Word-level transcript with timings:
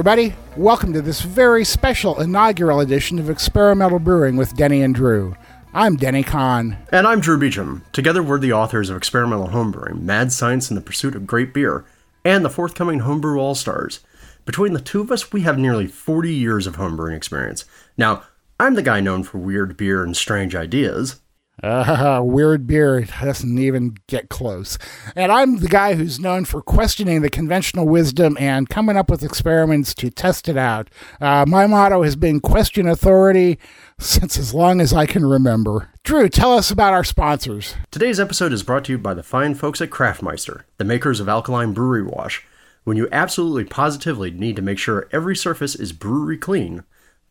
everybody. 0.00 0.34
Welcome 0.56 0.94
to 0.94 1.02
this 1.02 1.20
very 1.20 1.62
special 1.62 2.22
inaugural 2.22 2.80
edition 2.80 3.18
of 3.18 3.28
Experimental 3.28 3.98
Brewing 3.98 4.38
with 4.38 4.56
Denny 4.56 4.80
and 4.80 4.94
Drew. 4.94 5.36
I'm 5.74 5.96
Denny 5.96 6.22
Conn. 6.22 6.78
And 6.90 7.06
I'm 7.06 7.20
Drew 7.20 7.38
Beechum. 7.38 7.82
Together, 7.92 8.22
we're 8.22 8.38
the 8.38 8.54
authors 8.54 8.88
of 8.88 8.96
Experimental 8.96 9.48
Homebrewing, 9.48 10.00
Mad 10.00 10.32
Science 10.32 10.70
in 10.70 10.74
the 10.74 10.80
Pursuit 10.80 11.14
of 11.14 11.26
Great 11.26 11.52
Beer, 11.52 11.84
and 12.24 12.42
the 12.42 12.48
forthcoming 12.48 13.00
Homebrew 13.00 13.38
All 13.38 13.54
Stars. 13.54 14.00
Between 14.46 14.72
the 14.72 14.80
two 14.80 15.02
of 15.02 15.12
us, 15.12 15.34
we 15.34 15.42
have 15.42 15.58
nearly 15.58 15.86
40 15.86 16.32
years 16.32 16.66
of 16.66 16.76
homebrewing 16.76 17.14
experience. 17.14 17.66
Now, 17.98 18.22
I'm 18.58 18.76
the 18.76 18.82
guy 18.82 19.00
known 19.00 19.22
for 19.22 19.36
weird 19.36 19.76
beer 19.76 20.02
and 20.02 20.16
strange 20.16 20.54
ideas. 20.54 21.20
Uh, 21.62 22.20
weird 22.24 22.66
beer 22.66 23.02
doesn't 23.02 23.58
even 23.58 23.96
get 24.06 24.28
close. 24.30 24.78
And 25.14 25.30
I'm 25.30 25.58
the 25.58 25.68
guy 25.68 25.94
who's 25.94 26.18
known 26.18 26.44
for 26.44 26.62
questioning 26.62 27.20
the 27.20 27.30
conventional 27.30 27.86
wisdom 27.86 28.36
and 28.40 28.68
coming 28.68 28.96
up 28.96 29.10
with 29.10 29.22
experiments 29.22 29.94
to 29.96 30.10
test 30.10 30.48
it 30.48 30.56
out. 30.56 30.88
Uh, 31.20 31.44
my 31.46 31.66
motto 31.66 32.02
has 32.02 32.16
been 32.16 32.40
question 32.40 32.86
authority 32.86 33.58
since 33.98 34.38
as 34.38 34.54
long 34.54 34.80
as 34.80 34.92
I 34.92 35.06
can 35.06 35.26
remember. 35.26 35.90
Drew, 36.02 36.28
tell 36.28 36.54
us 36.54 36.70
about 36.70 36.94
our 36.94 37.04
sponsors. 37.04 37.74
Today's 37.90 38.20
episode 38.20 38.52
is 38.52 38.62
brought 38.62 38.84
to 38.86 38.92
you 38.92 38.98
by 38.98 39.12
the 39.12 39.22
fine 39.22 39.54
folks 39.54 39.80
at 39.80 39.90
Craftmeister, 39.90 40.62
the 40.78 40.84
makers 40.84 41.20
of 41.20 41.28
alkaline 41.28 41.72
brewery 41.72 42.02
wash. 42.02 42.44
When 42.84 42.96
you 42.96 43.08
absolutely 43.12 43.64
positively 43.64 44.30
need 44.30 44.56
to 44.56 44.62
make 44.62 44.78
sure 44.78 45.08
every 45.12 45.36
surface 45.36 45.74
is 45.74 45.92
brewery 45.92 46.38
clean, 46.38 46.84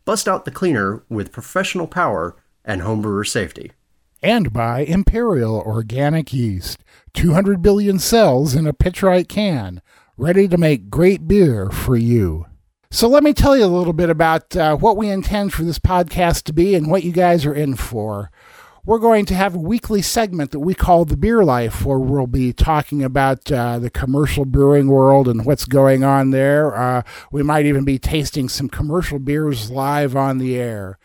bust 0.04 0.28
out 0.28 0.44
the 0.44 0.52
cleaner 0.52 1.02
with 1.08 1.32
professional 1.32 1.88
power 1.88 2.36
and 2.64 2.82
homebrewer 2.82 3.26
safety 3.26 3.72
and 4.22 4.52
by 4.52 4.80
Imperial 4.80 5.60
Organic 5.60 6.32
Yeast. 6.32 6.82
200 7.14 7.62
billion 7.62 7.98
cells 7.98 8.54
in 8.54 8.66
a 8.66 8.72
Pitchright 8.72 9.28
can, 9.28 9.82
ready 10.16 10.46
to 10.48 10.58
make 10.58 10.90
great 10.90 11.26
beer 11.26 11.70
for 11.70 11.96
you. 11.96 12.46
So, 12.90 13.08
let 13.08 13.22
me 13.22 13.32
tell 13.32 13.56
you 13.56 13.64
a 13.64 13.66
little 13.66 13.92
bit 13.92 14.10
about 14.10 14.56
uh, 14.56 14.76
what 14.76 14.96
we 14.96 15.08
intend 15.08 15.52
for 15.52 15.62
this 15.62 15.78
podcast 15.78 16.42
to 16.44 16.52
be 16.52 16.74
and 16.74 16.90
what 16.90 17.04
you 17.04 17.12
guys 17.12 17.46
are 17.46 17.54
in 17.54 17.76
for. 17.76 18.30
We're 18.84 18.98
going 18.98 19.26
to 19.26 19.34
have 19.34 19.54
a 19.54 19.58
weekly 19.58 20.02
segment 20.02 20.52
that 20.52 20.60
we 20.60 20.74
call 20.74 21.04
The 21.04 21.16
Beer 21.16 21.44
Life, 21.44 21.84
where 21.84 21.98
we'll 21.98 22.26
be 22.26 22.52
talking 22.52 23.04
about 23.04 23.52
uh, 23.52 23.78
the 23.78 23.90
commercial 23.90 24.44
brewing 24.44 24.88
world 24.88 25.28
and 25.28 25.44
what's 25.44 25.66
going 25.66 26.02
on 26.02 26.30
there. 26.30 26.74
Uh, 26.74 27.02
we 27.30 27.42
might 27.42 27.66
even 27.66 27.84
be 27.84 27.98
tasting 27.98 28.48
some 28.48 28.68
commercial 28.68 29.18
beers 29.18 29.70
live 29.70 30.16
on 30.16 30.38
the 30.38 30.56
air. 30.56 30.98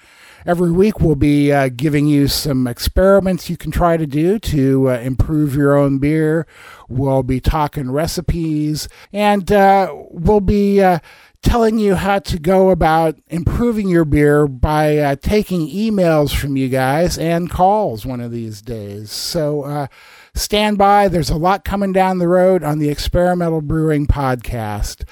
Every 0.46 0.72
week, 0.72 1.00
we'll 1.00 1.16
be 1.16 1.52
uh, 1.52 1.70
giving 1.70 2.06
you 2.06 2.28
some 2.28 2.68
experiments 2.68 3.50
you 3.50 3.58
can 3.58 3.72
try 3.72 3.98
to 3.98 4.06
do 4.06 4.38
to 4.38 4.92
uh, 4.92 5.00
improve 5.00 5.56
your 5.56 5.76
own 5.76 5.98
beer. 5.98 6.46
We'll 6.88 7.24
be 7.24 7.40
talking 7.40 7.90
recipes, 7.90 8.88
and 9.12 9.52
uh, 9.52 9.92
we'll 10.12 10.42
be 10.42 10.84
uh, 10.84 11.00
telling 11.42 11.80
you 11.80 11.96
how 11.96 12.20
to 12.20 12.38
go 12.38 12.70
about 12.70 13.16
improving 13.28 13.90
your 13.90 14.06
beer 14.06 14.48
by 14.48 14.98
uh, 14.98 15.16
taking 15.16 15.68
emails 15.68 16.36
from 16.36 16.56
you 16.58 16.70
guys 16.70 17.18
and 17.18 17.50
calls 17.50 18.06
one 18.06 18.22
of 18.22 18.32
these 18.32 18.62
days. 18.62 19.12
So, 19.12 19.64
uh, 19.64 19.88
stand 20.36 20.78
by. 20.78 21.08
There's 21.08 21.30
a 21.32 21.38
lot 21.38 21.64
coming 21.64 21.92
down 21.92 22.20
the 22.20 22.28
road 22.28 22.64
on 22.64 22.78
the 22.78 22.90
Experimental 22.90 23.62
Brewing 23.62 24.06
Podcast. 24.06 25.06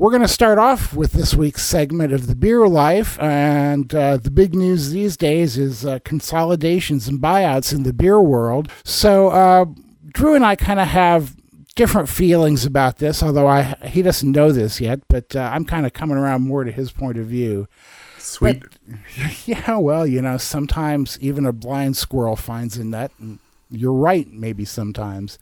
We're 0.00 0.08
going 0.08 0.22
to 0.22 0.28
start 0.28 0.58
off 0.58 0.94
with 0.94 1.12
this 1.12 1.34
week's 1.34 1.62
segment 1.62 2.14
of 2.14 2.26
the 2.26 2.34
beer 2.34 2.66
life, 2.66 3.20
and 3.20 3.94
uh, 3.94 4.16
the 4.16 4.30
big 4.30 4.54
news 4.54 4.92
these 4.92 5.14
days 5.14 5.58
is 5.58 5.84
uh, 5.84 5.98
consolidations 6.06 7.06
and 7.06 7.20
buyouts 7.20 7.74
in 7.74 7.82
the 7.82 7.92
beer 7.92 8.18
world. 8.18 8.72
So 8.82 9.28
uh, 9.28 9.66
Drew 10.06 10.34
and 10.34 10.42
I 10.42 10.56
kind 10.56 10.80
of 10.80 10.88
have 10.88 11.36
different 11.74 12.08
feelings 12.08 12.64
about 12.64 12.96
this, 12.96 13.22
although 13.22 13.46
I 13.46 13.76
he 13.84 14.00
doesn't 14.00 14.32
know 14.32 14.52
this 14.52 14.80
yet, 14.80 15.00
but 15.08 15.36
uh, 15.36 15.50
I'm 15.52 15.66
kind 15.66 15.84
of 15.84 15.92
coming 15.92 16.16
around 16.16 16.48
more 16.48 16.64
to 16.64 16.72
his 16.72 16.90
point 16.90 17.18
of 17.18 17.26
view. 17.26 17.68
Sweet. 18.16 18.62
But, 18.62 18.96
yeah, 19.46 19.76
well, 19.76 20.06
you 20.06 20.22
know, 20.22 20.38
sometimes 20.38 21.18
even 21.20 21.44
a 21.44 21.52
blind 21.52 21.98
squirrel 21.98 22.36
finds 22.36 22.78
a 22.78 22.84
nut. 22.84 23.12
And, 23.20 23.38
you're 23.70 23.92
right, 23.92 24.30
maybe 24.30 24.64
sometimes. 24.64 25.38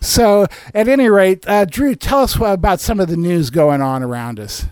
So, 0.00 0.46
at 0.74 0.88
any 0.88 1.08
rate, 1.08 1.46
uh, 1.48 1.64
Drew, 1.64 1.94
tell 1.94 2.20
us 2.20 2.36
about 2.36 2.80
some 2.80 3.00
of 3.00 3.08
the 3.08 3.16
news 3.16 3.50
going 3.50 3.80
on 3.80 4.02
around 4.02 4.38
us. 4.38 4.66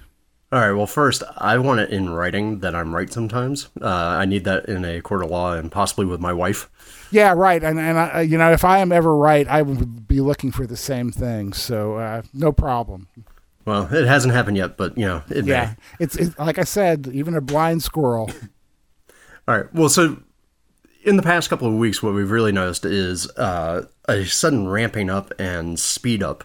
All 0.52 0.58
right. 0.60 0.72
Well, 0.72 0.86
first, 0.86 1.22
I 1.36 1.58
want 1.58 1.78
it 1.78 1.90
in 1.90 2.10
writing 2.10 2.58
that 2.58 2.74
I'm 2.74 2.92
right 2.92 3.12
sometimes. 3.12 3.68
Uh, 3.80 3.86
I 3.86 4.24
need 4.24 4.44
that 4.44 4.68
in 4.68 4.84
a 4.84 5.00
court 5.00 5.22
of 5.22 5.30
law 5.30 5.52
and 5.52 5.70
possibly 5.70 6.06
with 6.06 6.18
my 6.18 6.32
wife. 6.32 6.68
Yeah, 7.12 7.34
right. 7.36 7.62
And 7.62 7.78
and 7.78 7.96
I, 7.96 8.22
you 8.22 8.36
know, 8.36 8.50
if 8.50 8.64
I 8.64 8.78
am 8.78 8.90
ever 8.90 9.16
right, 9.16 9.46
I 9.46 9.62
would 9.62 10.08
be 10.08 10.20
looking 10.20 10.50
for 10.50 10.66
the 10.66 10.76
same 10.76 11.12
thing. 11.12 11.52
So 11.52 11.96
uh, 11.96 12.22
no 12.34 12.50
problem. 12.50 13.06
Well, 13.64 13.92
it 13.94 14.06
hasn't 14.06 14.34
happened 14.34 14.56
yet, 14.56 14.76
but 14.76 14.98
you 14.98 15.06
know, 15.06 15.22
it 15.30 15.44
yeah. 15.44 15.66
May. 15.66 16.04
It's, 16.04 16.16
it's 16.16 16.36
like 16.36 16.58
I 16.58 16.64
said, 16.64 17.08
even 17.12 17.36
a 17.36 17.40
blind 17.40 17.84
squirrel. 17.84 18.28
All 19.48 19.56
right. 19.56 19.72
Well, 19.72 19.88
so 19.88 20.20
in 21.02 21.16
the 21.16 21.22
past 21.22 21.48
couple 21.48 21.68
of 21.68 21.74
weeks, 21.74 22.02
what 22.02 22.14
we've 22.14 22.30
really 22.30 22.52
noticed 22.52 22.84
is 22.84 23.30
uh, 23.36 23.86
a 24.08 24.24
sudden 24.24 24.68
ramping 24.68 25.08
up 25.08 25.32
and 25.38 25.78
speed 25.78 26.22
up 26.22 26.44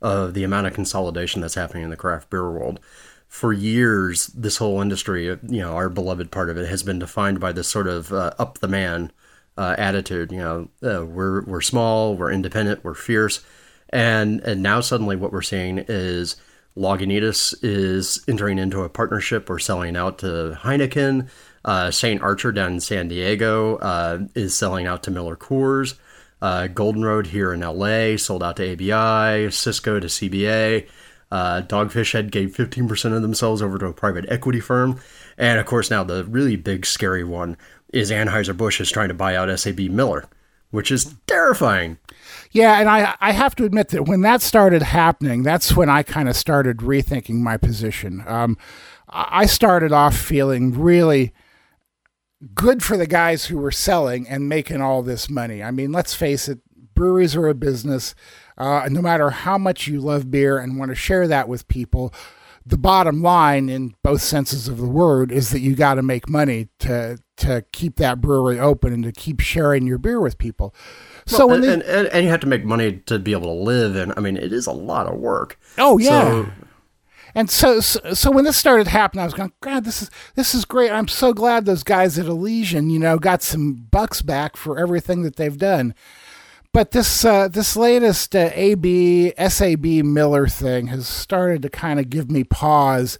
of 0.00 0.34
the 0.34 0.44
amount 0.44 0.66
of 0.66 0.74
consolidation 0.74 1.40
that's 1.40 1.54
happening 1.54 1.82
in 1.82 1.90
the 1.90 1.96
craft 1.96 2.30
beer 2.30 2.50
world. 2.50 2.80
For 3.28 3.52
years, 3.52 4.28
this 4.28 4.58
whole 4.58 4.80
industry, 4.80 5.24
you 5.26 5.38
know, 5.42 5.74
our 5.74 5.88
beloved 5.88 6.30
part 6.30 6.48
of 6.48 6.56
it, 6.56 6.68
has 6.68 6.82
been 6.82 6.98
defined 6.98 7.40
by 7.40 7.52
this 7.52 7.68
sort 7.68 7.88
of 7.88 8.12
uh, 8.12 8.32
up 8.38 8.58
the 8.58 8.68
man 8.68 9.10
uh, 9.58 9.74
attitude. 9.76 10.30
You 10.30 10.38
know, 10.38 10.68
uh, 10.82 11.04
we're 11.04 11.42
we're 11.44 11.60
small, 11.60 12.14
we're 12.14 12.30
independent, 12.30 12.84
we're 12.84 12.94
fierce, 12.94 13.44
and 13.90 14.40
and 14.40 14.62
now 14.62 14.80
suddenly 14.80 15.16
what 15.16 15.32
we're 15.32 15.42
seeing 15.42 15.84
is 15.88 16.36
Lagunitas 16.76 17.54
is 17.62 18.22
entering 18.28 18.58
into 18.58 18.82
a 18.82 18.88
partnership 18.88 19.50
or 19.50 19.58
selling 19.58 19.96
out 19.96 20.18
to 20.18 20.58
Heineken. 20.62 21.28
Uh, 21.66 21.90
St. 21.90 22.22
Archer 22.22 22.52
down 22.52 22.74
in 22.74 22.80
San 22.80 23.08
Diego 23.08 23.76
uh, 23.76 24.20
is 24.34 24.54
selling 24.54 24.86
out 24.86 25.02
to 25.02 25.10
Miller 25.10 25.36
Coors. 25.36 25.98
Uh, 26.40 26.68
Golden 26.68 27.04
Road 27.04 27.26
here 27.26 27.52
in 27.52 27.60
LA 27.60 28.16
sold 28.16 28.42
out 28.42 28.56
to 28.56 28.72
ABI, 28.72 29.50
Cisco 29.50 29.98
to 29.98 30.06
CBA. 30.06 30.86
Uh, 31.30 31.62
Dogfish 31.62 32.12
Head 32.12 32.30
gave 32.30 32.54
15% 32.54 33.16
of 33.16 33.22
themselves 33.22 33.60
over 33.60 33.78
to 33.78 33.86
a 33.86 33.92
private 33.92 34.26
equity 34.28 34.60
firm. 34.60 35.00
And 35.36 35.58
of 35.58 35.66
course, 35.66 35.90
now 35.90 36.04
the 36.04 36.24
really 36.24 36.54
big, 36.54 36.86
scary 36.86 37.24
one 37.24 37.56
is 37.92 38.12
Anheuser-Busch 38.12 38.80
is 38.80 38.90
trying 38.90 39.08
to 39.08 39.14
buy 39.14 39.34
out 39.34 39.58
SAB 39.58 39.80
Miller, 39.80 40.26
which 40.70 40.92
is 40.92 41.14
terrifying. 41.26 41.98
Yeah, 42.52 42.78
and 42.78 42.88
I 42.88 43.14
I 43.20 43.32
have 43.32 43.56
to 43.56 43.64
admit 43.64 43.88
that 43.88 44.04
when 44.04 44.20
that 44.22 44.40
started 44.40 44.82
happening, 44.82 45.42
that's 45.42 45.76
when 45.76 45.88
I 45.88 46.02
kind 46.02 46.28
of 46.28 46.36
started 46.36 46.78
rethinking 46.78 47.36
my 47.36 47.56
position. 47.56 48.22
Um, 48.26 48.56
I 49.08 49.46
started 49.46 49.92
off 49.92 50.16
feeling 50.16 50.78
really 50.78 51.32
good 52.54 52.82
for 52.82 52.96
the 52.96 53.06
guys 53.06 53.46
who 53.46 53.58
were 53.58 53.70
selling 53.70 54.28
and 54.28 54.48
making 54.48 54.80
all 54.80 55.02
this 55.02 55.30
money. 55.30 55.62
I 55.62 55.70
mean, 55.70 55.92
let's 55.92 56.14
face 56.14 56.48
it, 56.48 56.60
breweries 56.94 57.36
are 57.36 57.48
a 57.48 57.54
business. 57.54 58.14
Uh, 58.58 58.88
no 58.90 59.02
matter 59.02 59.30
how 59.30 59.58
much 59.58 59.86
you 59.86 60.00
love 60.00 60.30
beer 60.30 60.58
and 60.58 60.78
want 60.78 60.90
to 60.90 60.94
share 60.94 61.28
that 61.28 61.48
with 61.48 61.68
people, 61.68 62.12
the 62.64 62.78
bottom 62.78 63.22
line, 63.22 63.68
in 63.68 63.94
both 64.02 64.22
senses 64.22 64.66
of 64.66 64.78
the 64.78 64.88
word, 64.88 65.30
is 65.30 65.50
that 65.50 65.60
you 65.60 65.76
got 65.76 65.94
to 65.94 66.02
make 66.02 66.28
money 66.28 66.68
to 66.80 67.18
to 67.36 67.64
keep 67.70 67.96
that 67.96 68.20
brewery 68.20 68.58
open 68.58 68.92
and 68.92 69.04
to 69.04 69.12
keep 69.12 69.40
sharing 69.40 69.86
your 69.86 69.98
beer 69.98 70.20
with 70.20 70.38
people. 70.38 70.74
So 71.26 71.46
well, 71.46 71.56
and, 71.56 71.64
they, 71.64 71.72
and, 71.74 71.82
and, 71.82 72.08
and, 72.08 72.24
you 72.24 72.30
have 72.30 72.40
to 72.40 72.46
make 72.46 72.64
money 72.64 73.02
to 73.06 73.18
be 73.18 73.32
able 73.32 73.54
to 73.54 73.62
live, 73.62 73.94
and 73.94 74.12
I 74.16 74.20
mean, 74.20 74.36
it 74.36 74.52
is 74.52 74.66
a 74.66 74.72
lot 74.72 75.06
of 75.06 75.14
work. 75.18 75.60
Oh 75.78 75.98
yeah. 75.98 76.22
So, 76.22 76.48
and 77.36 77.50
so, 77.50 77.80
so, 77.80 78.14
so 78.14 78.30
when 78.30 78.44
this 78.44 78.56
started 78.56 78.86
happening, 78.86 79.20
I 79.20 79.26
was 79.26 79.34
going, 79.34 79.52
God, 79.60 79.84
this 79.84 80.00
is 80.00 80.10
this 80.36 80.54
is 80.54 80.64
great. 80.64 80.90
I'm 80.90 81.06
so 81.06 81.34
glad 81.34 81.66
those 81.66 81.82
guys 81.82 82.18
at 82.18 82.24
Elysian, 82.24 82.88
you 82.88 82.98
know, 82.98 83.18
got 83.18 83.42
some 83.42 83.74
bucks 83.90 84.22
back 84.22 84.56
for 84.56 84.78
everything 84.78 85.20
that 85.20 85.36
they've 85.36 85.58
done. 85.58 85.94
But 86.72 86.92
this 86.92 87.26
uh, 87.26 87.48
this 87.48 87.76
latest 87.76 88.34
uh, 88.34 88.48
AB 88.54 89.34
SAB 89.36 89.84
Miller 89.84 90.48
thing 90.48 90.86
has 90.86 91.06
started 91.06 91.60
to 91.60 91.68
kind 91.68 92.00
of 92.00 92.08
give 92.08 92.30
me 92.30 92.42
pause 92.42 93.18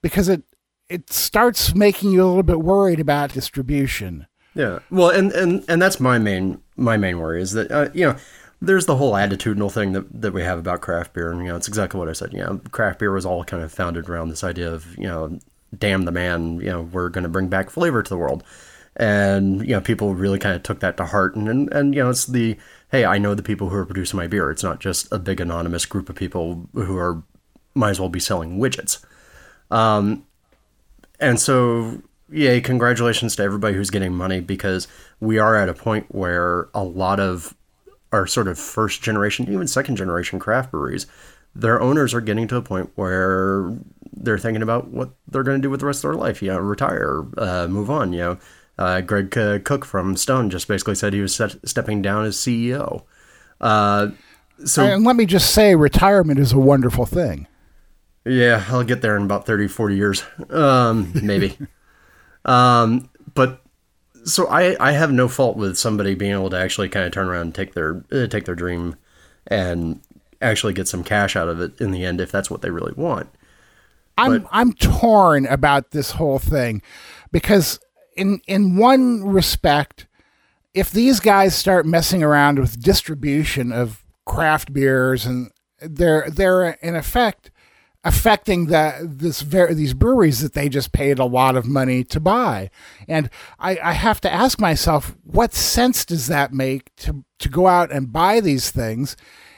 because 0.00 0.28
it 0.28 0.44
it 0.88 1.12
starts 1.12 1.74
making 1.74 2.12
you 2.12 2.24
a 2.24 2.28
little 2.28 2.44
bit 2.44 2.60
worried 2.60 3.00
about 3.00 3.32
distribution. 3.32 4.28
Yeah, 4.54 4.78
well, 4.92 5.10
and 5.10 5.32
and 5.32 5.64
and 5.68 5.82
that's 5.82 5.98
my 5.98 6.18
main 6.18 6.60
my 6.76 6.96
main 6.96 7.18
worry 7.18 7.42
is 7.42 7.50
that 7.52 7.72
uh, 7.72 7.88
you 7.92 8.06
know 8.06 8.16
there's 8.60 8.86
the 8.86 8.96
whole 8.96 9.12
attitudinal 9.12 9.70
thing 9.70 9.92
that, 9.92 10.22
that 10.22 10.32
we 10.32 10.42
have 10.42 10.58
about 10.58 10.80
craft 10.80 11.12
beer, 11.12 11.30
and 11.30 11.40
you 11.40 11.48
know, 11.48 11.56
it's 11.56 11.68
exactly 11.68 11.98
what 11.98 12.08
I 12.08 12.12
said. 12.12 12.32
You 12.32 12.40
know, 12.40 12.60
craft 12.70 12.98
beer 12.98 13.12
was 13.12 13.26
all 13.26 13.44
kind 13.44 13.62
of 13.62 13.72
founded 13.72 14.08
around 14.08 14.28
this 14.28 14.44
idea 14.44 14.72
of 14.72 14.96
you 14.96 15.04
know, 15.04 15.38
damn 15.76 16.04
the 16.04 16.12
man, 16.12 16.60
you 16.60 16.66
know, 16.66 16.82
we're 16.82 17.08
going 17.08 17.24
to 17.24 17.30
bring 17.30 17.48
back 17.48 17.70
flavor 17.70 18.02
to 18.02 18.08
the 18.08 18.16
world, 18.16 18.42
and 18.96 19.60
you 19.60 19.74
know, 19.74 19.80
people 19.80 20.14
really 20.14 20.38
kind 20.38 20.56
of 20.56 20.62
took 20.62 20.80
that 20.80 20.96
to 20.96 21.06
heart, 21.06 21.36
and, 21.36 21.48
and 21.48 21.72
and 21.72 21.94
you 21.94 22.02
know, 22.02 22.10
it's 22.10 22.26
the 22.26 22.56
hey, 22.90 23.04
I 23.04 23.18
know 23.18 23.34
the 23.34 23.42
people 23.42 23.68
who 23.68 23.76
are 23.76 23.86
producing 23.86 24.16
my 24.16 24.26
beer. 24.26 24.50
It's 24.50 24.62
not 24.62 24.80
just 24.80 25.10
a 25.12 25.18
big 25.18 25.40
anonymous 25.40 25.86
group 25.86 26.08
of 26.08 26.16
people 26.16 26.68
who 26.72 26.96
are 26.96 27.22
might 27.74 27.90
as 27.90 28.00
well 28.00 28.08
be 28.08 28.20
selling 28.20 28.58
widgets. 28.58 29.04
Um, 29.70 30.24
and 31.20 31.38
so 31.38 32.00
yay, 32.30 32.60
congratulations 32.60 33.36
to 33.36 33.42
everybody 33.42 33.74
who's 33.74 33.90
getting 33.90 34.14
money 34.14 34.40
because 34.40 34.88
we 35.20 35.38
are 35.38 35.56
at 35.56 35.68
a 35.68 35.74
point 35.74 36.06
where 36.08 36.68
a 36.74 36.82
lot 36.82 37.20
of 37.20 37.54
our 38.12 38.26
sort 38.26 38.48
of 38.48 38.58
first 38.58 39.02
generation, 39.02 39.50
even 39.52 39.66
second 39.66 39.96
generation 39.96 40.38
craft 40.38 40.70
breweries, 40.70 41.06
their 41.54 41.80
owners 41.80 42.14
are 42.14 42.20
getting 42.20 42.46
to 42.48 42.56
a 42.56 42.62
point 42.62 42.90
where 42.94 43.76
they're 44.12 44.38
thinking 44.38 44.62
about 44.62 44.88
what 44.88 45.10
they're 45.28 45.42
going 45.42 45.60
to 45.60 45.62
do 45.62 45.70
with 45.70 45.80
the 45.80 45.86
rest 45.86 46.04
of 46.04 46.10
their 46.10 46.20
life. 46.20 46.42
You 46.42 46.52
know, 46.52 46.58
retire, 46.58 47.24
uh, 47.38 47.66
move 47.68 47.90
on. 47.90 48.12
You 48.12 48.18
know, 48.18 48.38
uh, 48.78 49.00
Greg 49.00 49.30
Koch 49.30 49.84
from 49.84 50.16
Stone 50.16 50.50
just 50.50 50.68
basically 50.68 50.94
said 50.94 51.12
he 51.12 51.20
was 51.20 51.34
set, 51.34 51.56
stepping 51.68 52.02
down 52.02 52.24
as 52.24 52.36
CEO. 52.36 53.04
Uh, 53.60 54.08
so, 54.64 54.84
and 54.84 55.04
let 55.04 55.16
me 55.16 55.26
just 55.26 55.52
say, 55.52 55.74
retirement 55.74 56.38
is 56.38 56.52
a 56.52 56.58
wonderful 56.58 57.06
thing. 57.06 57.46
Yeah, 58.24 58.64
I'll 58.68 58.84
get 58.84 59.02
there 59.02 59.16
in 59.16 59.22
about 59.22 59.46
30, 59.46 59.68
40 59.68 59.96
years, 59.96 60.24
um, 60.50 61.12
maybe. 61.22 61.56
um, 62.44 63.08
but 63.34 63.62
so 64.26 64.48
I, 64.48 64.76
I 64.80 64.92
have 64.92 65.12
no 65.12 65.28
fault 65.28 65.56
with 65.56 65.78
somebody 65.78 66.14
being 66.14 66.32
able 66.32 66.50
to 66.50 66.58
actually 66.58 66.88
kind 66.88 67.06
of 67.06 67.12
turn 67.12 67.28
around 67.28 67.42
and 67.42 67.54
take 67.54 67.74
their 67.74 68.04
uh, 68.12 68.26
take 68.26 68.44
their 68.44 68.54
dream 68.54 68.96
and 69.46 70.00
actually 70.42 70.72
get 70.72 70.88
some 70.88 71.04
cash 71.04 71.36
out 71.36 71.48
of 71.48 71.60
it 71.60 71.80
in 71.80 71.92
the 71.92 72.04
end 72.04 72.20
if 72.20 72.32
that's 72.32 72.50
what 72.50 72.60
they 72.60 72.70
really 72.70 72.92
want. 72.94 73.28
I'm 74.18 74.42
but, 74.42 74.48
I'm 74.50 74.72
torn 74.72 75.46
about 75.46 75.92
this 75.92 76.12
whole 76.12 76.38
thing 76.38 76.82
because 77.30 77.78
in 78.16 78.40
in 78.48 78.76
one 78.76 79.24
respect, 79.24 80.06
if 80.74 80.90
these 80.90 81.20
guys 81.20 81.54
start 81.54 81.86
messing 81.86 82.22
around 82.22 82.58
with 82.58 82.82
distribution 82.82 83.72
of 83.72 84.04
craft 84.24 84.72
beers 84.72 85.24
and 85.24 85.50
they're 85.80 86.28
they're 86.30 86.70
in 86.82 86.96
effect 86.96 87.50
affecting 88.06 88.66
the 88.66 88.94
this 89.02 89.40
ver- 89.40 89.74
these 89.74 89.92
breweries 89.92 90.40
that 90.40 90.52
they 90.52 90.68
just 90.68 90.92
paid 90.92 91.18
a 91.18 91.24
lot 91.24 91.56
of 91.56 91.66
money 91.66 92.04
to 92.04 92.20
buy. 92.20 92.70
And 93.08 93.28
I, 93.58 93.78
I 93.82 93.92
have 93.92 94.20
to 94.20 94.32
ask 94.32 94.60
myself, 94.60 95.16
what 95.24 95.52
sense 95.52 96.04
does 96.04 96.28
that 96.28 96.52
make 96.52 96.94
to 96.96 97.24
to 97.40 97.48
go 97.48 97.66
out 97.66 97.90
and 97.90 98.12
buy 98.12 98.40
these 98.40 98.70
things 98.70 99.16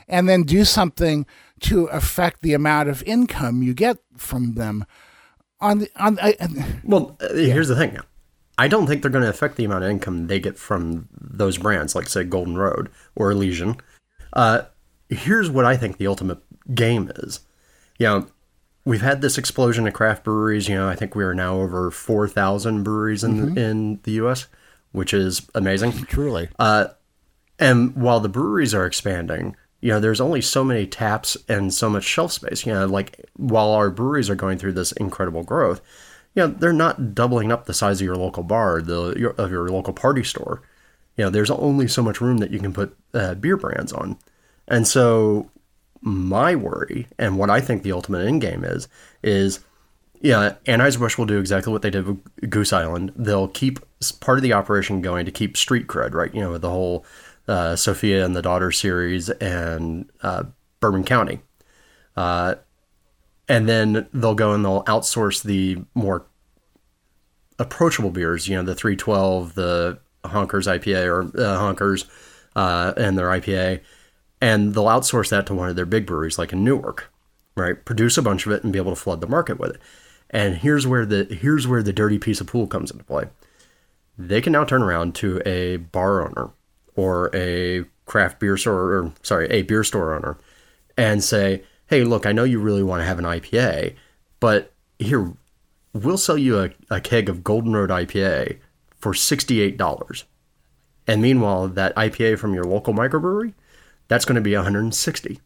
and 0.09 0.27
then 0.29 0.45
do 0.45 0.65
something 0.65 1.27
to 1.61 1.85
affect 1.87 2.41
the 2.41 2.55
amount 2.55 2.89
of 2.89 3.03
income 3.03 3.62
you 3.62 3.75
get 3.75 3.99
from 4.17 4.55
them? 4.55 4.87
On 5.61 5.81
the 5.81 5.91
on, 5.97 6.19
I, 6.19 6.35
well, 6.85 7.19
uh, 7.21 7.35
yeah. 7.35 7.53
here's 7.53 7.69
the 7.69 7.77
thing. 7.77 7.99
I 8.56 8.67
don't 8.67 8.87
think 8.87 9.03
they're 9.03 9.11
going 9.11 9.25
to 9.25 9.31
affect 9.31 9.56
the 9.56 9.65
amount 9.65 9.85
of 9.85 9.91
income 9.91 10.27
they 10.27 10.41
get 10.41 10.59
from 10.59 11.06
those 11.12 11.59
brands, 11.59 11.94
like 11.94 12.09
say 12.09 12.25
Golden 12.25 12.56
Road 12.56 12.89
or 13.15 13.31
Elysian. 13.31 13.77
Uh, 14.33 14.62
here's 15.11 15.51
what 15.51 15.67
I 15.67 15.77
think 15.77 15.99
the 15.99 16.06
ultimate 16.06 16.39
game 16.75 17.12
is. 17.17 17.41
You 17.99 18.06
know, 18.06 18.27
we've 18.88 19.02
had 19.02 19.20
this 19.20 19.37
explosion 19.37 19.87
of 19.87 19.93
craft 19.93 20.25
breweries. 20.25 20.67
You 20.67 20.76
know, 20.76 20.88
I 20.88 20.96
think 20.96 21.14
we 21.14 21.23
are 21.23 21.35
now 21.35 21.61
over 21.61 21.90
four 21.90 22.26
thousand 22.26 22.82
breweries 22.82 23.23
in 23.23 23.37
mm-hmm. 23.37 23.58
in 23.58 24.00
the 24.05 24.12
U.S., 24.12 24.49
which 24.93 25.12
is 25.12 25.46
amazing. 25.55 25.93
Truly. 25.93 26.49
Uh, 26.58 26.88
and 27.58 27.94
while 27.94 28.20
the 28.20 28.31
breweries 28.31 28.73
are 28.73 28.87
expanding, 28.87 29.56
you 29.81 29.90
know, 29.90 30.00
there's 30.00 30.20
only 30.20 30.40
so 30.40 30.64
many 30.64 30.87
taps 30.87 31.37
and 31.49 31.75
so 31.75 31.90
much 31.90 32.05
shelf 32.05 32.32
space. 32.32 32.64
You 32.64 32.73
know, 32.73 32.87
like 32.87 33.29
while 33.37 33.70
our 33.70 33.90
breweries 33.90 34.31
are 34.31 34.35
going 34.35 34.58
through 34.58 34.73
this 34.73 34.93
incredible 34.93 35.44
growth, 35.44 35.82
you 36.34 36.43
know, 36.43 36.49
they're 36.49 36.73
not 36.73 37.14
doubling 37.14 37.52
up 37.52 37.67
the 37.67 37.75
size 37.75 38.00
of 38.00 38.06
your 38.06 38.17
local 38.17 38.43
bar, 38.43 38.81
the 38.81 39.14
your, 39.19 39.31
of 39.32 39.50
your 39.50 39.69
local 39.69 39.93
party 39.93 40.25
store. 40.25 40.62
You 41.17 41.25
know, 41.25 41.31
there's 41.31 41.50
only 41.50 41.88
so 41.88 42.02
much 42.02 42.23
room 42.23 42.38
that 42.38 42.52
you 42.52 42.58
can 42.58 42.73
put 42.73 42.96
uh, 43.12 43.34
beer 43.34 43.58
brands 43.58 43.93
on, 43.93 44.19
and 44.67 44.87
so 44.87 45.50
my 46.00 46.55
worry 46.55 47.06
and 47.19 47.39
what 47.39 47.50
I 47.50 47.61
think 47.61 47.83
the 47.83 47.93
ultimate 47.93 48.27
end 48.27 48.41
game 48.41 48.65
is 48.65 48.89
is 49.23 49.61
yeah, 50.21 50.55
Anheuser-Busch 50.67 51.17
will 51.17 51.27
do 51.27 51.39
exactly 51.39 51.73
what 51.73 51.83
they 51.83 51.91
did 51.91 52.06
with 52.06 52.50
Goose 52.50 52.73
Island. 52.73 53.12
They'll 53.15 53.49
keep 53.49 53.79
part 54.21 54.39
of 54.39 54.43
the 54.43 54.53
operation 54.53 55.00
going 55.00 55.25
to 55.27 55.31
keep 55.31 55.56
street 55.56 55.87
cred, 55.87 56.12
right? 56.12 56.35
You 56.35 56.41
know, 56.41 56.53
with 56.53 56.62
the 56.62 56.71
whole 56.71 57.05
uh, 57.47 57.77
Sophia 57.77 58.25
and 58.25 58.35
the 58.35 58.43
Daughter 58.43 58.73
series 58.73 59.31
and 59.31 60.11
uh, 60.23 60.45
Bourbon 60.81 61.05
County. 61.05 61.41
Uh, 62.17 62.56
and 63.49 63.69
then 63.69 64.09
they'll 64.12 64.35
go 64.35 64.53
and 64.53 64.65
they'll 64.65 64.85
outsource 64.85 65.43
the 65.43 65.79
more 65.94 66.27
approachable 67.59 68.11
beers, 68.11 68.49
you 68.49 68.56
know, 68.56 68.62
the 68.62 68.75
312, 68.75 69.55
the 69.55 69.99
Honkers 70.25 70.67
IPA 70.67 71.06
or 71.06 71.23
uh, 71.23 71.59
Honkers 71.59 72.06
uh, 72.56 72.93
and 72.97 73.17
their 73.17 73.29
IPA 73.29 73.81
and 74.40 74.75
they'll 74.75 74.85
outsource 74.85 75.31
that 75.31 75.46
to 75.46 75.55
one 75.55 75.69
of 75.69 75.76
their 75.76 75.87
big 75.87 76.06
breweries 76.06 76.38
like 76.38 76.52
in 76.52 76.64
Newark, 76.64 77.11
right? 77.56 77.85
Produce 77.85 78.17
a 78.17 78.23
bunch 78.23 78.46
of 78.46 78.52
it 78.52 78.62
and 78.62 78.73
be 78.73 78.79
able 78.79 78.93
to 78.93 79.00
flood 79.00 79.20
the 79.20 79.26
market 79.26 79.58
with 79.58 79.73
it. 79.73 79.81
And 80.31 80.56
here's 80.56 80.87
where 80.87 81.06
the 81.06 81.25
here's 81.25 81.67
where 81.67 81.82
the 81.82 81.93
dirty 81.93 82.19
piece 82.19 82.40
of 82.40 82.46
pool 82.46 82.67
comes 82.67 82.90
into 82.90 83.05
play. 83.05 83.25
They 84.17 84.40
can 84.40 84.52
now 84.52 84.64
turn 84.64 84.82
around 84.82 85.14
to 85.17 85.40
a 85.46 85.76
bar 85.76 86.26
owner 86.26 86.50
or 86.94 87.35
a 87.35 87.85
craft 88.05 88.40
beer 88.40 88.56
store 88.56 88.94
or 88.94 89.12
sorry, 89.23 89.49
a 89.50 89.62
beer 89.62 89.85
store 89.85 90.14
owner 90.14 90.37
and 90.96 91.25
say, 91.25 91.62
"Hey, 91.87 92.05
look, 92.05 92.26
I 92.26 92.32
know 92.32 92.44
you 92.44 92.61
really 92.61 92.82
want 92.82 93.00
to 93.00 93.06
have 93.06 93.19
an 93.19 93.25
IPA, 93.25 93.94
but 94.41 94.73
here 94.99 95.32
we'll 95.94 96.19
sell 96.19 96.38
you 96.38 96.58
a, 96.61 96.70
a 96.91 97.00
keg 97.00 97.29
of 97.29 97.44
Golden 97.44 97.73
Road 97.73 97.91
IPA 97.91 98.58
for 98.96 99.12
$68." 99.12 100.25
And 101.06 101.23
meanwhile, 101.23 101.69
that 101.69 101.96
IPA 101.96 102.38
from 102.38 102.52
your 102.52 102.64
local 102.64 102.93
microbrewery 102.93 103.55
that's 104.08 104.25
going 104.25 104.37
to 104.37 104.40
be 104.40 104.55
160 104.55 105.40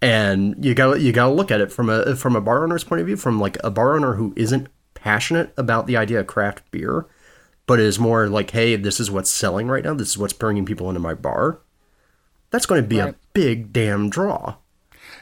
and 0.00 0.64
you 0.64 0.74
got 0.74 1.00
you 1.00 1.12
got 1.12 1.26
to 1.26 1.32
look 1.32 1.50
at 1.50 1.60
it 1.60 1.72
from 1.72 1.88
a 1.88 2.14
from 2.14 2.36
a 2.36 2.40
bar 2.40 2.62
owner's 2.62 2.84
point 2.84 3.00
of 3.00 3.06
view 3.06 3.16
from 3.16 3.40
like 3.40 3.56
a 3.64 3.70
bar 3.70 3.96
owner 3.96 4.14
who 4.14 4.32
isn't 4.36 4.68
passionate 4.94 5.52
about 5.56 5.86
the 5.86 5.96
idea 5.96 6.20
of 6.20 6.26
craft 6.26 6.68
beer 6.70 7.06
but 7.68 7.78
is 7.78 7.98
more 7.98 8.28
like 8.28 8.50
hey 8.50 8.74
this 8.74 8.98
is 8.98 9.10
what's 9.10 9.30
selling 9.30 9.68
right 9.68 9.84
now. 9.84 9.94
This 9.94 10.08
is 10.08 10.18
what's 10.18 10.32
bringing 10.32 10.64
people 10.64 10.88
into 10.88 11.00
my 11.00 11.14
bar. 11.14 11.60
That's 12.50 12.66
going 12.66 12.82
to 12.82 12.88
be 12.88 12.98
right. 12.98 13.14
a 13.14 13.16
big 13.34 13.72
damn 13.72 14.08
draw. 14.08 14.56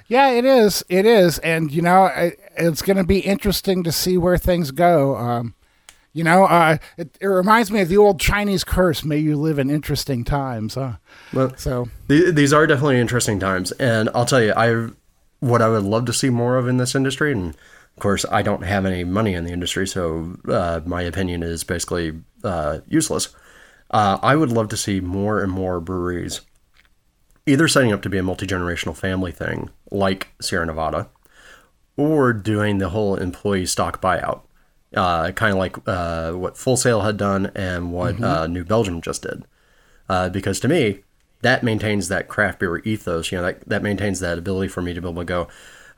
Yeah 0.07 0.31
it 0.31 0.45
is. 0.45 0.85
It 0.89 1.05
is. 1.05 1.41
And 1.41 1.73
you 1.73 1.83
know 1.83 2.09
it's 2.57 2.83
going 2.83 2.97
to 2.97 3.05
be 3.05 3.19
interesting 3.19 3.83
to 3.83 3.93
see 3.93 4.17
where 4.17 4.39
things 4.39 4.71
go. 4.71 5.17
Um, 5.17 5.56
you 6.17 6.25
know, 6.25 6.45
uh, 6.45 6.79
it, 6.97 7.15
it 7.21 7.27
reminds 7.27 7.71
me 7.71 7.83
of 7.83 7.91
the 7.91 7.99
old 7.99 8.19
Chinese 8.19 8.65
curse: 8.65 9.05
"May 9.05 9.19
you 9.19 9.37
live 9.37 9.59
in 9.59 9.69
interesting 9.69 10.25
times." 10.25 10.75
Huh? 10.75 10.95
Well, 11.31 11.55
so 11.59 11.91
th- 12.09 12.35
these 12.35 12.55
are 12.55 12.67
definitely 12.67 12.99
interesting 12.99 13.39
times, 13.39 13.71
and 13.73 14.09
I'll 14.15 14.25
tell 14.25 14.41
you, 14.41 14.55
I 14.57 14.89
what 15.41 15.61
I 15.61 15.69
would 15.69 15.83
love 15.83 16.07
to 16.07 16.15
see 16.15 16.31
more 16.31 16.57
of 16.57 16.69
in 16.69 16.79
this 16.79 16.95
industry, 16.95 17.33
and 17.33 17.51
of 17.51 18.01
course, 18.01 18.25
I 18.33 18.41
don't 18.41 18.65
have 18.65 18.87
any 18.87 19.05
money 19.05 19.35
in 19.35 19.45
the 19.45 19.53
industry, 19.53 19.87
so 19.87 20.39
uh, 20.49 20.81
my 20.87 21.03
opinion 21.03 21.43
is 21.43 21.65
basically 21.65 22.15
uh, 22.43 22.79
useless. 22.89 23.29
Uh, 23.91 24.19
I 24.23 24.37
would 24.37 24.51
love 24.51 24.69
to 24.71 24.77
see 24.79 25.01
more 25.01 25.43
and 25.43 25.53
more 25.53 25.81
breweries 25.81 26.41
either 27.45 27.69
setting 27.69 27.93
up 27.93 28.01
to 28.03 28.09
be 28.09 28.17
a 28.17 28.23
multi 28.23 28.47
generational 28.47 28.97
family 28.97 29.33
thing, 29.33 29.69
like 29.91 30.29
Sierra 30.41 30.65
Nevada, 30.65 31.11
or 31.99 32.33
doing 32.33 32.79
the 32.79 32.89
whole 32.89 33.17
employee 33.17 33.67
stock 33.67 34.01
buyout 34.01 34.46
uh, 34.95 35.33
kind 35.33 35.53
of 35.53 35.59
like 35.59 35.77
uh, 35.87 36.33
what 36.33 36.57
Full 36.57 36.77
Sail 36.77 37.03
had 37.03 37.17
done 37.17 37.51
and 37.55 37.93
what 37.93 38.17
mm-hmm. 38.17 38.25
uh, 38.25 38.47
New 38.47 38.65
Belgium 38.65 39.01
just 39.01 39.23
did. 39.23 39.45
Uh, 40.09 40.29
because 40.29 40.61
to 40.61 40.69
me, 40.69 41.01
that 41.43 41.63
maintains 41.63 42.09
that 42.09 42.29
craft 42.29 42.61
beer 42.61 42.79
ethos. 42.79 43.31
You 43.31 43.39
know, 43.39 43.45
that, 43.45 43.69
that 43.69 43.83
maintains 43.83 44.21
that 44.21 44.39
ability 44.39 44.69
for 44.69 44.83
me 44.83 44.95
to 44.95 45.01
be 45.01 45.09
able 45.09 45.23
to 45.23 45.27
go, 45.27 45.49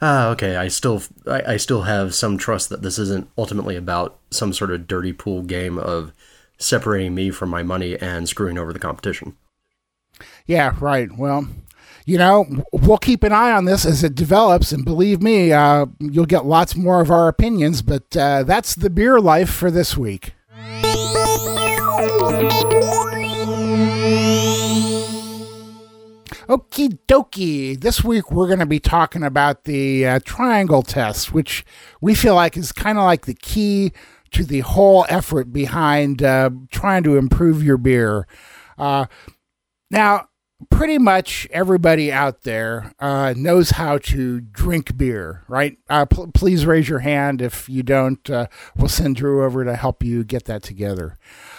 ah, 0.01 0.29
okay, 0.29 0.57
I 0.57 0.69
still 0.69 1.03
I, 1.27 1.55
I 1.55 1.57
still 1.57 1.83
have 1.83 2.15
some 2.15 2.39
trust 2.39 2.69
that 2.71 2.83
this 2.83 2.99
isn't 2.99 3.29
ultimately 3.37 3.77
about 3.77 4.19
some 4.31 4.53
sort 4.53 4.71
of 4.71 4.87
dirty 4.87 5.13
pool 5.13 5.43
game 5.43 5.79
of 5.79 6.13
separating 6.59 7.15
me 7.15 7.31
from 7.31 7.51
my 7.51 7.63
money 7.63 7.97
and 7.99 8.29
screwing 8.29 8.59
over 8.59 8.73
the 8.73 8.79
competition. 8.79 9.37
Yeah, 10.47 10.75
right. 10.81 11.17
Well, 11.17 11.49
you 12.09 12.17
know, 12.17 12.47
we'll 12.73 12.97
keep 12.97 13.23
an 13.23 13.33
eye 13.33 13.53
on 13.53 13.67
this 13.67 13.85
as 13.85 14.03
it 14.03 14.15
develops, 14.15 14.73
and 14.73 14.83
believe 14.83 15.21
me, 15.21 15.53
uh, 15.53 15.85
you'll 16.01 16.25
get 16.25 16.47
lots 16.47 16.75
more 16.75 17.03
of 17.03 17.11
our 17.11 17.29
opinions. 17.29 17.83
But 17.83 18.17
uh, 18.17 18.45
that's 18.45 18.75
the 18.75 18.89
beer 18.89 19.21
life 19.21 19.51
for 19.51 19.71
this 19.71 19.95
week. 19.95 20.33
Okie 26.49 26.99
dokie. 27.07 27.79
This 27.79 28.03
week 28.03 28.33
we're 28.33 28.47
going 28.47 28.59
to 28.61 28.65
be 28.65 28.81
talking 28.81 29.23
about 29.23 29.65
the 29.65 30.07
uh, 30.07 30.21
triangle 30.25 30.83
test, 30.83 31.35
which 31.35 31.63
we 32.01 32.15
feel 32.15 32.35
like 32.35 32.57
is 32.57 32.73
kind 32.73 32.97
of 32.97 33.05
like 33.05 33.27
the 33.27 33.35
key 33.35 33.93
to 34.31 34.45
the 34.45 34.61
whole 34.61 35.05
effort 35.11 35.53
behind 35.53 36.23
uh, 36.23 36.49
trying 36.71 37.03
to 37.03 37.19
improve 37.19 37.63
your 37.63 37.77
beer. 37.77 38.27
Uh, 38.79 39.05
now, 39.91 40.29
pretty 40.71 40.99
much 40.99 41.47
everybody 41.51 42.13
out 42.13 42.43
there 42.43 42.93
uh, 42.99 43.33
knows 43.37 43.71
how 43.71 43.99
to 43.99 44.41
drink 44.41 44.97
beer, 44.97 45.45
right? 45.49 45.79
Uh, 45.89 46.05
pl- 46.05 46.31
please 46.33 46.67
raise 46.67 46.89
your 46.89 46.99
hand 47.01 47.41
if 47.41 47.69
you 47.69 47.83
don't. 47.83 48.29
Uh, 48.29 48.47
we'll 48.77 48.89
send 48.89 49.17
Drew 49.17 49.45
over 49.45 49.65
to 49.65 49.77
help 49.77 50.03
you 50.03 50.25
get 50.25 50.45
that 50.47 50.63
together. 50.63 51.17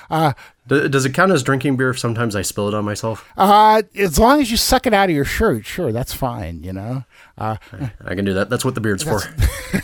Uh, 0.10 0.34
does 0.68 1.06
it 1.06 1.14
count 1.14 1.32
as 1.32 1.44
drinking 1.44 1.78
beer 1.78 1.92
if 1.92 2.00
sometimes 2.00 2.36
I 2.36 2.42
spill 2.42 2.68
it 2.68 2.74
on 2.74 2.84
myself? 2.84 3.28
Uh, 3.38 3.84
as 3.96 4.20
long 4.20 4.42
as 4.42 4.52
you 4.52 4.58
suck 4.58 4.86
it 4.88 4.94
out 4.94 5.10
of 5.10 5.16
your 5.16 5.26
shirt, 5.26 5.66
sure, 5.66 5.92
that's 5.92 6.14
fine. 6.14 6.64
You 6.64 6.74
know, 6.74 7.04
uh, 7.38 7.58
I 8.04 8.16
can 8.16 8.26
do 8.26 8.34
that. 8.34 8.50
That's 8.50 8.66
what 8.66 8.76
the 8.76 8.82
beard's 8.82 9.04
for. 9.04 9.22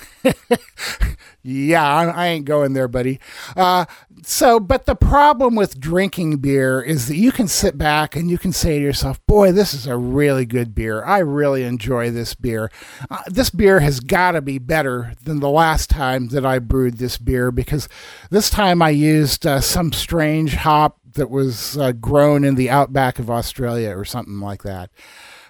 yeah, 1.44 1.86
I, 1.86 2.27
ain't 2.27 2.46
going 2.46 2.74
there, 2.74 2.88
buddy. 2.88 3.20
Uh, 3.55 3.86
so, 4.24 4.60
but 4.60 4.86
the 4.86 4.96
problem 4.96 5.55
with 5.55 5.79
drinking 5.79 6.38
beer 6.38 6.82
is 6.82 7.08
that 7.08 7.17
you 7.17 7.32
can 7.32 7.48
sit 7.48 7.77
back 7.77 8.15
and 8.15 8.29
you 8.29 8.38
can 8.38 8.51
say 8.51 8.79
to 8.79 8.84
yourself, 8.84 9.24
boy, 9.27 9.51
this 9.51 9.74
is 9.74 9.86
a 9.86 9.98
really 9.98 10.46
good 10.46 10.74
beer. 10.74 11.03
I 11.03 11.20
really 11.20 11.63
enjoy 11.63 12.10
this 12.10 12.34
beer. 12.34 12.72
Uh, 13.10 13.22
this 13.27 13.50
beer 13.50 13.82
has 13.82 14.00
got 14.00 14.32
to 14.32 14.41
be 14.41 14.58
better 14.58 15.13
than 15.24 15.39
the 15.39 15.50
last 15.50 15.89
time 15.89 16.29
that 16.29 16.46
I 16.46 16.60
brewed 16.60 16.98
this 16.98 17.17
beer 17.17 17.51
because 17.51 17.88
this 18.32 18.50
time 18.50 18.82
I 18.82 18.89
used 18.89 19.46
uh, 19.46 19.62
some 19.62 19.94
strange 19.94 20.55
hop 20.55 21.00
that 21.13 21.29
was 21.29 21.77
uh, 21.77 21.91
grown 21.91 22.44
in 22.44 22.55
the 22.55 22.70
outback 22.70 23.20
of 23.20 23.29
Australia 23.29 23.96
or 23.96 24.05
something 24.05 24.39
like 24.39 24.63
that. 24.63 24.89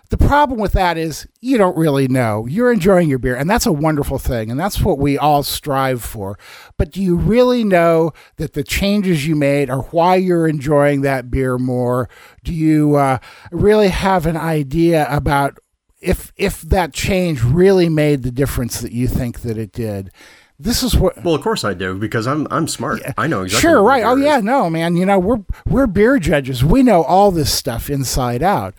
The 0.10 0.18
problem 0.18 0.60
with 0.60 0.74
that 0.74 0.98
is 0.98 1.28
you 1.42 1.58
don't 1.58 1.76
really 1.76 2.08
know. 2.08 2.46
You're 2.46 2.72
enjoying 2.72 3.10
your 3.10 3.20
beer, 3.20 3.36
and 3.36 3.50
that's 3.50 3.66
a 3.66 3.72
wonderful 3.72 4.20
thing, 4.20 4.52
and 4.52 4.60
that's 4.60 4.82
what 4.82 5.00
we 5.00 5.18
all 5.18 5.42
strive 5.42 6.04
for. 6.04 6.38
But 6.78 6.92
do 6.92 7.02
you 7.02 7.16
really 7.16 7.64
know 7.64 8.12
that 8.38 8.54
the 8.54 8.64
changes 8.64 9.26
you 9.28 9.36
made 9.36 9.70
are 9.70 9.82
why 9.82 10.16
you're 10.16 10.48
enjoying 10.48 11.02
that 11.02 11.32
beer 11.32 11.58
more? 11.58 12.08
Do 12.44 12.54
you 12.54 12.96
uh, 12.96 13.18
really 13.52 13.90
have 13.90 14.26
an 14.26 14.38
idea 14.38 15.08
about 15.10 15.58
if 16.02 16.32
if 16.38 16.62
that 16.62 16.94
change 16.94 17.44
really 17.44 17.90
made 17.90 18.22
the 18.24 18.32
difference 18.32 18.82
that 18.82 18.92
you 18.92 19.08
think 19.08 19.42
that 19.42 19.58
it 19.58 19.72
did? 19.72 20.12
this 20.58 20.84
is 20.84 20.96
what 20.96 21.22
well 21.24 21.36
of 21.36 21.42
course 21.42 21.66
i 21.66 21.74
do 21.74 21.98
because 21.98 22.26
i'm 22.28 22.48
i'm 22.50 22.68
smart 22.68 23.02
yeah, 23.02 23.12
i 23.18 23.28
know 23.28 23.42
exactly 23.42 23.70
sure 23.70 23.84
right 23.84 24.04
oh 24.06 24.16
yeah 24.16 24.40
no 24.40 24.70
man 24.70 24.96
you 24.96 25.06
know 25.06 25.20
we're 25.20 25.44
we're 25.68 25.86
beer 25.86 26.18
judges 26.18 26.64
we 26.64 26.82
know 26.82 27.04
all 27.04 27.30
this 27.30 27.54
stuff 27.54 27.90
inside 27.90 28.42
out 28.42 28.74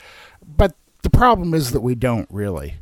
but 0.46 0.74
the 1.06 1.16
problem 1.16 1.54
is 1.54 1.70
that 1.70 1.82
we 1.82 1.94
don't 1.94 2.28
really. 2.32 2.78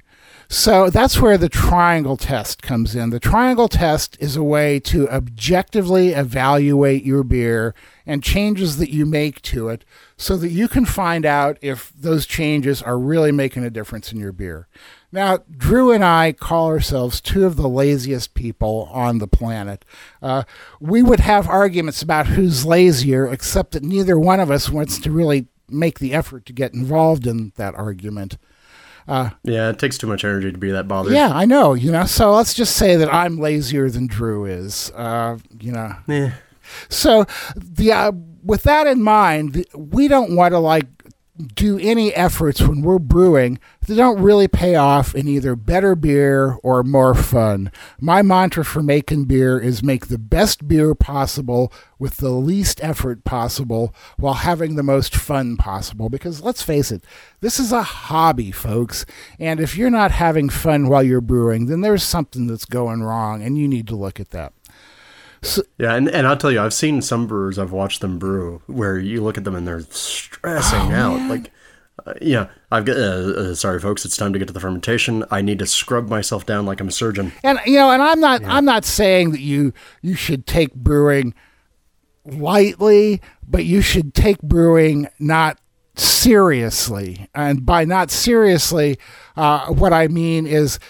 So 0.48 0.88
that's 0.88 1.20
where 1.20 1.36
the 1.36 1.50
triangle 1.50 2.16
test 2.16 2.62
comes 2.62 2.94
in. 2.94 3.10
The 3.10 3.20
triangle 3.20 3.68
test 3.68 4.16
is 4.18 4.34
a 4.34 4.42
way 4.42 4.80
to 4.80 5.06
objectively 5.10 6.12
evaluate 6.12 7.04
your 7.04 7.22
beer 7.22 7.74
and 8.06 8.22
changes 8.22 8.78
that 8.78 8.90
you 8.90 9.04
make 9.04 9.42
to 9.42 9.68
it 9.68 9.84
so 10.16 10.38
that 10.38 10.48
you 10.48 10.68
can 10.68 10.86
find 10.86 11.26
out 11.26 11.58
if 11.60 11.92
those 11.94 12.24
changes 12.24 12.80
are 12.80 12.98
really 12.98 13.30
making 13.30 13.62
a 13.62 13.68
difference 13.68 14.10
in 14.10 14.18
your 14.18 14.32
beer. 14.32 14.68
Now, 15.12 15.40
Drew 15.54 15.92
and 15.92 16.02
I 16.02 16.32
call 16.32 16.68
ourselves 16.68 17.20
two 17.20 17.44
of 17.44 17.56
the 17.56 17.68
laziest 17.68 18.32
people 18.32 18.88
on 18.90 19.18
the 19.18 19.28
planet. 19.28 19.84
Uh, 20.22 20.44
we 20.80 21.02
would 21.02 21.20
have 21.20 21.46
arguments 21.46 22.00
about 22.00 22.28
who's 22.28 22.64
lazier, 22.64 23.30
except 23.30 23.72
that 23.72 23.82
neither 23.82 24.18
one 24.18 24.40
of 24.40 24.50
us 24.50 24.70
wants 24.70 24.98
to 25.00 25.10
really 25.10 25.46
make 25.68 25.98
the 25.98 26.14
effort 26.14 26.46
to 26.46 26.52
get 26.52 26.74
involved 26.74 27.26
in 27.26 27.52
that 27.56 27.74
argument. 27.74 28.36
Uh, 29.06 29.30
yeah, 29.42 29.68
it 29.68 29.78
takes 29.78 29.98
too 29.98 30.06
much 30.06 30.24
energy 30.24 30.50
to 30.50 30.58
be 30.58 30.70
that 30.70 30.88
bothered. 30.88 31.12
Yeah, 31.12 31.30
I 31.32 31.44
know. 31.44 31.74
You 31.74 31.92
know, 31.92 32.06
so 32.06 32.32
let's 32.32 32.54
just 32.54 32.76
say 32.76 32.96
that 32.96 33.12
I'm 33.12 33.38
lazier 33.38 33.90
than 33.90 34.06
Drew 34.06 34.46
is. 34.46 34.90
Uh, 34.92 35.38
you 35.60 35.72
know. 35.72 35.94
Yeah. 36.06 36.34
So 36.88 37.26
the 37.56 37.92
uh, 37.92 38.12
with 38.42 38.62
that 38.62 38.86
in 38.86 39.02
mind, 39.02 39.66
we 39.74 40.08
don't 40.08 40.34
want 40.34 40.52
to 40.52 40.58
like 40.58 40.86
do 41.36 41.78
any 41.80 42.14
efforts 42.14 42.60
when 42.60 42.80
we're 42.80 43.00
brewing 43.00 43.58
that 43.86 43.96
don't 43.96 44.22
really 44.22 44.46
pay 44.46 44.76
off 44.76 45.14
in 45.14 45.26
either 45.26 45.56
better 45.56 45.96
beer 45.96 46.56
or 46.62 46.84
more 46.84 47.14
fun. 47.14 47.72
My 48.00 48.22
mantra 48.22 48.64
for 48.64 48.82
making 48.82 49.24
beer 49.24 49.58
is 49.58 49.82
make 49.82 50.06
the 50.06 50.18
best 50.18 50.68
beer 50.68 50.94
possible 50.94 51.72
with 51.98 52.18
the 52.18 52.30
least 52.30 52.82
effort 52.84 53.24
possible 53.24 53.92
while 54.16 54.34
having 54.34 54.76
the 54.76 54.82
most 54.84 55.16
fun 55.16 55.56
possible. 55.56 56.08
Because 56.08 56.40
let's 56.40 56.62
face 56.62 56.92
it, 56.92 57.04
this 57.40 57.58
is 57.58 57.72
a 57.72 57.82
hobby, 57.82 58.52
folks. 58.52 59.04
And 59.38 59.58
if 59.58 59.76
you're 59.76 59.90
not 59.90 60.12
having 60.12 60.48
fun 60.48 60.88
while 60.88 61.02
you're 61.02 61.20
brewing, 61.20 61.66
then 61.66 61.80
there's 61.80 62.04
something 62.04 62.46
that's 62.46 62.64
going 62.64 63.02
wrong 63.02 63.42
and 63.42 63.58
you 63.58 63.66
need 63.66 63.88
to 63.88 63.96
look 63.96 64.20
at 64.20 64.30
that. 64.30 64.52
So, 65.44 65.62
yeah, 65.78 65.94
and, 65.94 66.08
and 66.08 66.26
I'll 66.26 66.36
tell 66.36 66.50
you, 66.50 66.60
I've 66.60 66.74
seen 66.74 67.02
some 67.02 67.26
brewers, 67.26 67.58
I've 67.58 67.72
watched 67.72 68.00
them 68.00 68.18
brew, 68.18 68.62
where 68.66 68.98
you 68.98 69.22
look 69.22 69.38
at 69.38 69.44
them 69.44 69.54
and 69.54 69.66
they're 69.66 69.82
stressing 69.82 70.92
oh, 70.92 70.96
out. 70.96 71.16
Man. 71.18 71.28
Like, 71.28 71.50
uh, 72.06 72.14
yeah, 72.20 72.48
I've 72.70 72.84
got. 72.84 72.96
Uh, 72.96 73.00
uh, 73.00 73.54
sorry, 73.54 73.78
folks, 73.78 74.04
it's 74.04 74.16
time 74.16 74.32
to 74.32 74.38
get 74.38 74.48
to 74.48 74.54
the 74.54 74.60
fermentation. 74.60 75.24
I 75.30 75.42
need 75.42 75.60
to 75.60 75.66
scrub 75.66 76.08
myself 76.08 76.44
down 76.44 76.66
like 76.66 76.80
I'm 76.80 76.88
a 76.88 76.92
surgeon. 76.92 77.32
And 77.44 77.58
you 77.66 77.76
know, 77.76 77.90
and 77.90 78.02
I'm 78.02 78.20
not. 78.20 78.40
Yeah. 78.40 78.54
I'm 78.54 78.64
not 78.64 78.84
saying 78.84 79.30
that 79.30 79.40
you 79.40 79.72
you 80.02 80.14
should 80.14 80.46
take 80.46 80.74
brewing 80.74 81.34
lightly, 82.24 83.20
but 83.46 83.64
you 83.64 83.80
should 83.80 84.12
take 84.12 84.42
brewing 84.42 85.08
not 85.18 85.58
seriously. 85.94 87.28
And 87.34 87.64
by 87.64 87.84
not 87.84 88.10
seriously, 88.10 88.98
uh, 89.36 89.68
what 89.68 89.92
I 89.92 90.08
mean 90.08 90.46
is 90.46 90.80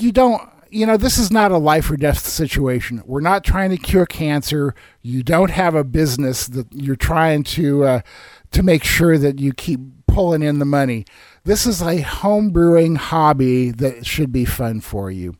you 0.00 0.12
don't 0.12 0.51
you 0.72 0.86
know, 0.86 0.96
this 0.96 1.18
is 1.18 1.30
not 1.30 1.52
a 1.52 1.58
life 1.58 1.90
or 1.90 1.96
death 1.96 2.26
situation. 2.26 3.02
We're 3.04 3.20
not 3.20 3.44
trying 3.44 3.70
to 3.70 3.76
cure 3.76 4.06
cancer. 4.06 4.74
You 5.02 5.22
don't 5.22 5.50
have 5.50 5.74
a 5.74 5.84
business 5.84 6.46
that 6.48 6.72
you're 6.72 6.96
trying 6.96 7.42
to 7.44 7.84
uh, 7.84 8.00
to 8.52 8.62
make 8.62 8.82
sure 8.82 9.18
that 9.18 9.38
you 9.38 9.52
keep 9.52 9.80
pulling 10.06 10.42
in 10.42 10.58
the 10.58 10.64
money. 10.64 11.04
This 11.44 11.66
is 11.66 11.82
a 11.82 12.00
home 12.00 12.50
brewing 12.50 12.96
hobby 12.96 13.70
that 13.70 14.06
should 14.06 14.32
be 14.32 14.44
fun 14.44 14.80
for 14.80 15.10
you. 15.10 15.36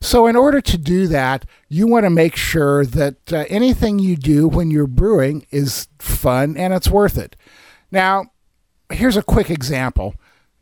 So, 0.00 0.26
in 0.26 0.36
order 0.36 0.60
to 0.60 0.76
do 0.76 1.06
that, 1.06 1.46
you 1.68 1.86
want 1.86 2.04
to 2.04 2.10
make 2.10 2.36
sure 2.36 2.84
that 2.84 3.32
uh, 3.32 3.44
anything 3.48 3.98
you 3.98 4.16
do 4.16 4.48
when 4.48 4.70
you're 4.70 4.86
brewing 4.86 5.46
is 5.50 5.88
fun 5.98 6.56
and 6.56 6.74
it's 6.74 6.88
worth 6.88 7.16
it. 7.16 7.36
Now, 7.90 8.26
here's 8.92 9.16
a 9.16 9.22
quick 9.22 9.50
example. 9.50 10.14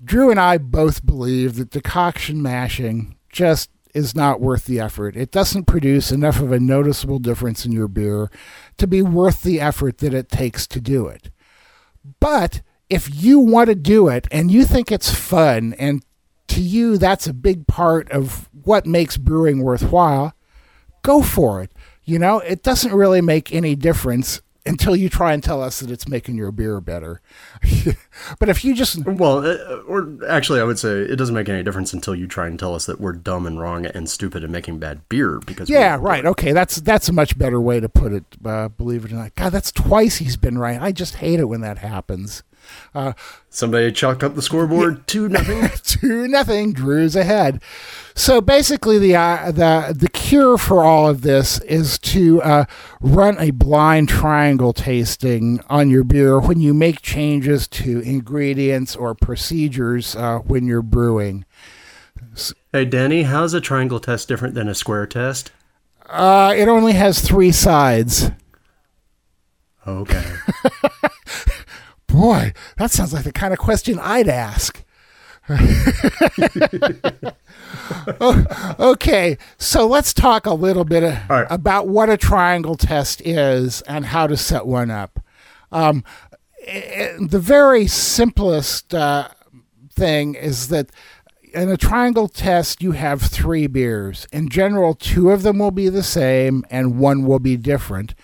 Drew 0.04 0.30
and 0.30 0.38
I 0.38 0.58
both 0.58 1.04
believe 1.04 1.56
that 1.56 1.70
decoction 1.70 2.42
mashing 2.42 3.16
just 3.30 3.70
is 3.94 4.14
not 4.14 4.40
worth 4.40 4.64
the 4.64 4.80
effort. 4.80 5.16
It 5.16 5.30
doesn't 5.30 5.64
produce 5.64 6.10
enough 6.10 6.40
of 6.40 6.52
a 6.52 6.60
noticeable 6.60 7.18
difference 7.18 7.64
in 7.66 7.72
your 7.72 7.88
beer 7.88 8.30
to 8.78 8.86
be 8.86 9.02
worth 9.02 9.42
the 9.42 9.60
effort 9.60 9.98
that 9.98 10.14
it 10.14 10.28
takes 10.28 10.66
to 10.68 10.80
do 10.80 11.06
it. 11.06 11.30
But 12.20 12.62
if 12.88 13.22
you 13.22 13.38
want 13.38 13.68
to 13.68 13.74
do 13.74 14.08
it 14.08 14.26
and 14.30 14.50
you 14.50 14.64
think 14.64 14.90
it's 14.90 15.14
fun 15.14 15.74
and 15.78 16.04
to 16.48 16.60
you 16.60 16.98
that's 16.98 17.26
a 17.26 17.32
big 17.32 17.66
part 17.66 18.10
of 18.10 18.50
what 18.52 18.86
makes 18.86 19.16
brewing 19.16 19.62
worthwhile, 19.62 20.34
go 21.02 21.22
for 21.22 21.62
it. 21.62 21.72
You 22.04 22.18
know, 22.18 22.40
it 22.40 22.62
doesn't 22.62 22.92
really 22.92 23.20
make 23.20 23.54
any 23.54 23.74
difference 23.74 24.42
until 24.64 24.94
you 24.94 25.08
try 25.08 25.32
and 25.32 25.42
tell 25.42 25.62
us 25.62 25.80
that 25.80 25.90
it's 25.90 26.06
making 26.06 26.36
your 26.36 26.52
beer 26.52 26.80
better. 26.80 27.20
but 28.38 28.48
if 28.48 28.64
you 28.64 28.74
just 28.74 29.04
well, 29.04 29.44
uh, 29.44 29.80
or 29.86 30.16
actually, 30.28 30.60
I 30.60 30.64
would 30.64 30.78
say 30.78 31.00
it 31.00 31.16
doesn't 31.16 31.34
make 31.34 31.48
any 31.48 31.62
difference 31.62 31.92
until 31.92 32.14
you 32.14 32.26
try 32.26 32.46
and 32.46 32.58
tell 32.58 32.74
us 32.74 32.86
that 32.86 33.00
we're 33.00 33.12
dumb 33.12 33.46
and 33.46 33.60
wrong 33.60 33.86
and 33.86 34.08
stupid 34.08 34.42
and 34.44 34.52
making 34.52 34.78
bad 34.78 35.08
beer 35.08 35.40
because 35.44 35.68
yeah, 35.68 35.96
right, 36.00 36.24
okay, 36.24 36.52
that's 36.52 36.76
that's 36.76 37.08
a 37.08 37.12
much 37.12 37.36
better 37.36 37.60
way 37.60 37.80
to 37.80 37.88
put 37.88 38.12
it. 38.12 38.24
Uh, 38.44 38.68
believe 38.68 39.04
it 39.04 39.12
or 39.12 39.16
not, 39.16 39.34
God, 39.34 39.50
that's 39.50 39.72
twice 39.72 40.16
he's 40.16 40.36
been 40.36 40.58
right. 40.58 40.80
I 40.80 40.92
just 40.92 41.16
hate 41.16 41.40
it 41.40 41.46
when 41.46 41.60
that 41.62 41.78
happens. 41.78 42.42
Uh, 42.94 43.12
Somebody 43.50 43.92
chalked 43.92 44.22
up 44.22 44.34
the 44.34 44.42
scoreboard 44.42 45.06
two 45.06 45.28
nothing. 45.28 45.68
two 45.82 46.26
nothing. 46.28 46.72
Drew's 46.72 47.16
ahead. 47.16 47.62
So 48.14 48.40
basically, 48.40 48.98
the 48.98 49.16
uh, 49.16 49.50
the 49.52 49.94
the 49.98 50.08
cure 50.08 50.58
for 50.58 50.82
all 50.84 51.08
of 51.08 51.22
this 51.22 51.58
is 51.60 51.98
to 52.00 52.42
uh, 52.42 52.64
run 53.00 53.38
a 53.38 53.50
blind 53.50 54.08
triangle 54.08 54.72
tasting 54.72 55.60
on 55.68 55.88
your 55.90 56.04
beer 56.04 56.38
when 56.40 56.60
you 56.60 56.74
make 56.74 57.00
changes 57.02 57.66
to 57.68 58.00
ingredients 58.00 58.94
or 58.94 59.14
procedures 59.14 60.14
uh, 60.16 60.38
when 60.40 60.66
you're 60.66 60.82
brewing. 60.82 61.44
Hey, 62.72 62.84
Danny, 62.86 63.24
how's 63.24 63.52
a 63.54 63.60
triangle 63.60 64.00
test 64.00 64.28
different 64.28 64.54
than 64.54 64.68
a 64.68 64.74
square 64.74 65.06
test? 65.06 65.52
Uh, 66.08 66.52
it 66.56 66.68
only 66.68 66.92
has 66.92 67.20
three 67.20 67.52
sides. 67.52 68.30
Okay. 69.86 70.24
Boy, 72.12 72.52
that 72.76 72.90
sounds 72.90 73.14
like 73.14 73.24
the 73.24 73.32
kind 73.32 73.54
of 73.54 73.58
question 73.58 73.98
I'd 73.98 74.28
ask. 74.28 74.84
okay, 78.78 79.38
so 79.56 79.86
let's 79.86 80.12
talk 80.12 80.44
a 80.44 80.52
little 80.52 80.84
bit 80.84 81.18
right. 81.28 81.46
about 81.48 81.88
what 81.88 82.10
a 82.10 82.18
triangle 82.18 82.76
test 82.76 83.22
is 83.22 83.80
and 83.82 84.06
how 84.06 84.26
to 84.26 84.36
set 84.36 84.66
one 84.66 84.90
up. 84.90 85.20
Um, 85.72 86.04
the 86.66 87.40
very 87.42 87.86
simplest 87.86 88.94
uh, 88.94 89.28
thing 89.90 90.34
is 90.34 90.68
that 90.68 90.90
in 91.54 91.70
a 91.70 91.76
triangle 91.76 92.28
test, 92.28 92.82
you 92.82 92.92
have 92.92 93.22
three 93.22 93.66
beers. 93.66 94.26
In 94.32 94.50
general, 94.50 94.94
two 94.94 95.30
of 95.30 95.42
them 95.42 95.58
will 95.58 95.70
be 95.70 95.88
the 95.88 96.02
same 96.02 96.64
and 96.70 96.98
one 96.98 97.24
will 97.24 97.40
be 97.40 97.56
different. 97.56 98.14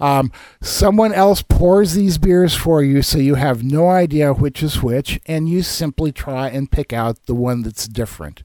Um, 0.00 0.30
someone 0.60 1.12
else 1.12 1.42
pours 1.42 1.94
these 1.94 2.18
beers 2.18 2.54
for 2.54 2.82
you, 2.82 3.02
so 3.02 3.18
you 3.18 3.34
have 3.36 3.62
no 3.62 3.88
idea 3.88 4.32
which 4.32 4.62
is 4.62 4.82
which, 4.82 5.20
and 5.26 5.48
you 5.48 5.62
simply 5.62 6.12
try 6.12 6.48
and 6.48 6.70
pick 6.70 6.92
out 6.92 7.26
the 7.26 7.34
one 7.34 7.62
that's 7.62 7.88
different. 7.88 8.42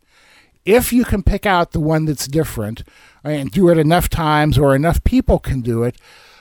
If 0.64 0.94
you 0.94 1.04
can 1.04 1.24
pick 1.24 1.46
out 1.46 1.72
the 1.72 1.80
one 1.80 2.06
that's 2.06 2.28
different 2.28 2.84
and 3.24 3.52
do 3.52 3.70
it 3.70 3.78
enough 3.78 4.10
times 4.10 4.58
or 4.58 4.76
enough 4.76 5.04
people 5.04 5.40
can 5.40 5.62
do 5.62 5.84
it, 5.84 5.98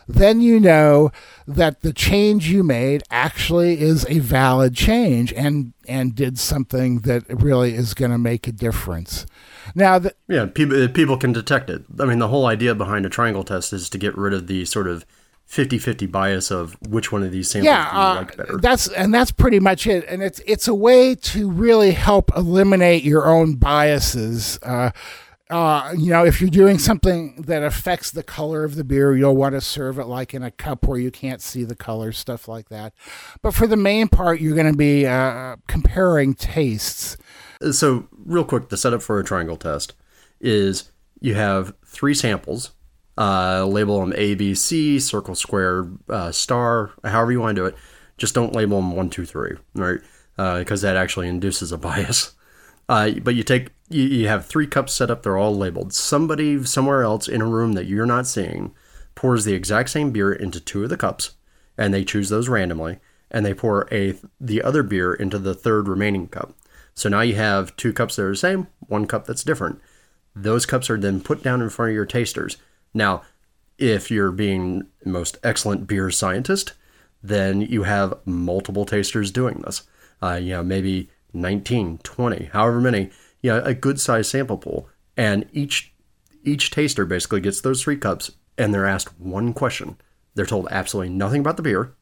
then 0.09 0.41
you 0.41 0.61
know 0.61 1.11
that 1.47 1.83
the 1.83 1.93
change 1.93 2.49
you 2.49 2.63
made 2.63 3.03
actually 3.11 3.81
is 3.81 4.07
a 4.09 4.19
valid 4.19 4.75
change 4.75 5.33
and 5.33 5.73
and 5.89 6.15
did 6.15 6.39
something 6.39 7.01
that 7.01 7.25
really 7.29 7.75
is 7.75 7.95
going 7.95 8.11
to 8.11 8.19
make 8.19 8.47
a 8.47 8.53
difference. 8.53 9.27
Now, 9.75 9.99
the, 9.99 10.15
yeah, 10.29 10.47
people 10.47 10.89
people 10.89 11.17
can 11.17 11.33
detect 11.33 11.71
it. 11.71 11.85
I 11.99 12.05
mean, 12.05 12.19
the 12.19 12.29
whole 12.29 12.47
idea 12.47 12.75
behind 12.75 13.07
a 13.07 13.09
triangle 13.09 13.45
test 13.45 13.73
is 13.73 13.89
to 13.91 13.99
get 13.99 14.17
rid 14.17 14.33
of 14.33 14.47
the 14.47 14.65
sort 14.65 14.87
of 14.87 15.05
50-50 15.49 16.11
bias 16.11 16.53
of 16.53 16.77
which 16.89 17.11
one 17.11 17.25
of 17.25 17.33
these 17.33 17.51
samples 17.51 17.67
yeah, 17.67 17.91
do 17.91 17.97
you 17.97 18.03
uh, 18.03 18.15
like 18.15 18.37
better. 18.37 18.57
That's 18.59 18.87
and 18.89 19.13
that's 19.13 19.33
pretty 19.33 19.59
much 19.59 19.87
it. 19.87 20.05
And 20.09 20.23
it's 20.23 20.41
it's 20.47 20.69
a 20.69 20.75
way 20.75 21.17
to 21.17 21.51
really 21.51 21.91
help 21.91 22.31
eliminate 22.37 23.03
your 23.03 23.27
own 23.27 23.55
biases. 23.55 24.61
Uh, 24.63 24.91
uh, 25.51 25.93
you 25.97 26.11
know, 26.11 26.25
if 26.25 26.41
you're 26.41 26.51
doing 26.51 26.79
something 26.79 27.43
that 27.43 27.63
affects 27.63 28.11
the 28.11 28.23
color 28.23 28.65
of 28.65 28.77
the 28.77 28.85
beer, 28.85 29.15
you'll 29.17 29.37
want 29.37 29.55
to 29.55 29.61
serve 29.61 29.99
it 29.99 30.07
like 30.07 30.33
in 30.33 30.43
a 30.43 30.51
cup 30.51 30.87
where 30.87 30.99
you 30.99 31.11
can't 31.11 31.43
see 31.43 31.65
the 31.65 31.75
color, 31.75 32.13
stuff 32.13 32.49
like 32.49 32.69
that. 32.69 32.95
But 33.43 33.55
for 33.55 33.67
the 33.67 33.77
main 33.77 34.09
part, 34.09 34.41
you're 34.41 34.55
going 34.55 34.71
to 34.71 34.79
be 34.79 35.07
uh, 35.07 35.57
comparing 35.67 36.35
tastes. 36.35 37.17
So, 37.73 38.09
real 38.25 38.45
quick, 38.45 38.69
the 38.69 38.77
setup 38.77 39.03
for 39.03 39.19
a 39.19 39.25
triangle 39.25 39.57
test 39.57 39.95
is 40.41 40.91
you 41.21 41.35
have 41.35 41.75
three 41.85 42.15
samples 42.15 42.71
uh, 43.21 43.67
label 43.67 44.01
them 44.01 44.15
A, 44.17 44.35
B, 44.35 44.55
C, 44.55 44.99
circle, 44.99 45.35
square, 45.35 45.87
uh, 46.09 46.33
star, 46.33 46.93
however 47.05 47.33
you 47.33 47.41
want 47.41 47.55
to 47.55 47.61
do 47.61 47.67
it. 47.67 47.77
Just 48.17 48.35
don't 48.35 48.55
label 48.55 48.79
them 48.79 48.97
one, 48.97 49.11
two, 49.11 49.27
three, 49.27 49.57
right? 49.75 50.01
Because 50.37 50.83
uh, 50.83 50.89
that 50.89 50.97
actually 50.97 51.29
induces 51.29 51.71
a 51.71 51.79
bias. 51.79 52.35
Uh, 52.91 53.13
but 53.23 53.35
you 53.35 53.43
take 53.43 53.69
you, 53.89 54.03
you 54.03 54.29
have 54.29 54.45
three 54.47 54.67
cups 54.67 54.93
set 54.93 55.11
up; 55.11 55.23
they're 55.23 55.39
all 55.39 55.57
labeled. 55.57 55.95
Somebody 55.95 56.65
somewhere 56.65 57.03
else 57.03 57.29
in 57.29 57.41
a 57.41 57.47
room 57.47 57.73
that 57.73 57.87
you're 57.87 58.05
not 58.05 58.27
seeing 58.27 58.75
pours 59.15 59.45
the 59.45 59.55
exact 59.55 59.91
same 59.91 60.11
beer 60.11 60.33
into 60.33 60.61
two 60.61 60.85
of 60.85 60.91
the 60.91 60.97
cups, 60.97 61.37
and 61.79 61.95
they 61.95 62.05
choose 62.05 62.29
those 62.29 62.49
randomly, 62.49 62.99
and 63.31 63.47
they 63.47 63.55
pour 63.55 63.89
a 63.93 64.15
the 64.41 64.63
other 64.63 64.83
beer 64.83 65.15
into 65.15 65.39
the 65.39 65.55
third 65.55 65.89
remaining 65.89 66.29
cup. 66.29 66.53
So 66.93 67.09
now 67.09 67.21
you 67.21 67.37
have 67.37 67.77
two 67.77 67.93
cups 67.93 68.17
that 68.17 68.25
are 68.25 68.31
the 68.31 68.37
same, 68.37 68.67
one 68.81 69.07
cup 69.07 69.25
that's 69.25 69.45
different. 69.45 69.81
Those 70.35 70.67
cups 70.67 70.91
are 70.91 70.99
then 70.99 71.21
put 71.21 71.43
down 71.43 71.63
in 71.63 71.71
front 71.71 71.91
of 71.91 71.95
your 71.95 72.07
tasters 72.07 72.57
now, 72.95 73.23
if 73.79 74.11
you're 74.11 74.33
being 74.33 74.87
most 75.05 75.39
excellent 75.43 75.87
beer 75.87 76.11
scientist, 76.11 76.75
then 77.23 77.61
you 77.61 77.85
have 77.85 78.19
multiple 78.25 78.85
tasters 78.85 79.31
doing 79.31 79.63
this. 79.65 79.83
Uh, 80.23 80.39
you 80.43 80.51
know, 80.51 80.63
maybe 80.63 81.11
19, 81.33 81.99
20, 81.99 82.51
however 82.53 82.81
many, 82.81 83.11
you 83.43 83.51
know, 83.51 83.63
a 83.63 83.75
good 83.75 84.01
sized 84.01 84.31
sample 84.31 84.59
pool. 84.59 84.89
And 85.17 85.47
each 85.53 85.93
each 86.43 86.71
taster 86.71 87.05
basically 87.05 87.41
gets 87.41 87.61
those 87.61 87.83
three 87.83 87.97
cups 87.97 88.31
and 88.57 88.75
they're 88.75 88.87
asked 88.87 89.19
one 89.19 89.53
question. 89.53 89.97
They're 90.35 90.47
told 90.47 90.69
absolutely 90.71 91.13
nothing 91.15 91.41
about 91.41 91.57
the 91.57 91.63
beer, 91.63 91.93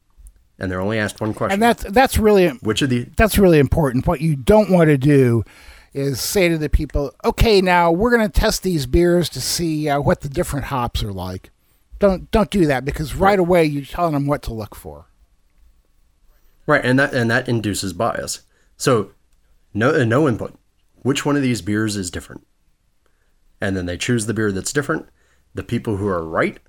and 0.59 0.69
they're 0.69 0.81
only 0.81 0.99
asked 0.99 1.19
one 1.19 1.33
question. 1.33 1.53
And 1.53 1.63
that's 1.63 1.83
that's 1.83 2.17
really 2.17 2.49
which 2.49 2.81
of 2.81 2.89
the 2.89 3.07
that's 3.15 3.37
really 3.37 3.59
important. 3.59 4.05
What 4.05 4.21
you 4.21 4.35
don't 4.35 4.69
want 4.69 4.89
to 4.89 4.97
do 4.97 5.43
is 5.93 6.21
say 6.21 6.49
to 6.49 6.57
the 6.57 6.69
people, 6.69 7.13
okay, 7.25 7.61
now 7.61 7.91
we're 7.91 8.15
going 8.15 8.29
to 8.29 8.39
test 8.39 8.61
these 8.61 8.85
beers 8.85 9.29
to 9.29 9.41
see 9.41 9.89
uh, 9.89 9.99
what 9.99 10.21
the 10.21 10.29
different 10.29 10.67
hops 10.67 11.01
are 11.01 11.13
like. 11.13 11.49
Don't 11.97 12.29
don't 12.31 12.51
do 12.51 12.65
that 12.67 12.85
because 12.85 13.15
right 13.15 13.39
away 13.39 13.65
you're 13.65 13.85
telling 13.85 14.13
them 14.13 14.27
what 14.27 14.41
to 14.43 14.53
look 14.53 14.75
for. 14.75 15.07
Right, 16.65 16.85
and 16.85 16.99
that 16.99 17.13
and 17.13 17.31
that 17.31 17.49
induces 17.49 17.93
bias. 17.93 18.41
So, 18.77 19.11
no 19.73 19.93
uh, 19.93 20.03
no 20.03 20.27
input. 20.27 20.57
Which 21.01 21.25
one 21.25 21.35
of 21.35 21.41
these 21.41 21.61
beers 21.61 21.95
is 21.95 22.11
different? 22.11 22.45
And 23.61 23.75
then 23.75 23.85
they 23.85 23.97
choose 23.97 24.25
the 24.25 24.33
beer 24.33 24.51
that's 24.51 24.73
different. 24.73 25.07
The 25.53 25.63
people 25.63 25.97
who 25.97 26.07
are 26.07 26.25
right, 26.25 26.59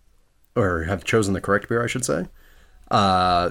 or 0.57 0.85
have 0.85 1.05
chosen 1.05 1.35
the 1.35 1.41
correct 1.41 1.69
beer, 1.69 1.83
I 1.83 1.87
should 1.87 2.05
say. 2.05 2.27
Uh, 2.91 3.51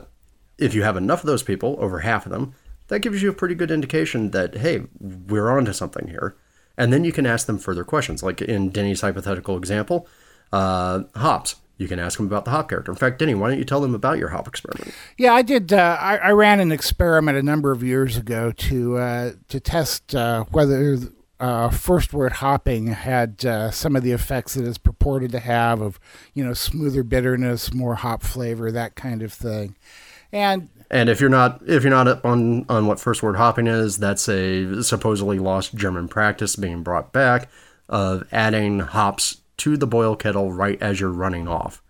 if 0.57 0.73
you 0.73 0.83
have 0.83 0.97
enough 0.97 1.21
of 1.21 1.27
those 1.27 1.43
people, 1.43 1.77
over 1.79 1.99
half 1.99 2.25
of 2.25 2.31
them, 2.31 2.53
that 2.87 2.99
gives 2.99 3.21
you 3.21 3.29
a 3.29 3.33
pretty 3.33 3.55
good 3.55 3.71
indication 3.71 4.31
that, 4.31 4.57
hey, 4.57 4.83
we're 4.99 5.49
onto 5.49 5.73
something 5.73 6.07
here. 6.07 6.35
And 6.77 6.91
then 6.91 7.03
you 7.03 7.11
can 7.11 7.25
ask 7.25 7.45
them 7.45 7.59
further 7.59 7.83
questions. 7.83 8.23
Like 8.23 8.41
in 8.41 8.69
Denny's 8.69 9.01
hypothetical 9.01 9.57
example, 9.57 10.07
uh, 10.51 11.03
hops. 11.15 11.55
You 11.79 11.88
can 11.88 11.98
ask 11.98 12.17
them 12.17 12.27
about 12.27 12.43
the 12.43 12.51
hop 12.51 12.67
character. 12.67 12.91
In 12.91 12.98
fact, 12.98 13.19
Denny, 13.19 13.33
why 13.33 13.50
don't 13.50 13.57
you 13.57 13.63
tell 13.63 13.79
them 13.79 13.95
about 13.95 14.17
your 14.17 14.27
hop 14.27 14.50
experiment? 14.50 14.93
Yeah, 15.17 15.33
I 15.33 15.41
did. 15.41 15.71
Uh, 15.71 15.98
I, 16.00 16.17
I, 16.17 16.31
ran 16.31 16.59
an 16.59 16.74
experiment 16.74 17.38
a 17.38 17.41
number 17.41 17.71
of 17.71 17.81
years 17.81 18.17
ago 18.17 18.51
to 18.51 18.97
uh, 18.97 19.32
to 19.47 19.60
test 19.62 20.13
uh, 20.13 20.43
whether 20.51 20.97
uh, 21.39 21.69
first 21.69 22.12
wort 22.12 22.34
hopping 22.34 22.88
had 22.88 23.45
uh, 23.45 23.71
some 23.71 23.95
of 23.95 24.03
the 24.03 24.12
effects 24.12 24.56
that 24.56 24.67
it's 24.67 24.77
purported 24.77 25.32
to 25.32 25.39
have 25.39 25.80
of, 25.80 26.01
you 26.34 26.43
know, 26.43 26.53
smoother 26.53 27.01
bitterness, 27.01 27.73
more 27.73 27.95
hop 27.95 28.23
flavor, 28.23 28.73
that 28.73 28.95
kind 28.95 29.21
of 29.21 29.32
thing. 29.32 29.77
And 30.34 30.67
and 30.91 31.08
if 31.08 31.21
you're 31.21 31.30
not 31.30 31.62
if 31.65 31.84
you're 31.84 31.91
not 31.91 32.10
up 32.10 32.25
on 32.25 32.65
on 32.67 32.88
what 32.88 32.99
first 32.99 33.23
wort 33.23 33.38
hopping 33.38 33.67
is, 33.67 33.97
that's 33.97 34.27
a 34.27 34.84
supposedly 34.84 35.39
lost 35.39 35.75
German 35.75 36.10
practice 36.10 36.58
being 36.58 36.84
brought 36.84 37.13
back 37.13 37.49
of 37.88 38.27
adding 38.34 38.80
hops 38.80 39.38
to 39.60 39.78
the 39.78 39.88
boil 39.88 40.15
kettle 40.15 40.52
right 40.52 40.82
as 40.82 41.00
you're 41.00 41.10
running 41.10 41.48
off. 41.48 41.82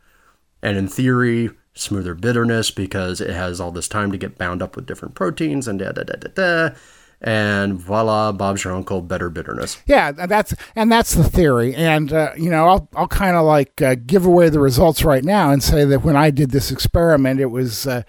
And 0.61 0.77
in 0.77 0.87
theory, 0.87 1.51
smoother 1.73 2.13
bitterness 2.13 2.71
because 2.71 3.21
it 3.21 3.29
has 3.29 3.59
all 3.59 3.71
this 3.71 3.87
time 3.87 4.11
to 4.11 4.17
get 4.17 4.37
bound 4.37 4.61
up 4.61 4.75
with 4.75 4.85
different 4.85 5.15
proteins 5.15 5.67
and 5.67 5.79
da 5.79 5.91
da 5.91 6.03
da 6.03 6.15
da 6.15 6.29
da. 6.33 6.75
And 7.21 7.73
voila, 7.73 8.31
Bob's 8.31 8.63
your 8.63 8.73
uncle, 8.73 9.01
better 9.01 9.29
bitterness. 9.29 9.77
Yeah, 9.85 10.11
that's 10.11 10.53
and 10.75 10.89
that's 10.89 11.15
the 11.15 11.23
theory. 11.23 11.75
And 11.75 12.13
uh, 12.13 12.31
you 12.37 12.49
know, 12.49 12.67
I'll 12.67 12.89
I'll 12.95 13.07
kind 13.07 13.35
of 13.35 13.45
like 13.45 13.81
uh, 13.81 13.95
give 14.05 14.25
away 14.25 14.49
the 14.49 14.59
results 14.59 15.03
right 15.03 15.23
now 15.23 15.51
and 15.51 15.61
say 15.61 15.83
that 15.85 16.03
when 16.03 16.15
I 16.15 16.31
did 16.31 16.51
this 16.51 16.71
experiment, 16.71 17.39
it 17.39 17.47
was. 17.47 17.87
Uh, 17.87 18.03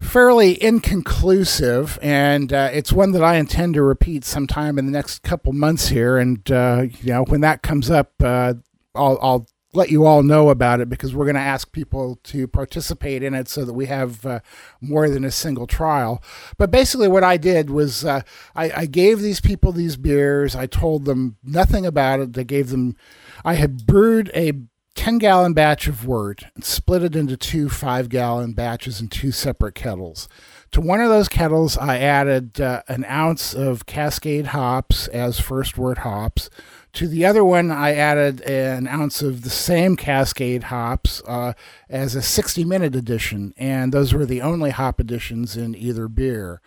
fairly 0.00 0.62
inconclusive, 0.62 1.98
and 2.00 2.52
uh, 2.52 2.70
it's 2.72 2.92
one 2.92 3.10
that 3.10 3.24
I 3.24 3.34
intend 3.34 3.74
to 3.74 3.82
repeat 3.82 4.24
sometime 4.24 4.78
in 4.78 4.86
the 4.86 4.92
next 4.92 5.24
couple 5.24 5.52
months 5.52 5.88
here. 5.88 6.18
And 6.18 6.48
uh, 6.52 6.84
you 7.02 7.12
know, 7.12 7.24
when 7.24 7.40
that 7.40 7.62
comes 7.62 7.90
up, 7.90 8.12
uh, 8.22 8.54
I'll, 8.98 9.18
I'll 9.22 9.46
let 9.74 9.90
you 9.90 10.06
all 10.06 10.22
know 10.22 10.48
about 10.48 10.80
it 10.80 10.88
because 10.88 11.14
we're 11.14 11.26
going 11.26 11.34
to 11.34 11.40
ask 11.40 11.72
people 11.72 12.18
to 12.24 12.48
participate 12.48 13.22
in 13.22 13.34
it 13.34 13.48
so 13.48 13.64
that 13.64 13.74
we 13.74 13.86
have 13.86 14.24
uh, 14.24 14.40
more 14.80 15.10
than 15.10 15.24
a 15.24 15.30
single 15.30 15.66
trial. 15.66 16.22
But 16.56 16.70
basically, 16.70 17.08
what 17.08 17.24
I 17.24 17.36
did 17.36 17.70
was 17.70 18.04
uh, 18.04 18.22
I, 18.56 18.70
I, 18.70 18.86
gave 18.86 19.20
these 19.20 19.40
people 19.40 19.72
these 19.72 19.96
beers. 19.96 20.56
I 20.56 20.66
told 20.66 21.04
them 21.04 21.36
nothing 21.44 21.84
about 21.84 22.20
it. 22.20 22.38
I 22.38 22.44
gave 22.44 22.70
them, 22.70 22.96
I 23.44 23.54
had 23.54 23.86
brewed 23.86 24.30
a 24.34 24.52
10 24.94 25.18
gallon 25.18 25.52
batch 25.52 25.86
of 25.86 26.06
wort 26.06 26.42
and 26.56 26.64
split 26.64 27.04
it 27.04 27.14
into 27.14 27.36
two 27.36 27.68
five 27.68 28.08
gallon 28.08 28.52
batches 28.52 29.00
in 29.00 29.06
two 29.06 29.30
separate 29.30 29.76
kettles. 29.76 30.28
To 30.72 30.80
one 30.80 31.00
of 31.00 31.08
those 31.08 31.28
kettles, 31.28 31.78
I 31.78 31.98
added 31.98 32.60
uh, 32.60 32.82
an 32.88 33.04
ounce 33.04 33.54
of 33.54 33.86
Cascade 33.86 34.48
hops 34.48 35.06
as 35.08 35.38
first 35.38 35.78
wort 35.78 35.98
hops. 35.98 36.50
To 36.98 37.06
the 37.06 37.26
other 37.26 37.44
one, 37.44 37.70
I 37.70 37.94
added 37.94 38.40
an 38.40 38.88
ounce 38.88 39.22
of 39.22 39.42
the 39.42 39.50
same 39.50 39.94
Cascade 39.94 40.64
hops 40.64 41.22
uh, 41.28 41.52
as 41.88 42.16
a 42.16 42.22
60 42.22 42.64
minute 42.64 42.96
addition, 42.96 43.54
and 43.56 43.92
those 43.92 44.12
were 44.12 44.26
the 44.26 44.42
only 44.42 44.70
hop 44.70 44.98
additions 44.98 45.56
in 45.56 45.76
either 45.76 46.08
beer. 46.08 46.60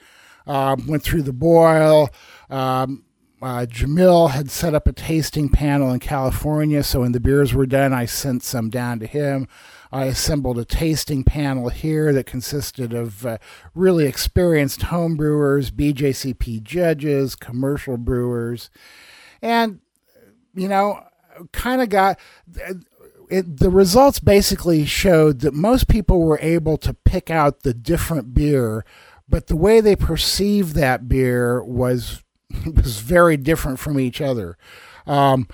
Uh, 0.48 0.78
went 0.88 1.04
through 1.04 1.24
the 1.24 1.34
boil. 1.34 2.10
Um, 2.50 3.04
uh, 3.42 3.66
Jamil 3.70 4.30
had 4.30 4.50
set 4.50 4.74
up 4.74 4.88
a 4.88 4.94
tasting 4.94 5.50
panel 5.50 5.92
in 5.92 6.00
California, 6.00 6.82
so 6.82 7.02
when 7.02 7.12
the 7.12 7.20
beers 7.20 7.54
were 7.54 7.66
done, 7.66 7.92
I 7.92 8.06
sent 8.06 8.42
some 8.42 8.70
down 8.70 9.00
to 9.00 9.08
him. 9.08 9.50
I 9.92 10.06
assembled 10.06 10.58
a 10.58 10.64
tasting 10.64 11.26
panel 11.26 11.68
here 11.68 12.14
that 12.14 12.26
consisted 12.26 12.94
of 12.94 13.26
uh, 13.26 13.38
really 13.76 14.06
experienced 14.06 14.84
home 14.84 15.18
brewers, 15.18 15.72
BJCP 15.72 16.64
judges, 16.64 17.36
commercial 17.36 17.98
brewers, 17.98 18.70
and 19.42 19.82
you 20.54 20.68
know, 20.68 21.04
kind 21.52 21.82
of 21.82 21.90
got. 21.90 22.20
It, 23.30 23.60
the 23.60 23.70
results 23.70 24.20
basically 24.20 24.86
showed 24.86 25.40
that 25.40 25.54
most 25.54 25.88
people 25.88 26.22
were 26.22 26.40
able 26.42 26.78
to 26.80 26.94
pick 26.94 27.30
out 27.30 27.62
the 27.62 27.74
different 27.74 28.34
beer, 28.34 28.84
but 29.30 29.48
the 29.48 29.56
way 29.56 29.80
they 29.80 29.96
perceived 29.96 30.76
that 30.76 31.08
beer 31.08 31.64
was 31.64 32.24
was 32.66 33.00
very 33.00 33.38
different 33.38 33.80
from 33.80 34.00
each 34.00 34.22
other. 34.22 34.58
Um, 35.08 35.48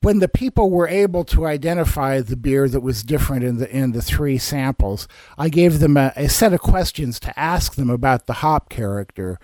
when 0.00 0.18
the 0.18 0.28
people 0.28 0.70
were 0.70 0.88
able 0.88 1.24
to 1.24 1.46
identify 1.46 2.20
the 2.20 2.36
beer 2.36 2.68
that 2.68 2.80
was 2.80 3.02
different 3.02 3.44
in 3.44 3.58
the 3.58 3.70
in 3.76 3.92
the 3.92 4.00
three 4.00 4.38
samples, 4.38 5.06
I 5.36 5.48
gave 5.48 5.78
them 5.78 5.96
a, 5.96 6.12
a 6.16 6.28
set 6.28 6.52
of 6.52 6.60
questions 6.60 7.20
to 7.20 7.38
ask 7.38 7.74
them 7.74 7.90
about 7.90 8.26
the 8.26 8.34
hop 8.34 8.70
character, 8.70 9.38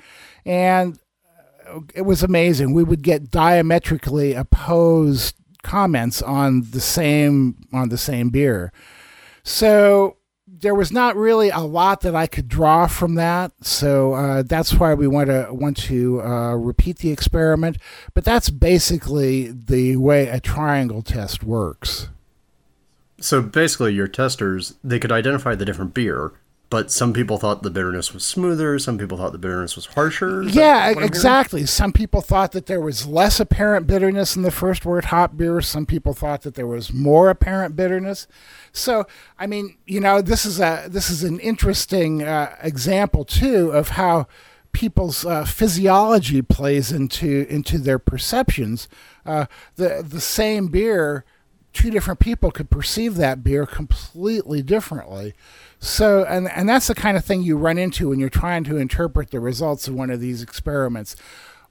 and 0.46 0.98
it 1.94 2.02
was 2.02 2.22
amazing. 2.22 2.72
We 2.72 2.84
would 2.84 3.02
get 3.02 3.30
diametrically 3.30 4.34
opposed 4.34 5.36
comments 5.62 6.22
on 6.22 6.62
the 6.70 6.80
same 6.80 7.56
on 7.72 7.88
the 7.88 7.98
same 7.98 8.30
beer. 8.30 8.72
So 9.42 10.16
there 10.46 10.74
was 10.74 10.92
not 10.92 11.16
really 11.16 11.50
a 11.50 11.60
lot 11.60 12.02
that 12.02 12.14
I 12.14 12.26
could 12.26 12.48
draw 12.48 12.86
from 12.86 13.14
that, 13.14 13.52
so 13.62 14.14
uh, 14.14 14.42
that's 14.42 14.74
why 14.74 14.94
we 14.94 15.06
want 15.06 15.28
to 15.28 15.48
want 15.50 15.76
to 15.78 16.20
uh, 16.22 16.54
repeat 16.54 16.98
the 16.98 17.10
experiment. 17.10 17.78
But 18.14 18.24
that's 18.24 18.50
basically 18.50 19.50
the 19.50 19.96
way 19.96 20.28
a 20.28 20.40
triangle 20.40 21.02
test 21.02 21.42
works. 21.42 22.08
So 23.20 23.42
basically, 23.42 23.94
your 23.94 24.08
testers 24.08 24.74
they 24.82 24.98
could 24.98 25.12
identify 25.12 25.54
the 25.54 25.64
different 25.64 25.94
beer, 25.94 26.32
but 26.70 26.92
some 26.92 27.12
people 27.12 27.36
thought 27.36 27.64
the 27.64 27.70
bitterness 27.70 28.14
was 28.14 28.24
smoother. 28.24 28.78
Some 28.78 28.96
people 28.96 29.18
thought 29.18 29.32
the 29.32 29.38
bitterness 29.38 29.74
was 29.74 29.86
harsher. 29.86 30.44
Yeah, 30.44 30.90
exactly. 30.90 31.66
Some 31.66 31.92
people 31.92 32.20
thought 32.20 32.52
that 32.52 32.66
there 32.66 32.80
was 32.80 33.08
less 33.08 33.40
apparent 33.40 33.88
bitterness 33.88 34.36
in 34.36 34.42
the 34.42 34.52
first 34.52 34.86
wort 34.86 35.06
hop 35.06 35.36
beer. 35.36 35.60
Some 35.60 35.84
people 35.84 36.14
thought 36.14 36.42
that 36.42 36.54
there 36.54 36.68
was 36.68 36.92
more 36.92 37.28
apparent 37.28 37.74
bitterness. 37.74 38.28
So, 38.70 39.04
I 39.36 39.48
mean, 39.48 39.78
you 39.84 39.98
know, 39.98 40.22
this 40.22 40.46
is 40.46 40.60
a 40.60 40.86
this 40.88 41.10
is 41.10 41.24
an 41.24 41.40
interesting 41.40 42.22
uh, 42.22 42.54
example 42.62 43.24
too 43.24 43.70
of 43.70 43.90
how 43.90 44.28
people's 44.72 45.26
uh, 45.26 45.44
physiology 45.44 46.40
plays 46.40 46.92
into 46.92 47.46
into 47.50 47.78
their 47.78 47.98
perceptions. 47.98 48.88
Uh, 49.26 49.46
the 49.74 50.04
the 50.08 50.20
same 50.20 50.68
beer, 50.68 51.24
two 51.72 51.90
different 51.90 52.20
people 52.20 52.50
could 52.50 52.70
perceive 52.70 53.14
that 53.16 53.44
beer 53.44 53.66
completely 53.66 54.62
differently. 54.62 55.34
So, 55.78 56.24
and 56.24 56.48
and 56.50 56.68
that's 56.68 56.88
the 56.88 56.94
kind 56.94 57.16
of 57.16 57.24
thing 57.24 57.42
you 57.42 57.56
run 57.56 57.78
into 57.78 58.08
when 58.08 58.18
you're 58.18 58.28
trying 58.28 58.64
to 58.64 58.76
interpret 58.76 59.30
the 59.30 59.40
results 59.40 59.88
of 59.88 59.94
one 59.94 60.10
of 60.10 60.20
these 60.20 60.42
experiments. 60.42 61.16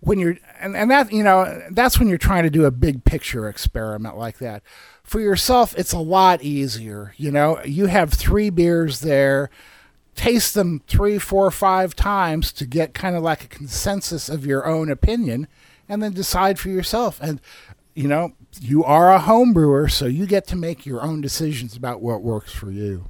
When 0.01 0.17
you're 0.17 0.37
and, 0.59 0.75
and 0.75 0.89
that 0.89 1.11
you 1.11 1.23
know 1.23 1.61
that's 1.71 1.99
when 1.99 2.07
you're 2.07 2.17
trying 2.17 2.43
to 2.43 2.49
do 2.49 2.65
a 2.65 2.71
big 2.71 3.03
picture 3.03 3.47
experiment 3.47 4.17
like 4.17 4.39
that. 4.39 4.63
For 5.03 5.19
yourself, 5.19 5.73
it's 5.77 5.93
a 5.93 5.99
lot 5.99 6.43
easier. 6.43 7.13
You 7.17 7.31
know, 7.31 7.63
you 7.63 7.87
have 7.87 8.13
three 8.13 8.49
beers 8.49 9.01
there 9.01 9.49
taste 10.19 10.53
them 10.53 10.81
three, 10.85 11.17
four, 11.17 11.49
five 11.49 11.95
times 11.95 12.51
to 12.51 12.65
get 12.65 12.93
kind 12.93 13.15
of 13.15 13.23
like 13.23 13.45
a 13.45 13.47
consensus 13.47 14.27
of 14.27 14.45
your 14.45 14.67
own 14.67 14.91
opinion 14.91 15.47
and 15.87 16.03
then 16.03 16.11
decide 16.11 16.59
for 16.59 16.67
yourself. 16.67 17.19
And, 17.21 17.39
you 17.95 18.09
know, 18.09 18.33
you 18.59 18.83
are 18.83 19.11
a 19.11 19.19
home 19.19 19.53
brewer, 19.53 19.87
so 19.87 20.05
you 20.05 20.25
get 20.25 20.47
to 20.47 20.55
make 20.55 20.85
your 20.85 21.01
own 21.01 21.21
decisions 21.21 21.75
about 21.75 22.01
what 22.01 22.21
works 22.21 22.51
for 22.51 22.71
you. 22.71 23.05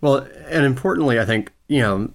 Well, 0.00 0.26
and 0.46 0.64
importantly, 0.64 1.18
I 1.18 1.24
think, 1.24 1.52
you 1.66 1.80
know, 1.80 2.10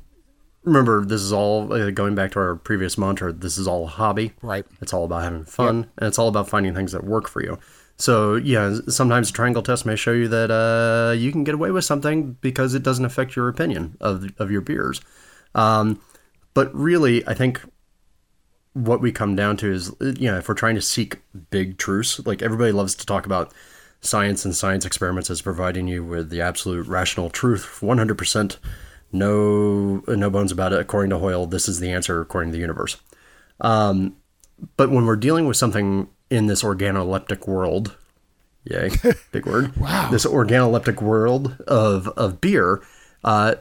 remember, 0.64 1.04
this 1.04 1.22
is 1.22 1.34
all 1.34 1.72
uh, 1.74 1.92
going 1.92 2.16
back 2.16 2.32
to 2.32 2.40
our 2.40 2.56
previous 2.56 2.98
mantra 2.98 3.34
this 3.34 3.58
is 3.58 3.68
all 3.68 3.86
a 3.86 3.88
hobby. 3.88 4.34
Right. 4.42 4.66
It's 4.82 4.94
all 4.94 5.04
about 5.04 5.24
having 5.24 5.46
fun, 5.46 5.80
yep. 5.80 5.90
and 5.98 6.08
it's 6.08 6.18
all 6.18 6.30
about 6.30 6.48
finding 6.48 6.74
things 6.74 6.94
that 6.94 7.04
work 7.04 7.28
for 7.28 7.44
you. 7.44 7.60
So 7.98 8.36
yeah, 8.36 8.78
sometimes 8.88 9.30
a 9.30 9.34
triangle 9.34 9.62
test 9.62 9.86
may 9.86 9.96
show 9.96 10.14
you 10.14 10.28
that 10.30 10.50
uh, 10.50 11.14
you 11.14 11.32
can 11.32 11.44
get 11.44 11.54
away 11.54 11.72
with 11.72 11.86
something 11.86 12.38
because 12.42 12.74
it 12.74 12.84
doesn't 12.84 13.06
affect 13.06 13.36
your 13.36 13.50
opinion 13.50 13.98
of 14.02 14.26
of 14.40 14.50
your 14.50 14.62
beers. 14.62 15.02
Um, 15.54 16.02
but 16.54 16.74
really, 16.74 17.28
I 17.28 17.34
think 17.34 17.62
what 18.74 19.02
we 19.02 19.12
come 19.12 19.36
down 19.36 19.58
to 19.58 19.72
is 19.72 19.94
you 20.00 20.30
know 20.30 20.38
if 20.38 20.48
we're 20.50 20.56
trying 20.56 20.76
to 20.76 20.82
seek 20.82 21.20
big 21.50 21.78
truths, 21.78 22.26
like 22.26 22.42
everybody 22.42 22.72
loves 22.72 22.96
to 22.96 23.06
talk 23.06 23.26
about 23.26 23.54
science 24.02 24.44
and 24.44 24.56
science 24.56 24.86
experiments 24.86 25.30
as 25.30 25.42
providing 25.42 25.88
you 25.88 26.04
with 26.04 26.30
the 26.30 26.42
absolute 26.42 26.88
rational 26.88 27.30
truth, 27.30 27.82
one 27.82 27.98
hundred 27.98 28.18
percent, 28.18 28.58
no 29.12 30.04
no 30.08 30.30
bones 30.30 30.52
about 30.52 30.74
it. 30.74 30.80
According 30.80 31.12
to 31.12 31.20
Hoyle, 31.20 31.46
this 31.46 31.68
is 31.68 31.80
the 31.80 31.92
answer 31.92 32.22
according 32.22 32.52
to 32.52 32.56
the 32.56 32.62
universe. 32.62 32.98
Um, 33.62 34.18
but 34.78 34.90
when 34.90 35.06
we're 35.06 35.16
dealing 35.16 35.48
with 35.48 35.58
something 35.58 36.10
in 36.34 36.48
this 36.48 36.64
organoleptic 36.64 37.48
world. 37.48 37.96
Yay, 38.66 38.90
big 39.32 39.46
word. 39.46 39.76
wow. 39.78 40.10
This 40.10 40.26
organoleptic 40.26 41.02
world 41.02 41.62
of, 41.68 42.08
of 42.10 42.42
beer, 42.42 42.82
uh, 43.24 43.56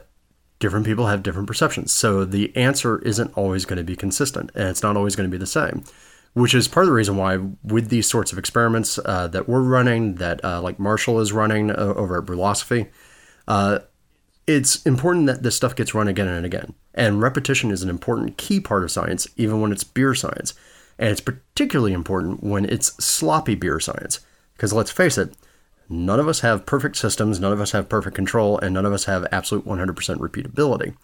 different 0.63 0.85
people 0.85 1.07
have 1.07 1.21
different 1.21 1.45
perceptions. 1.45 1.91
So 1.91 2.23
the 2.23 2.55
answer 2.55 2.99
isn't 2.99 3.37
always 3.37 3.65
going 3.65 3.79
to 3.79 3.83
be 3.83 3.97
consistent 3.97 4.49
and 4.55 4.69
it's 4.69 4.81
not 4.81 4.95
always 4.95 5.13
going 5.13 5.29
to 5.29 5.31
be 5.31 5.37
the 5.37 5.45
same, 5.45 5.83
which 6.35 6.55
is 6.55 6.69
part 6.69 6.85
of 6.85 6.87
the 6.87 6.93
reason 6.93 7.17
why, 7.17 7.37
with 7.63 7.89
these 7.89 8.09
sorts 8.09 8.31
of 8.31 8.37
experiments 8.37 8.97
uh, 9.03 9.27
that 9.27 9.49
we're 9.49 9.59
running, 9.61 10.15
that 10.15 10.39
uh, 10.41 10.61
like 10.61 10.79
Marshall 10.79 11.19
is 11.19 11.33
running 11.33 11.69
uh, 11.69 11.75
over 11.97 12.17
at 12.17 12.23
Brulosophy, 12.23 12.87
uh, 13.45 13.79
it's 14.47 14.81
important 14.85 15.27
that 15.27 15.43
this 15.43 15.57
stuff 15.57 15.75
gets 15.75 15.93
run 15.93 16.07
again 16.07 16.29
and 16.29 16.45
again. 16.45 16.73
And 16.93 17.21
repetition 17.21 17.69
is 17.69 17.83
an 17.83 17.89
important 17.89 18.37
key 18.37 18.61
part 18.61 18.85
of 18.85 18.91
science, 18.91 19.27
even 19.35 19.59
when 19.59 19.73
it's 19.73 19.83
beer 19.83 20.15
science. 20.15 20.53
And 20.97 21.09
it's 21.09 21.19
particularly 21.19 21.91
important 21.91 22.41
when 22.41 22.63
it's 22.63 22.93
sloppy 23.03 23.55
beer 23.55 23.81
science. 23.81 24.21
Because 24.55 24.71
let's 24.71 24.91
face 24.91 25.17
it, 25.17 25.35
none 25.93 26.19
of 26.19 26.27
us 26.27 26.41
have 26.41 26.65
perfect 26.65 26.97
systems, 26.97 27.39
none 27.39 27.53
of 27.53 27.61
us 27.61 27.71
have 27.71 27.89
perfect 27.89 28.15
control, 28.15 28.57
and 28.59 28.73
none 28.73 28.85
of 28.85 28.93
us 28.93 29.05
have 29.05 29.27
absolute 29.31 29.65
100% 29.65 29.93
repeatability. 30.17 30.95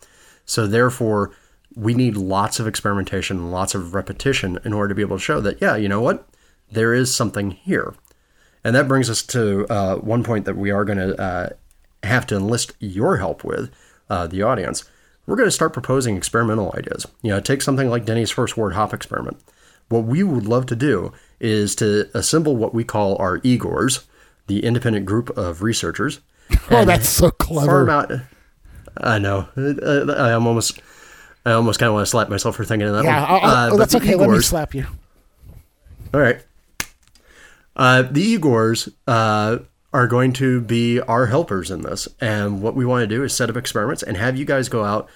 So 0.46 0.68
therefore, 0.68 1.32
we 1.76 1.94
need 1.94 2.18
lots 2.18 2.60
of 2.60 2.68
experimentation, 2.68 3.38
and 3.38 3.52
lots 3.52 3.76
of 3.76 3.94
repetition 3.94 4.60
in 4.66 4.74
order 4.74 4.90
to 4.90 4.96
be 4.96 5.02
able 5.02 5.18
to 5.18 5.24
show 5.24 5.40
that, 5.42 5.62
yeah, 5.62 5.76
you 5.76 5.88
know 5.88 6.02
what? 6.02 6.28
There 6.72 6.94
is 6.94 7.16
something 7.16 7.52
here. 7.52 7.94
And 8.64 8.76
that 8.76 8.88
brings 8.88 9.10
us 9.10 9.24
to 9.24 9.66
uh, 9.68 9.96
one 9.98 10.24
point 10.24 10.46
that 10.46 10.58
we 10.58 10.72
are 10.72 10.84
going 10.84 10.98
to 10.98 11.22
uh, 11.22 11.50
have 12.04 12.26
to 12.28 12.36
enlist 12.36 12.74
your 12.80 13.18
help 13.18 13.44
with, 13.44 13.72
uh, 14.10 14.28
the 14.28 14.42
audience. 14.42 14.84
We're 15.26 15.36
going 15.36 15.48
to 15.48 15.52
start 15.52 15.74
proposing 15.74 16.18
experimental 16.18 16.74
ideas. 16.76 17.06
You 17.22 17.30
know, 17.32 17.40
take 17.40 17.62
something 17.62 17.90
like 17.90 18.06
Denny's 18.06 18.32
first 18.32 18.58
wort 18.58 18.74
hop 18.74 18.94
experiment. 18.94 19.38
What 19.88 20.06
we 20.06 20.24
would 20.24 20.48
love 20.48 20.66
to 20.68 20.76
do 20.76 21.14
is 21.40 21.76
to 21.76 22.10
assemble 22.14 22.56
what 22.56 22.74
we 22.74 22.84
call 22.84 23.16
our 23.18 23.40
Igors, 23.40 24.06
the 24.50 24.66
independent 24.66 25.06
group 25.06 25.30
of 25.38 25.62
researchers. 25.62 26.20
Oh, 26.72 26.84
that's 26.84 27.08
so 27.08 27.30
clever. 27.30 27.88
Farm 27.88 27.90
out, 27.90 28.12
I 28.98 29.20
know. 29.20 29.48
I'm 29.56 30.48
almost, 30.48 30.82
I 31.46 31.52
almost 31.52 31.80
kind 31.80 31.88
of 31.88 31.94
want 31.94 32.06
to 32.06 32.10
slap 32.10 32.28
myself 32.28 32.56
for 32.56 32.66
thinking 32.66 32.88
of 32.88 32.96
that. 32.96 33.04
Yeah, 33.04 33.32
one. 33.32 33.44
Uh, 33.44 33.70
oh, 33.72 33.78
that's 33.78 33.96
okay. 33.96 34.14
Igors, 34.14 34.20
Let 34.20 34.30
me 34.30 34.40
slap 34.40 34.74
you. 34.74 34.88
All 36.14 36.20
right. 36.20 36.44
Uh, 37.76 38.02
the 38.04 38.38
Igors 38.38 38.92
uh, 39.08 39.60
are 39.94 40.08
going 40.08 40.34
to 40.34 40.60
be 40.62 41.00
our 41.02 41.28
helpers 41.28 41.70
in 41.70 41.82
this, 41.82 42.08
and 42.20 42.62
what 42.64 42.76
we 42.76 42.86
want 42.86 43.08
to 43.08 43.16
do 43.16 43.24
is 43.24 43.36
set 43.36 43.50
up 43.50 43.56
experiments 43.56 44.02
and 44.02 44.18
have 44.18 44.36
you 44.36 44.46
guys 44.46 44.70
go 44.70 44.84
out 44.84 45.08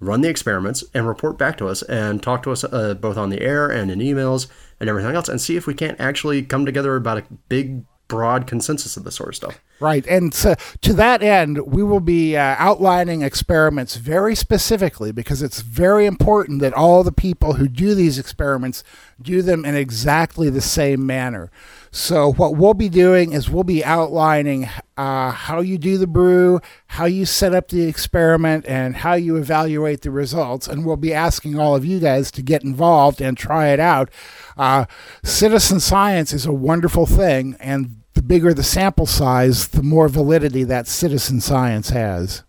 run 0.00 0.22
the 0.22 0.28
experiments 0.28 0.82
and 0.94 1.06
report 1.06 1.38
back 1.38 1.58
to 1.58 1.68
us 1.68 1.82
and 1.82 2.22
talk 2.22 2.42
to 2.42 2.50
us 2.50 2.64
uh, 2.64 2.94
both 2.94 3.16
on 3.16 3.30
the 3.30 3.42
air 3.42 3.68
and 3.68 3.90
in 3.90 3.98
emails 4.00 4.48
and 4.80 4.88
everything 4.88 5.14
else 5.14 5.28
and 5.28 5.40
see 5.40 5.56
if 5.56 5.66
we 5.66 5.74
can't 5.74 6.00
actually 6.00 6.42
come 6.42 6.64
together 6.64 6.96
about 6.96 7.18
a 7.18 7.24
big 7.48 7.84
broad 8.10 8.46
consensus 8.48 8.96
of 8.96 9.04
this 9.04 9.14
sort 9.14 9.30
of 9.30 9.36
stuff. 9.36 9.60
Right. 9.78 10.06
And 10.06 10.32
to, 10.34 10.56
to 10.82 10.92
that 10.94 11.22
end, 11.22 11.58
we 11.60 11.82
will 11.82 12.00
be 12.00 12.36
uh, 12.36 12.56
outlining 12.58 13.22
experiments 13.22 13.96
very 13.96 14.34
specifically 14.34 15.12
because 15.12 15.40
it's 15.40 15.62
very 15.62 16.04
important 16.04 16.60
that 16.60 16.74
all 16.74 17.02
the 17.02 17.12
people 17.12 17.54
who 17.54 17.68
do 17.68 17.94
these 17.94 18.18
experiments 18.18 18.84
do 19.22 19.40
them 19.40 19.64
in 19.64 19.74
exactly 19.74 20.50
the 20.50 20.60
same 20.60 21.06
manner. 21.06 21.50
So, 21.92 22.32
what 22.32 22.54
we'll 22.54 22.74
be 22.74 22.88
doing 22.88 23.32
is 23.32 23.50
we'll 23.50 23.64
be 23.64 23.84
outlining 23.84 24.68
uh, 24.96 25.32
how 25.32 25.60
you 25.60 25.76
do 25.76 25.98
the 25.98 26.06
brew, 26.06 26.60
how 26.86 27.06
you 27.06 27.26
set 27.26 27.52
up 27.52 27.68
the 27.68 27.82
experiment, 27.82 28.64
and 28.66 28.94
how 28.94 29.14
you 29.14 29.36
evaluate 29.36 30.02
the 30.02 30.12
results. 30.12 30.68
And 30.68 30.86
we'll 30.86 30.96
be 30.96 31.12
asking 31.12 31.58
all 31.58 31.74
of 31.74 31.84
you 31.84 31.98
guys 31.98 32.30
to 32.32 32.42
get 32.42 32.62
involved 32.62 33.20
and 33.20 33.36
try 33.36 33.68
it 33.68 33.80
out. 33.80 34.08
Uh, 34.56 34.84
citizen 35.24 35.80
science 35.80 36.32
is 36.32 36.46
a 36.46 36.52
wonderful 36.52 37.06
thing, 37.06 37.56
and 37.58 37.96
the 38.14 38.22
bigger 38.22 38.54
the 38.54 38.62
sample 38.62 39.06
size, 39.06 39.68
the 39.68 39.82
more 39.82 40.08
validity 40.08 40.62
that 40.62 40.86
citizen 40.86 41.40
science 41.40 41.90
has. 41.90 42.44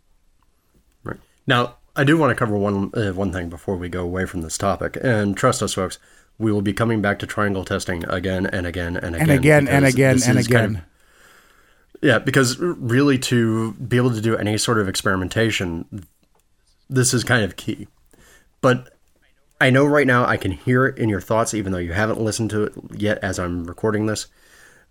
Right. 1.04 1.18
Now, 1.48 1.78
I 1.96 2.04
do 2.04 2.16
want 2.16 2.30
to 2.30 2.36
cover 2.36 2.56
one 2.56 2.92
uh, 2.94 3.12
one 3.14 3.32
thing 3.32 3.50
before 3.50 3.76
we 3.76 3.90
go 3.90 4.04
away 4.04 4.28
from 4.28 4.42
this 4.44 4.60
topic, 4.60 5.00
and 5.02 5.36
trust 5.36 5.64
us, 5.64 5.74
folks 5.74 5.98
we 6.42 6.52
will 6.52 6.62
be 6.62 6.74
coming 6.74 7.02
back 7.02 7.20
to 7.20 7.28
triangle 7.28 7.64
testing 7.64 8.04
again 8.10 8.46
and 8.46 8.66
again 8.66 8.98
and 8.98 9.16
again 9.16 9.30
and 9.30 9.32
again 9.32 9.68
and 9.68 9.86
again 9.86 10.20
and 10.26 10.40
again. 10.40 10.74
Kind 10.74 10.78
of, 10.78 10.84
yeah, 12.02 12.20
because 12.20 12.58
really 12.60 13.18
to 13.20 13.74
be 13.74 13.98
able 13.98 14.12
to 14.12 14.22
do 14.22 14.36
any 14.36 14.58
sort 14.58 14.80
of 14.80 14.90
experimentation, 14.90 16.06
this 16.90 17.14
is 17.14 17.24
kind 17.24 17.44
of 17.44 17.56
key. 17.56 17.88
But 18.60 18.98
I 19.60 19.70
know 19.70 19.86
right 19.86 20.08
now 20.08 20.26
I 20.26 20.38
can 20.38 20.52
hear 20.52 20.88
it 20.88 20.98
in 20.98 21.08
your 21.08 21.22
thoughts, 21.22 21.54
even 21.54 21.72
though 21.72 21.78
you 21.78 21.94
haven't 21.94 22.20
listened 22.20 22.50
to 22.50 22.64
it 22.64 22.74
yet 22.98 23.20
as 23.24 23.38
I'm 23.38 23.66
recording 23.66 24.08
this. 24.08 24.28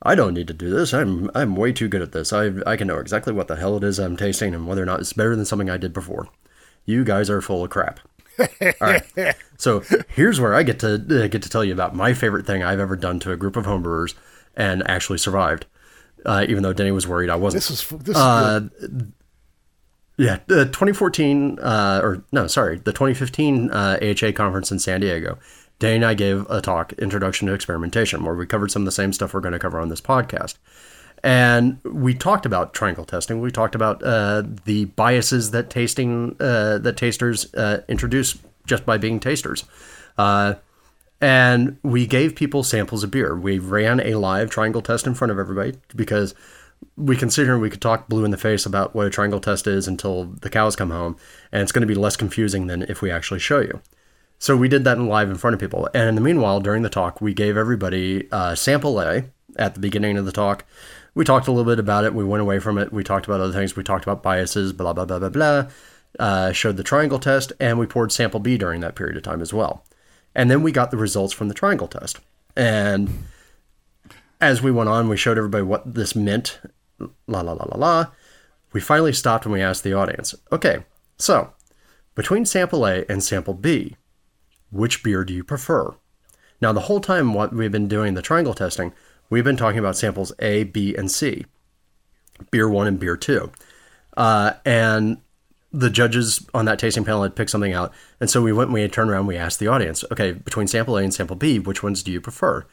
I 0.03 0.15
don't 0.15 0.33
need 0.33 0.49
to 0.49 0.55
do 0.55 0.71
this. 0.71 0.95
I'm 0.95 1.31
I'm 1.35 1.57
way 1.57 1.73
too 1.73 1.89
good 1.89 2.01
at 2.01 2.13
this. 2.13 2.33
I 2.33 2.53
I 2.67 2.77
can 2.77 2.87
know 2.89 2.99
exactly 2.99 3.33
what 3.33 3.49
the 3.49 3.57
hell 3.57 3.77
it 3.77 3.85
is 3.85 3.99
I'm 3.99 4.17
tasting 4.17 4.55
and 4.55 4.67
whether 4.67 4.83
or 4.83 4.87
not 4.87 5.01
it's 5.01 5.13
better 5.13 5.37
than 5.37 5.45
something 5.45 5.69
I 5.69 5.77
did 5.77 5.93
before. 5.93 6.29
You 6.87 7.05
guys 7.05 7.29
are 7.29 7.43
full 7.43 7.65
of 7.65 7.71
crap. 7.71 8.01
All 8.81 8.89
right. 8.89 9.37
So 9.57 9.83
here's 10.09 10.41
where 10.41 10.55
I 10.55 10.63
get 10.63 10.79
to 10.81 10.95
uh, 10.95 11.27
get 11.29 11.43
to 11.43 11.49
tell 11.49 11.65
you 11.65 11.73
about 11.73 11.95
my 11.95 12.15
favorite 12.15 12.47
thing 12.47 12.63
I've 12.63 12.81
ever 12.81 12.97
done 12.97 13.21
to 13.21 13.33
a 13.33 13.37
group 13.37 13.57
of 13.57 13.67
homebrewers 13.67 14.15
and 14.57 14.89
actually 14.89 15.19
survived. 15.19 15.67
Uh, 16.25 16.45
even 16.49 16.63
though 16.63 16.73
Denny 16.73 16.91
was 16.91 17.07
worried 17.09 17.31
I 17.31 17.37
wasn't. 17.37 17.63
This 17.63 17.83
is 17.83 17.89
this. 18.01 18.17
Uh, 18.17 18.69
yeah, 20.19 20.41
the 20.49 20.67
2014 20.67 21.59
uh, 21.61 22.01
or 22.03 22.23
no, 22.31 22.47
sorry, 22.47 22.77
the 22.77 22.93
2015 22.93 23.71
AHA 23.71 24.27
uh, 24.27 24.33
conference 24.33 24.71
in 24.71 24.79
San 24.79 25.01
Diego. 25.01 25.39
Danny 25.79 25.97
and 25.97 26.05
I 26.05 26.13
gave 26.13 26.49
a 26.51 26.61
talk, 26.61 26.93
Introduction 26.95 27.49
to 27.49 27.55
Experimentation, 27.55 28.23
where 28.23 28.35
we 28.35 28.47
covered 28.47 28.71
some 28.71 28.83
of 28.83 28.85
the 28.85 28.93
same 28.93 29.15
stuff 29.15 29.33
we're 29.33 29.41
going 29.41 29.53
to 29.53 29.59
cover 29.59 29.81
on 29.81 29.89
this 29.89 30.03
podcast. 30.03 30.57
And 31.23 31.79
we 31.85 32.15
talked 32.15 32.47
about 32.47 32.73
triangle 32.73 33.05
testing. 33.05 33.41
We 33.41 33.51
talked 33.51 33.75
about 33.75 34.03
uh, 34.03 34.43
the 34.65 34.87
biases 34.87 35.51
that 35.51 35.71
tasting 35.71 36.37
uh, 36.41 36.79
that 36.79 36.97
tasters 36.97 37.53
uh, 37.55 37.83
introduce 37.89 38.39
just 38.67 38.87
by 38.87 38.99
being 38.99 39.21
tasters. 39.21 39.65
Uh, 40.17 40.55
and 41.21 41.79
we 41.83 42.07
gave 42.07 42.35
people 42.35 42.63
samples 42.63 43.05
of 43.05 43.11
beer. 43.11 43.37
We 43.37 43.59
ran 43.59 44.01
a 44.01 44.15
live 44.15 44.51
triangle 44.51 44.81
test 44.81 45.07
in 45.07 45.15
front 45.15 45.31
of 45.31 45.39
everybody 45.39 45.75
because 45.95 46.35
we 46.97 47.19
and 47.19 47.61
we 47.61 47.71
could 47.71 47.83
talk 47.83 48.09
blue 48.09 48.25
in 48.25 48.31
the 48.31 48.39
face 48.39 48.65
about 48.67 48.95
what 48.95 49.07
a 49.07 49.11
triangle 49.11 49.41
test 49.41 49.67
is 49.67 49.87
until 49.87 50.25
the 50.25 50.51
cows 50.51 50.77
come 50.77 50.91
home, 50.91 51.17
and 51.53 51.63
it's 51.63 51.73
going 51.73 51.83
to 51.83 51.87
be 51.87 51.95
less 51.95 52.17
confusing 52.17 52.67
than 52.67 52.83
if 52.83 53.03
we 53.03 53.11
actually 53.11 53.41
show 53.41 53.61
you. 53.61 53.81
So 54.39 54.57
we 54.57 54.69
did 54.69 54.85
that 54.85 54.97
in 54.97 55.07
live 55.07 55.29
in 55.29 55.37
front 55.37 55.55
of 55.55 55.61
people. 55.61 55.89
And 55.93 56.09
in 56.09 56.15
the 56.15 56.21
meanwhile, 56.23 56.61
during 56.61 56.83
the 56.83 56.89
talk, 56.89 57.21
we 57.21 57.35
gave 57.35 57.57
everybody 57.59 58.31
uh, 58.33 58.55
sample 58.55 58.99
A 59.01 59.25
at 59.57 59.75
the 59.75 59.81
beginning 59.81 60.17
of 60.17 60.25
the 60.25 60.33
talk. 60.33 60.65
We 61.21 61.27
talked 61.27 61.49
a 61.49 61.53
little 61.53 61.71
bit 61.71 61.79
about 61.79 62.05
it. 62.05 62.15
We 62.15 62.25
went 62.25 62.41
away 62.41 62.61
from 62.61 62.79
it. 62.79 62.95
We 62.95 63.05
talked 63.05 63.27
about 63.27 63.43
other 63.43 63.53
things. 63.53 63.77
We 63.77 63.83
talked 63.83 64.05
about 64.05 64.23
biases, 64.23 64.73
blah, 64.73 64.95
blah, 64.95 65.05
blah, 65.05 65.19
blah, 65.19 65.29
blah. 65.29 65.67
Uh, 66.19 66.51
showed 66.51 66.79
the 66.79 66.83
triangle 66.83 67.19
test, 67.19 67.53
and 67.61 67.79
we 67.79 67.85
poured 67.85 68.11
sample 68.11 68.41
B 68.41 68.57
during 68.57 68.81
that 68.81 68.95
period 68.95 69.19
of 69.19 69.23
time 69.23 69.43
as 69.43 69.53
well. 69.53 69.85
And 70.35 70.51
then 70.51 70.63
we 70.63 70.73
got 70.73 70.91
the 70.91 70.97
results 70.97 71.35
from 71.35 71.49
the 71.49 71.55
triangle 71.55 71.89
test. 71.89 72.21
And 72.57 73.25
as 74.41 74.63
we 74.63 74.71
went 74.71 74.89
on, 74.89 75.11
we 75.11 75.19
showed 75.19 75.37
everybody 75.37 75.63
what 75.63 75.93
this 75.93 76.17
meant. 76.17 76.59
La, 76.99 77.43
la, 77.43 77.53
la, 77.53 77.67
la, 77.67 77.77
la. 77.77 78.07
We 78.73 78.81
finally 78.81 79.13
stopped 79.13 79.45
and 79.45 79.53
we 79.53 79.61
asked 79.61 79.85
the 79.85 79.93
audience, 79.93 80.35
okay, 80.51 80.85
so 81.19 81.53
between 82.15 82.47
sample 82.47 82.87
A 82.87 83.05
and 83.11 83.23
sample 83.23 83.53
B, 83.53 83.97
which 84.71 85.03
beer 85.03 85.25
do 85.25 85.35
you 85.35 85.45
prefer? 85.45 85.95
Now, 86.63 86.73
the 86.73 86.81
whole 86.81 87.01
time 87.01 87.35
what 87.35 87.53
we've 87.53 87.71
been 87.71 87.89
doing 87.89 88.15
the 88.15 88.23
triangle 88.23 88.55
testing, 88.55 88.95
we've 89.31 89.45
been 89.45 89.57
talking 89.57 89.79
about 89.79 89.97
samples 89.97 90.33
A, 90.41 90.65
B, 90.65 90.95
and 90.95 91.11
C, 91.11 91.47
beer 92.51 92.69
one 92.69 92.87
and 92.87 92.99
beer 93.01 93.17
two. 93.17 93.51
Uh, 94.17 94.53
and 94.65 95.19
the 95.73 95.89
judges 95.91 96.47
on 96.53 96.65
that 96.65 96.79
tasting 96.81 97.05
panel 97.05 97.23
had 97.23 97.37
picked 97.37 97.51
something 97.51 97.73
out. 97.73 97.93
And 98.19 98.29
so 98.29 98.43
we 98.43 98.53
went 98.53 98.69
and 98.69 98.75
we 98.75 98.83
had 98.83 98.93
turned 98.93 99.11
around, 99.11 99.27
we 99.29 99.37
asked 99.37 99.61
the 99.61 99.69
audience, 99.69 100.05
okay, 100.11 100.33
between 100.33 100.67
sample 100.67 100.99
A 100.99 101.03
and 101.03 101.15
sample 101.15 101.37
B, 101.37 101.59
which 101.61 101.83
ones 101.83 102.03
do 102.03 102.11
you 102.11 102.21
prefer? 102.21 102.67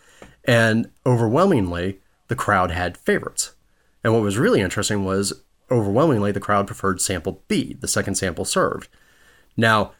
And 0.45 0.89
overwhelmingly, 1.05 1.99
the 2.27 2.35
crowd 2.35 2.71
had 2.71 2.97
favorites. 2.97 3.53
And 4.03 4.13
what 4.13 4.23
was 4.23 4.37
really 4.37 4.61
interesting 4.61 5.05
was 5.05 5.33
overwhelmingly 5.69 6.31
the 6.31 6.39
crowd 6.39 6.65
preferred 6.65 7.01
sample 7.01 7.43
B, 7.47 7.75
the 7.79 7.87
second 7.87 8.15
sample 8.15 8.45
served. 8.45 8.87
Now, 9.55 9.91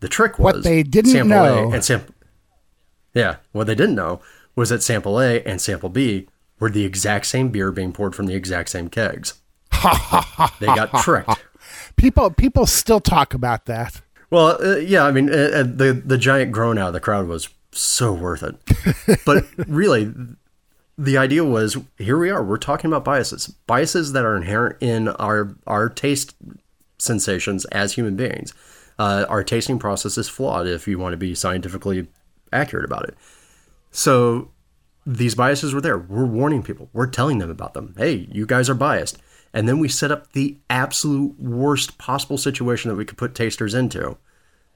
the 0.00 0.08
trick 0.08 0.38
was 0.38 0.54
What 0.56 0.64
they 0.64 0.82
didn't 0.82 1.12
sample 1.12 1.28
know- 1.36 1.70
A 1.70 1.74
and 1.74 1.84
sample 1.84 2.14
Yeah, 3.14 3.36
what 3.52 3.66
they 3.68 3.74
didn't 3.74 3.94
know 3.94 4.20
was 4.56 4.70
that 4.70 4.82
sample 4.82 5.20
A 5.20 5.42
and 5.42 5.60
sample 5.60 5.88
B 5.88 6.28
were 6.58 6.70
the 6.70 6.84
exact 6.84 7.26
same 7.26 7.48
beer 7.48 7.72
being 7.72 7.92
poured 7.92 8.14
from 8.14 8.26
the 8.26 8.34
exact 8.34 8.68
same 8.68 8.88
kegs. 8.88 9.34
they 10.60 10.66
got 10.66 10.92
tricked. 11.02 11.42
People 11.96 12.30
people 12.30 12.66
still 12.66 13.00
talk 13.00 13.34
about 13.34 13.66
that. 13.66 14.02
Well, 14.30 14.58
uh, 14.62 14.76
yeah, 14.76 15.04
I 15.04 15.12
mean, 15.12 15.30
uh, 15.30 15.50
uh, 15.54 15.62
the 15.62 16.02
the 16.04 16.18
giant 16.18 16.52
groan 16.52 16.78
out 16.78 16.88
of 16.88 16.92
the 16.94 17.00
crowd 17.00 17.26
was 17.26 17.48
so 17.72 18.12
worth 18.12 18.42
it. 18.42 19.20
but 19.26 19.46
really, 19.66 20.12
the 20.96 21.16
idea 21.18 21.44
was 21.44 21.76
here 21.98 22.18
we 22.18 22.30
are. 22.30 22.42
We're 22.42 22.58
talking 22.58 22.90
about 22.90 23.04
biases, 23.04 23.48
biases 23.66 24.12
that 24.12 24.24
are 24.24 24.36
inherent 24.36 24.76
in 24.80 25.08
our 25.08 25.56
our 25.66 25.88
taste 25.88 26.34
sensations 26.98 27.64
as 27.66 27.94
human 27.94 28.16
beings. 28.16 28.52
Uh, 28.98 29.24
our 29.28 29.42
tasting 29.42 29.78
process 29.78 30.18
is 30.18 30.28
flawed 30.28 30.66
if 30.66 30.86
you 30.86 30.98
want 30.98 31.14
to 31.14 31.16
be 31.16 31.34
scientifically 31.34 32.06
accurate 32.52 32.84
about 32.84 33.08
it. 33.08 33.16
So 33.90 34.50
these 35.06 35.34
biases 35.34 35.74
were 35.74 35.80
there. 35.80 35.98
We're 35.98 36.24
warning 36.26 36.62
people. 36.62 36.88
We're 36.92 37.06
telling 37.06 37.38
them 37.38 37.50
about 37.50 37.74
them. 37.74 37.94
Hey, 37.96 38.28
you 38.30 38.46
guys 38.46 38.68
are 38.70 38.74
biased. 38.74 39.18
And 39.52 39.68
then 39.68 39.78
we 39.80 39.88
set 39.88 40.12
up 40.12 40.32
the 40.32 40.58
absolute 40.68 41.38
worst 41.40 41.98
possible 41.98 42.38
situation 42.38 42.88
that 42.88 42.94
we 42.96 43.04
could 43.04 43.18
put 43.18 43.34
tasters 43.34 43.74
into, 43.74 44.16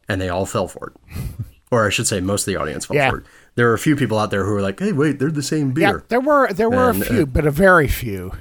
and 0.08 0.20
they 0.20 0.28
all 0.28 0.46
fell 0.46 0.66
for 0.66 0.92
it. 0.92 1.16
or 1.70 1.86
I 1.86 1.90
should 1.90 2.08
say, 2.08 2.20
most 2.20 2.42
of 2.42 2.52
the 2.52 2.56
audience 2.60 2.86
fell 2.86 2.96
Yeah. 2.96 3.10
for 3.10 3.18
it. 3.18 3.24
There 3.54 3.66
were 3.68 3.74
a 3.74 3.78
few 3.78 3.94
people 3.94 4.18
out 4.18 4.32
there 4.32 4.44
who 4.44 4.52
were 4.52 4.60
like, 4.62 4.80
"Hey, 4.80 4.90
wait, 4.90 5.20
they're 5.20 5.30
the 5.30 5.44
same 5.44 5.70
beer." 5.72 5.98
Yeah, 5.98 6.04
there 6.08 6.20
were 6.20 6.52
there 6.52 6.68
were 6.68 6.90
And, 6.90 7.02
a 7.02 7.04
few, 7.04 7.22
uh, 7.22 7.26
but 7.26 7.46
a 7.46 7.52
very 7.52 7.86
few. 7.86 8.32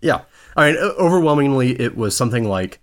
Yeah. 0.00 0.22
I 0.56 0.70
mean, 0.72 0.80
overwhelmingly, 0.98 1.78
it 1.78 1.94
was 1.94 2.16
something 2.16 2.44
like, 2.44 2.80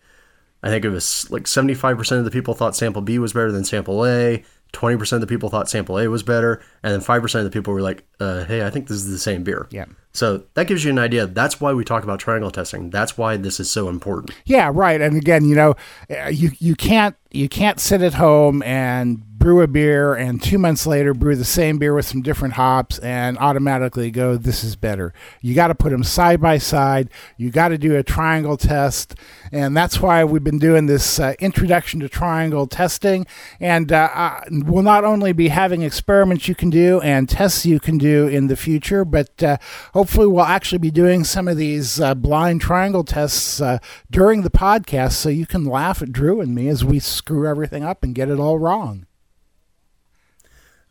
I 0.61 0.69
think 0.69 0.85
it 0.85 0.89
was 0.89 1.29
like 1.31 1.43
75% 1.45 2.19
of 2.19 2.25
the 2.25 2.31
people 2.31 2.53
thought 2.53 2.75
sample 2.75 3.01
B 3.01 3.17
was 3.17 3.33
better 3.33 3.51
than 3.51 3.63
sample 3.63 4.05
A, 4.05 4.43
20% 4.73 5.13
of 5.13 5.21
the 5.21 5.27
people 5.27 5.49
thought 5.49 5.69
sample 5.69 5.99
A 5.99 6.07
was 6.07 6.23
better, 6.23 6.61
and 6.83 6.93
then 6.93 7.01
5% 7.01 7.35
of 7.35 7.43
the 7.43 7.49
people 7.51 7.73
were 7.73 7.81
like, 7.81 8.03
uh, 8.19 8.45
hey, 8.45 8.65
I 8.65 8.69
think 8.69 8.87
this 8.87 8.97
is 8.97 9.09
the 9.09 9.17
same 9.17 9.43
beer. 9.43 9.67
Yeah. 9.69 9.85
So 10.13 10.43
that 10.55 10.67
gives 10.67 10.83
you 10.83 10.91
an 10.91 10.99
idea. 10.99 11.25
That's 11.25 11.61
why 11.61 11.73
we 11.73 11.85
talk 11.85 12.03
about 12.03 12.19
triangle 12.19 12.51
testing. 12.51 12.89
That's 12.89 13.17
why 13.17 13.37
this 13.37 13.59
is 13.59 13.71
so 13.71 13.87
important. 13.89 14.31
Yeah, 14.45 14.69
right. 14.73 14.99
And 14.99 15.15
again, 15.15 15.45
you 15.45 15.55
know, 15.55 15.75
uh, 16.09 16.27
you 16.27 16.51
you 16.59 16.75
can't 16.75 17.15
you 17.31 17.47
can't 17.47 17.79
sit 17.79 18.01
at 18.01 18.15
home 18.15 18.61
and 18.63 19.23
brew 19.41 19.61
a 19.61 19.67
beer 19.67 20.13
and 20.13 20.39
two 20.39 20.59
months 20.59 20.85
later 20.85 21.15
brew 21.15 21.35
the 21.35 21.43
same 21.43 21.79
beer 21.79 21.95
with 21.95 22.05
some 22.05 22.21
different 22.21 22.53
hops 22.53 22.99
and 22.99 23.39
automatically 23.39 24.11
go 24.11 24.37
this 24.37 24.63
is 24.63 24.75
better. 24.75 25.15
You 25.41 25.55
got 25.55 25.67
to 25.67 25.75
put 25.75 25.89
them 25.89 26.03
side 26.03 26.39
by 26.39 26.59
side. 26.59 27.09
You 27.37 27.49
got 27.49 27.69
to 27.69 27.79
do 27.79 27.95
a 27.95 28.03
triangle 28.03 28.55
test, 28.55 29.15
and 29.51 29.75
that's 29.75 29.99
why 29.99 30.23
we've 30.23 30.43
been 30.43 30.59
doing 30.59 30.85
this 30.85 31.19
uh, 31.19 31.33
introduction 31.39 31.99
to 32.01 32.07
triangle 32.09 32.67
testing. 32.67 33.25
And 33.59 33.91
uh, 33.91 34.41
we'll 34.51 34.83
not 34.83 35.03
only 35.03 35.33
be 35.33 35.47
having 35.47 35.81
experiments 35.81 36.47
you 36.47 36.53
can 36.53 36.69
do 36.69 37.01
and 37.01 37.27
tests 37.27 37.65
you 37.65 37.79
can 37.79 37.97
do 37.97 38.27
in 38.27 38.45
the 38.45 38.55
future, 38.55 39.03
but 39.03 39.41
uh, 39.41 39.57
hopefully 39.95 40.27
we'll 40.27 40.45
actually 40.45 40.77
be 40.77 40.91
doing 40.91 41.23
some 41.23 41.47
of 41.47 41.57
these 41.57 41.99
uh, 41.99 42.13
blind 42.13 42.61
triangle 42.61 43.03
tests 43.03 43.59
uh, 43.59 43.79
during 44.11 44.43
the 44.43 44.51
podcast 44.51 45.13
so 45.13 45.29
you 45.29 45.47
can 45.47 45.65
laugh 45.65 46.03
at 46.03 46.11
Drew 46.11 46.41
and 46.41 46.53
me 46.53 46.67
as 46.67 46.85
we 46.85 46.99
screw 46.99 47.47
everything 47.47 47.83
up 47.83 48.03
and 48.03 48.13
get 48.13 48.29
it 48.29 48.39
all 48.39 48.59
wrong. 48.59 49.07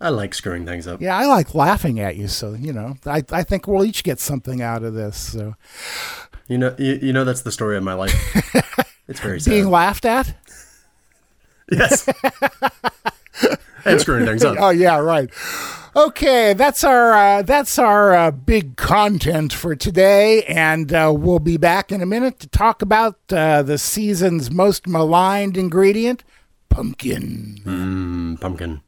I 0.01 0.09
like 0.09 0.35
screwing 0.35 0.65
things 0.65 0.87
up. 0.87 1.01
Yeah, 1.03 1.17
I 1.17 1.27
like 1.27 1.55
laughing 1.55 2.01
at 2.01 2.17
you, 2.17 2.27
so 2.29 2.55
you 2.55 2.73
know, 2.73 2.97
I, 3.05 3.23
I 3.31 3.43
think 3.43 3.67
we'll 3.67 3.85
each 3.85 4.03
get 4.03 4.19
something 4.19 4.63
out 4.63 4.83
of 4.83 4.95
this. 4.95 5.17
So 5.17 5.55
You 6.49 6.59
know, 6.59 6.75
you, 6.79 6.99
you 7.03 7.13
know 7.13 7.25
that's 7.25 7.43
the 7.43 7.53
story 7.53 7.77
of 7.77 7.83
my 7.83 7.95
life. 7.95 8.15
It's 9.09 9.19
very 9.19 9.41
sad. 9.41 9.51
being 9.51 9.69
laughed 9.69 10.05
at? 10.05 10.37
yes. 11.73 12.09
and 13.85 14.01
screwing 14.01 14.25
things 14.25 14.45
up. 14.45 14.57
Oh 14.61 14.71
yeah, 14.71 14.99
right. 14.99 15.29
Okay, 15.97 16.53
that's 16.53 16.85
our 16.85 17.13
uh, 17.13 17.43
that's 17.43 17.77
our 17.77 18.15
uh, 18.15 18.31
big 18.31 18.77
content 18.77 19.53
for 19.53 19.75
today, 19.75 20.45
and 20.45 20.93
uh, 20.93 21.13
we'll 21.15 21.41
be 21.41 21.57
back 21.57 21.91
in 21.91 22.01
a 22.01 22.07
minute 22.07 22.39
to 22.39 22.49
talk 22.49 22.83
about 22.83 23.19
uh, 23.33 23.63
the 23.63 23.79
season's 23.79 24.49
most 24.49 24.87
maligned 24.87 25.57
ingredient, 25.57 26.23
pumpkin. 26.69 27.61
Mm, 27.65 28.41
pumpkin. 28.41 28.81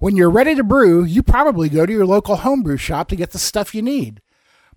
When 0.00 0.16
you're 0.16 0.30
ready 0.30 0.54
to 0.54 0.62
brew, 0.62 1.02
you 1.02 1.24
probably 1.24 1.68
go 1.68 1.84
to 1.84 1.92
your 1.92 2.06
local 2.06 2.36
homebrew 2.36 2.76
shop 2.76 3.08
to 3.08 3.16
get 3.16 3.32
the 3.32 3.38
stuff 3.38 3.74
you 3.74 3.82
need. 3.82 4.20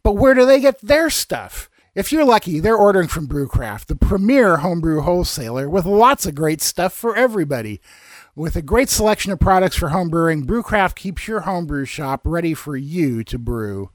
But 0.02 0.14
where 0.14 0.34
do 0.34 0.48
they 0.48 0.60
get 0.60 0.82
their 0.82 1.12
stuff? 1.12 1.70
If 1.94 2.12
you're 2.12 2.26
lucky, 2.26 2.60
they're 2.60 2.76
ordering 2.76 3.08
from 3.08 3.28
Brewcraft, 3.28 3.86
the 3.86 3.96
premier 3.96 4.58
homebrew 4.58 5.02
wholesaler 5.02 5.70
with 5.70 5.86
lots 5.86 6.26
of 6.26 6.34
great 6.34 6.60
stuff 6.60 6.94
for 6.94 7.16
everybody. 7.16 7.82
With 8.36 8.56
a 8.56 8.64
great 8.64 8.90
selection 8.90 9.32
of 9.32 9.40
products 9.40 9.76
for 9.76 9.90
homebrewing, 9.90 10.46
Brewcraft 10.46 10.96
keeps 10.96 11.28
your 11.28 11.42
homebrew 11.42 11.86
shop 11.86 12.22
ready 12.24 12.56
for 12.56 12.76
you 12.76 13.24
to 13.26 13.38
brew. 13.38 13.92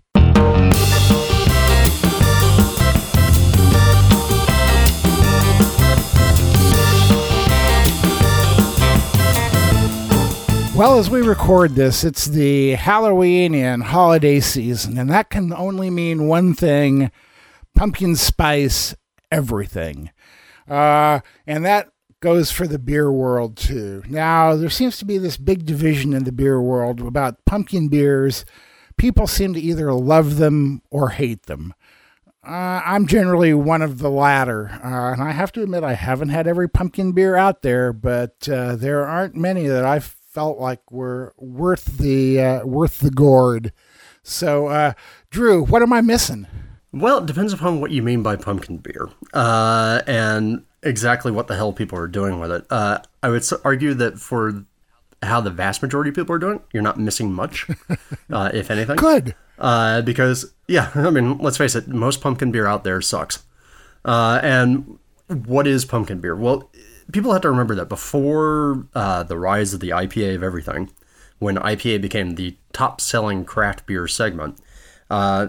Well, 10.76 10.98
as 10.98 11.08
we 11.08 11.22
record 11.22 11.74
this, 11.74 12.04
it's 12.04 12.26
the 12.26 12.72
Halloween 12.72 13.54
and 13.54 13.82
holiday 13.82 14.40
season, 14.40 14.98
and 14.98 15.08
that 15.08 15.30
can 15.30 15.50
only 15.54 15.88
mean 15.88 16.28
one 16.28 16.52
thing 16.52 17.10
pumpkin 17.74 18.14
spice 18.14 18.94
everything. 19.32 20.10
Uh, 20.68 21.20
and 21.46 21.64
that 21.64 21.88
goes 22.20 22.50
for 22.50 22.66
the 22.66 22.78
beer 22.78 23.10
world 23.10 23.56
too. 23.56 24.02
Now, 24.06 24.54
there 24.54 24.68
seems 24.68 24.98
to 24.98 25.06
be 25.06 25.16
this 25.16 25.38
big 25.38 25.64
division 25.64 26.12
in 26.12 26.24
the 26.24 26.30
beer 26.30 26.60
world 26.60 27.00
about 27.00 27.42
pumpkin 27.46 27.88
beers. 27.88 28.44
People 28.98 29.26
seem 29.26 29.54
to 29.54 29.60
either 29.60 29.94
love 29.94 30.36
them 30.36 30.82
or 30.90 31.08
hate 31.08 31.44
them. 31.44 31.72
Uh, 32.46 32.82
I'm 32.84 33.06
generally 33.06 33.54
one 33.54 33.80
of 33.80 34.00
the 34.00 34.10
latter, 34.10 34.78
uh, 34.84 35.14
and 35.14 35.22
I 35.22 35.30
have 35.30 35.52
to 35.52 35.62
admit 35.62 35.84
I 35.84 35.94
haven't 35.94 36.28
had 36.28 36.46
every 36.46 36.68
pumpkin 36.68 37.12
beer 37.12 37.34
out 37.34 37.62
there, 37.62 37.94
but 37.94 38.46
uh, 38.46 38.76
there 38.76 39.06
aren't 39.06 39.36
many 39.36 39.66
that 39.68 39.86
I 39.86 40.00
felt 40.36 40.58
like 40.58 40.92
were 40.92 41.32
worth 41.38 41.96
the 41.96 42.38
uh, 42.38 42.66
worth 42.66 42.98
the 42.98 43.10
gourd. 43.10 43.72
So, 44.22 44.66
uh, 44.66 44.92
Drew, 45.30 45.64
what 45.64 45.80
am 45.80 45.94
I 45.94 46.02
missing? 46.02 46.46
Well, 46.92 47.18
it 47.18 47.26
depends 47.26 47.54
upon 47.54 47.80
what 47.80 47.90
you 47.90 48.02
mean 48.02 48.22
by 48.22 48.36
pumpkin 48.36 48.76
beer 48.76 49.08
uh, 49.32 50.02
and 50.06 50.62
exactly 50.82 51.32
what 51.32 51.46
the 51.46 51.56
hell 51.56 51.72
people 51.72 51.98
are 51.98 52.06
doing 52.06 52.38
with 52.38 52.50
it. 52.50 52.66
Uh, 52.68 52.98
I 53.22 53.30
would 53.30 53.44
argue 53.64 53.94
that 53.94 54.18
for 54.18 54.62
how 55.22 55.40
the 55.40 55.48
vast 55.48 55.80
majority 55.80 56.10
of 56.10 56.16
people 56.16 56.34
are 56.34 56.38
doing 56.38 56.60
you're 56.70 56.82
not 56.82 56.98
missing 56.98 57.32
much, 57.32 57.66
uh, 58.30 58.50
if 58.52 58.70
anything. 58.70 58.96
Good. 58.96 59.34
Uh, 59.58 60.02
because, 60.02 60.52
yeah, 60.68 60.90
I 60.94 61.08
mean, 61.08 61.38
let's 61.38 61.56
face 61.56 61.74
it, 61.74 61.88
most 61.88 62.20
pumpkin 62.20 62.52
beer 62.52 62.66
out 62.66 62.84
there 62.84 63.00
sucks. 63.00 63.42
Uh, 64.04 64.38
and 64.42 64.98
what 65.28 65.66
is 65.66 65.86
pumpkin 65.86 66.20
beer? 66.20 66.36
Well, 66.36 66.70
people 67.12 67.32
have 67.32 67.42
to 67.42 67.50
remember 67.50 67.74
that 67.74 67.88
before 67.88 68.86
uh, 68.94 69.22
the 69.22 69.38
rise 69.38 69.72
of 69.72 69.80
the 69.80 69.90
IPA 69.90 70.36
of 70.36 70.42
everything, 70.42 70.90
when 71.38 71.56
IPA 71.56 72.00
became 72.00 72.34
the 72.34 72.56
top 72.72 73.00
selling 73.00 73.44
craft 73.44 73.86
beer 73.86 74.08
segment, 74.08 74.58
uh, 75.10 75.48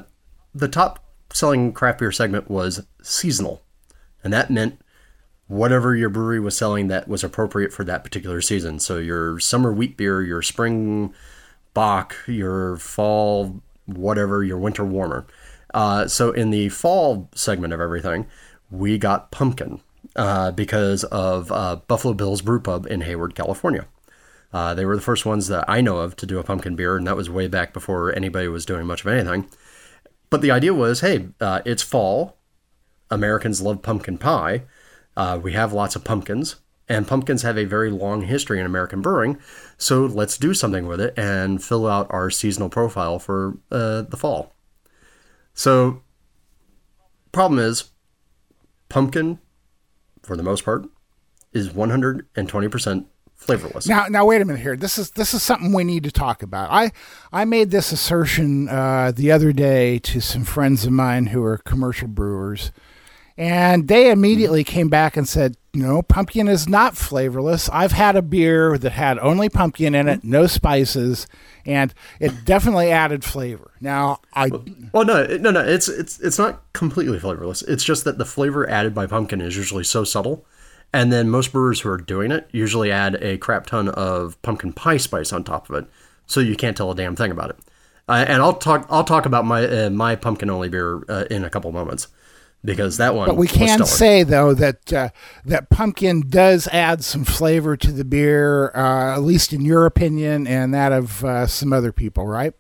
the 0.54 0.68
top 0.68 1.04
selling 1.34 1.72
craft 1.74 2.00
beer 2.00 2.12
segment 2.12 2.50
was 2.50 2.86
seasonal, 3.02 3.64
and 4.24 4.34
that 4.34 4.50
meant 4.50 4.80
whatever 5.48 5.96
your 5.96 6.10
brewery 6.10 6.40
was 6.40 6.58
selling 6.58 6.88
that 6.90 7.08
was 7.08 7.24
appropriate 7.24 7.72
for 7.72 7.84
that 7.86 8.04
particular 8.04 8.42
season. 8.42 8.80
So 8.80 8.98
your 8.98 9.40
summer 9.40 9.72
wheat 9.72 9.96
beer, 9.96 10.22
your 10.22 10.42
spring 10.42 11.14
bock, 11.74 12.16
your 12.28 12.78
fall 12.78 13.62
whatever, 13.86 14.44
your 14.44 14.58
winter 14.58 14.84
warmer. 14.84 15.26
Uh, 15.74 16.08
so 16.08 16.32
in 16.32 16.50
the 16.50 16.70
fall 16.70 17.30
segment 17.34 17.74
of 17.74 17.80
everything, 17.80 18.28
we 18.70 18.98
got 18.98 19.32
pumpkin 19.32 19.80
uh, 20.18 20.52
because 20.52 21.04
of 21.06 21.52
uh, 21.52 21.78
Buffalo 21.88 22.14
Bill's 22.14 22.42
Brew 22.42 22.60
Pub 22.60 22.86
in 22.88 23.02
Hayward, 23.02 23.36
California. 23.36 23.88
Uh, 24.52 24.74
they 24.74 24.86
were 24.86 24.96
the 24.96 25.02
first 25.02 25.26
ones 25.26 25.48
that 25.48 25.66
I 25.68 25.82
know 25.82 25.98
of 25.98 26.16
to 26.18 26.26
do 26.26 26.40
a 26.40 26.44
pumpkin 26.44 26.76
beer, 26.76 26.98
and 26.98 27.06
that 27.06 27.18
was 27.18 27.30
way 27.30 27.48
back 27.48 27.74
before 27.74 28.16
anybody 28.16 28.48
was 28.48 28.66
doing 28.66 28.88
much 28.88 29.02
of 29.02 29.08
anything. 29.08 29.50
But 30.30 30.42
the 30.42 30.52
idea 30.52 30.74
was 30.74 31.02
hey, 31.02 31.28
uh, 31.40 31.62
it's 31.66 31.84
fall. 31.84 32.38
Americans 33.10 33.62
love 33.62 33.82
pumpkin 33.82 34.18
pie. 34.18 34.64
Uh, 35.16 35.40
we 35.42 35.54
have 35.54 35.74
lots 35.74 35.96
of 35.96 36.04
pumpkins, 36.04 36.58
and 36.90 37.08
pumpkins 37.08 37.42
have 37.42 37.58
a 37.58 37.66
very 37.66 37.90
long 37.90 38.24
history 38.24 38.60
in 38.60 38.66
American 38.66 39.02
brewing. 39.02 39.38
So 39.78 40.06
let's 40.06 40.38
do 40.38 40.54
something 40.54 40.88
with 40.88 41.00
it 41.00 41.14
and 41.18 41.64
fill 41.64 41.88
out 41.88 42.08
our 42.10 42.30
seasonal 42.30 42.70
profile 42.70 43.20
for 43.20 43.58
uh, 43.72 44.04
the 44.04 44.18
fall. 44.18 44.54
So, 45.54 46.04
problem 47.32 47.60
is, 47.60 47.92
pumpkin, 48.90 49.40
for 50.28 50.36
the 50.36 50.44
most 50.44 50.66
part, 50.66 50.86
is 51.54 51.70
120% 51.70 53.06
flavorless. 53.36 53.88
Now, 53.88 54.08
now 54.08 54.26
wait 54.26 54.42
a 54.42 54.46
minute 54.46 54.62
here. 54.62 54.76
This 54.76 54.98
is 54.98 55.12
this 55.12 55.34
is 55.34 55.42
something 55.42 55.72
we 55.72 55.84
need 55.84 56.04
to 56.04 56.12
talk 56.12 56.44
about. 56.44 56.70
I 56.70 56.92
I 57.32 57.46
made 57.46 57.72
this 57.72 57.92
assertion 57.92 58.68
uh, 58.68 59.14
the 59.16 59.32
other 59.32 59.54
day 59.54 60.00
to 60.00 60.20
some 60.20 60.44
friends 60.44 60.86
of 60.86 60.92
mine 60.92 61.28
who 61.28 61.44
are 61.44 61.58
commercial 61.60 62.08
brewers, 62.10 62.72
and 63.38 63.88
they 63.88 64.10
immediately 64.10 64.64
came 64.64 64.90
back 64.90 65.16
and 65.16 65.28
said, 65.28 65.56
"No, 65.74 66.02
pumpkin 66.02 66.48
is 66.48 66.68
not 66.68 66.98
flavorless. 66.98 67.70
I've 67.70 67.92
had 67.92 68.16
a 68.16 68.22
beer 68.22 68.78
that 68.78 68.92
had 68.92 69.20
only 69.20 69.50
pumpkin 69.50 69.94
in 69.94 70.08
it, 70.08 70.24
no 70.24 70.48
spices, 70.48 71.28
and 71.66 71.94
it 72.20 72.46
definitely 72.46 72.92
added 72.92 73.24
flavor." 73.24 73.72
Now, 73.80 74.20
I 74.34 74.50
well, 74.92 75.06
no, 75.06 75.26
no, 75.38 75.52
no. 75.52 75.62
It's 75.62 75.88
it's 75.88 76.20
it's 76.20 76.40
not 76.40 76.62
completely 76.74 77.20
flavorless. 77.20 77.62
It's 77.64 77.84
just 77.84 78.06
that 78.06 78.18
the 78.18 78.26
flavor 78.26 78.70
added 78.70 78.94
by 78.94 79.06
pumpkin 79.06 79.42
is 79.42 79.56
usually 79.56 79.84
so 79.84 80.04
subtle 80.04 80.46
and 80.94 81.12
then 81.12 81.30
most 81.30 81.52
brewers 81.52 81.82
who 81.82 81.90
are 81.90 81.98
doing 81.98 82.32
it 82.32 82.48
usually 82.52 82.92
add 82.92 83.16
a 83.22 83.38
crap 83.38 83.66
ton 83.66 83.90
of 83.90 84.42
pumpkin 84.42 84.74
pie 84.74 84.98
spice 84.98 85.34
on 85.34 85.44
top 85.44 85.70
of 85.70 85.76
it, 85.84 85.90
so 86.26 86.40
you 86.40 86.56
can't 86.56 86.78
tell 86.78 86.92
a 86.92 86.96
damn 86.96 87.16
thing 87.16 87.32
about 87.32 87.50
it. 87.50 87.58
Uh, 88.08 88.26
and 88.28 88.42
I'll 88.42 88.54
talk 88.54 88.88
I'll 88.90 89.04
talk 89.04 89.26
about 89.26 89.46
my 89.46 89.66
uh, 89.66 89.90
my 89.90 90.16
pumpkin 90.16 90.50
only 90.50 90.70
beer 90.70 91.04
uh, 91.10 91.26
in 91.30 91.44
a 91.44 91.50
couple 91.50 91.72
moments 91.72 92.08
because 92.64 92.98
that 92.98 93.16
one. 93.16 93.28
But 93.28 93.38
we 93.38 93.48
can 93.48 93.86
say 93.86 94.24
though 94.24 94.54
that 94.54 94.92
uh, 94.94 95.10
that 95.46 95.70
pumpkin 95.70 96.30
does 96.30 96.68
add 96.70 97.04
some 97.04 97.24
flavor 97.24 97.78
to 97.78 97.92
the 97.92 98.06
beer, 98.06 98.72
uh, 98.76 99.16
at 99.16 99.22
least 99.22 99.54
in 99.54 99.62
your 99.62 99.86
opinion 99.86 100.48
and 100.48 100.74
that 100.74 100.92
of 100.92 101.24
uh, 101.24 101.48
some 101.48 101.74
other 101.74 101.92
people, 101.92 102.26
right? 102.26 102.54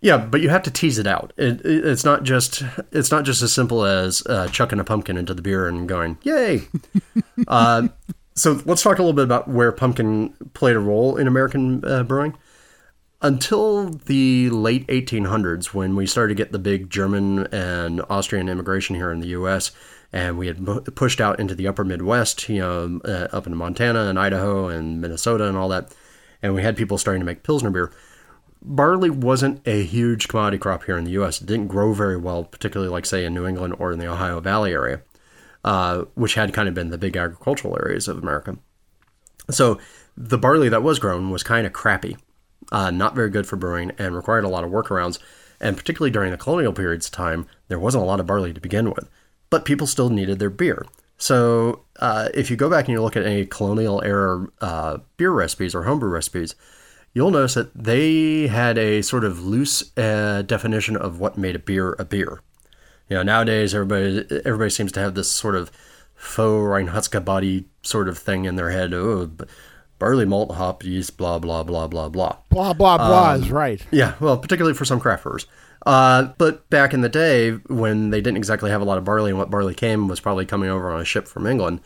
Yeah, 0.00 0.16
but 0.16 0.40
you 0.40 0.48
have 0.48 0.64
to 0.64 0.70
tease 0.70 0.98
it 0.98 1.06
out. 1.06 1.32
It, 1.36 1.64
it, 1.64 1.86
it's 1.86 2.04
not 2.04 2.24
just 2.24 2.64
it's 2.90 3.10
not 3.10 3.24
just 3.24 3.40
as 3.42 3.52
simple 3.52 3.84
as 3.84 4.22
uh, 4.26 4.48
chucking 4.48 4.80
a 4.80 4.84
pumpkin 4.84 5.16
into 5.16 5.32
the 5.32 5.42
beer 5.42 5.68
and 5.68 5.88
going 5.88 6.18
yay. 6.22 6.62
uh, 7.48 7.88
so 8.34 8.60
let's 8.64 8.82
talk 8.82 8.98
a 8.98 9.02
little 9.02 9.12
bit 9.12 9.24
about 9.24 9.48
where 9.48 9.70
pumpkin 9.70 10.34
played 10.54 10.74
a 10.74 10.80
role 10.80 11.16
in 11.16 11.26
American 11.26 11.84
uh, 11.84 12.02
brewing. 12.02 12.36
Until 13.22 13.88
the 13.90 14.50
late 14.50 14.86
1800s, 14.88 15.66
when 15.66 15.94
we 15.94 16.06
started 16.06 16.34
to 16.34 16.42
get 16.42 16.50
the 16.52 16.58
big 16.58 16.90
German 16.90 17.46
and 17.52 18.02
Austrian 18.10 18.48
immigration 18.48 18.96
here 18.96 19.12
in 19.12 19.20
the 19.20 19.28
U.S., 19.28 19.70
and 20.12 20.36
we 20.36 20.48
had 20.48 20.66
pushed 20.94 21.20
out 21.20 21.40
into 21.40 21.54
the 21.54 21.68
upper 21.68 21.84
Midwest, 21.84 22.48
you 22.48 22.58
know, 22.58 23.00
uh, 23.04 23.28
up 23.34 23.46
into 23.46 23.56
Montana 23.56 24.08
and 24.08 24.18
Idaho 24.18 24.68
and 24.68 25.00
Minnesota 25.00 25.48
and 25.48 25.56
all 25.56 25.68
that, 25.68 25.94
and 26.42 26.52
we 26.52 26.62
had 26.62 26.76
people 26.76 26.98
starting 26.98 27.20
to 27.20 27.26
make 27.26 27.44
Pilsner 27.44 27.70
beer 27.70 27.92
barley 28.64 29.10
wasn't 29.10 29.60
a 29.66 29.82
huge 29.82 30.28
commodity 30.28 30.58
crop 30.58 30.84
here 30.84 30.96
in 30.96 31.04
the 31.04 31.10
U.S. 31.12 31.40
It 31.40 31.46
didn't 31.46 31.66
grow 31.66 31.92
very 31.92 32.16
well, 32.16 32.44
particularly 32.44 32.90
like 32.90 33.06
say 33.06 33.24
in 33.24 33.34
New 33.34 33.46
England 33.46 33.74
or 33.78 33.92
in 33.92 33.98
the 33.98 34.06
Ohio 34.06 34.40
Valley 34.40 34.72
area, 34.72 35.02
uh, 35.64 36.04
which 36.14 36.34
had 36.34 36.52
kind 36.52 36.68
of 36.68 36.74
been 36.74 36.90
the 36.90 36.98
big 36.98 37.16
agricultural 37.16 37.76
areas 37.80 38.08
of 38.08 38.18
America. 38.18 38.56
So 39.50 39.78
the 40.16 40.38
barley 40.38 40.68
that 40.68 40.82
was 40.82 40.98
grown 40.98 41.30
was 41.30 41.42
kind 41.42 41.66
of 41.66 41.72
crappy, 41.72 42.16
uh, 42.72 42.90
not 42.90 43.14
very 43.14 43.30
good 43.30 43.46
for 43.46 43.54
brewing, 43.56 43.92
and 43.98 44.16
required 44.16 44.44
a 44.44 44.48
lot 44.48 44.64
of 44.64 44.70
workarounds. 44.70 45.20
And 45.60 45.76
particularly 45.76 46.10
during 46.10 46.32
the 46.32 46.36
colonial 46.36 46.72
periods 46.72 47.08
time, 47.08 47.46
there 47.68 47.78
wasn't 47.78 48.02
a 48.02 48.06
lot 48.06 48.18
of 48.18 48.26
barley 48.26 48.52
to 48.52 48.60
begin 48.60 48.90
with, 48.90 49.08
but 49.48 49.64
people 49.64 49.86
still 49.86 50.10
needed 50.10 50.40
their 50.40 50.50
beer. 50.50 50.84
So 51.18 51.84
uh, 52.00 52.30
if 52.34 52.50
you 52.50 52.56
go 52.56 52.68
back 52.68 52.86
and 52.86 52.92
you 52.92 53.00
look 53.00 53.16
at 53.16 53.24
any 53.24 53.46
colonial 53.46 54.02
era 54.02 54.48
uh, 54.60 54.98
beer 55.16 55.30
recipes 55.30 55.72
or 55.72 55.84
homebrew 55.84 56.10
recipes, 56.10 56.56
you'll 57.14 57.30
notice 57.30 57.54
that 57.54 57.72
they 57.74 58.48
had 58.48 58.76
a 58.76 59.02
sort 59.02 59.22
of 59.22 59.44
loose 59.44 59.96
uh, 59.96 60.42
definition 60.42 60.96
of 60.96 61.20
what 61.20 61.38
made 61.38 61.54
a 61.54 61.60
beer 61.60 61.94
a 62.00 62.04
beer. 62.04 62.40
You 63.08 63.18
know, 63.18 63.22
nowadays 63.22 63.72
everybody 63.72 64.24
everybody 64.44 64.70
seems 64.70 64.90
to 64.92 65.00
have 65.00 65.14
this 65.14 65.30
sort 65.30 65.54
of 65.54 65.70
faux 66.14 66.68
Reinheitsgebot 66.68 67.24
body 67.24 67.66
sort 67.82 68.08
of 68.08 68.18
thing 68.18 68.44
in 68.44 68.56
their 68.56 68.70
head. 68.70 68.92
Oh, 68.92 69.30
barley 70.02 70.24
malt, 70.24 70.50
hop, 70.50 70.82
yeast, 70.82 71.16
blah 71.16 71.38
blah 71.38 71.62
blah 71.62 71.86
blah 71.86 72.08
blah. 72.08 72.36
Blah 72.48 72.72
blah 72.72 72.98
blah 72.98 73.30
um, 73.30 73.40
is 73.40 73.52
right. 73.52 73.80
Yeah, 73.92 74.14
well, 74.18 74.36
particularly 74.36 74.74
for 74.74 74.84
some 74.84 74.98
craft 74.98 75.22
brewers. 75.22 75.46
Uh, 75.86 76.32
but 76.38 76.68
back 76.70 76.92
in 76.92 77.02
the 77.02 77.08
day, 77.08 77.52
when 77.68 78.10
they 78.10 78.20
didn't 78.20 78.36
exactly 78.36 78.68
have 78.72 78.80
a 78.80 78.84
lot 78.84 78.98
of 78.98 79.04
barley, 79.04 79.30
and 79.30 79.38
what 79.38 79.48
barley 79.48 79.74
came 79.74 80.08
was 80.08 80.18
probably 80.18 80.44
coming 80.44 80.68
over 80.68 80.90
on 80.90 81.00
a 81.00 81.04
ship 81.04 81.28
from 81.28 81.46
England, 81.46 81.80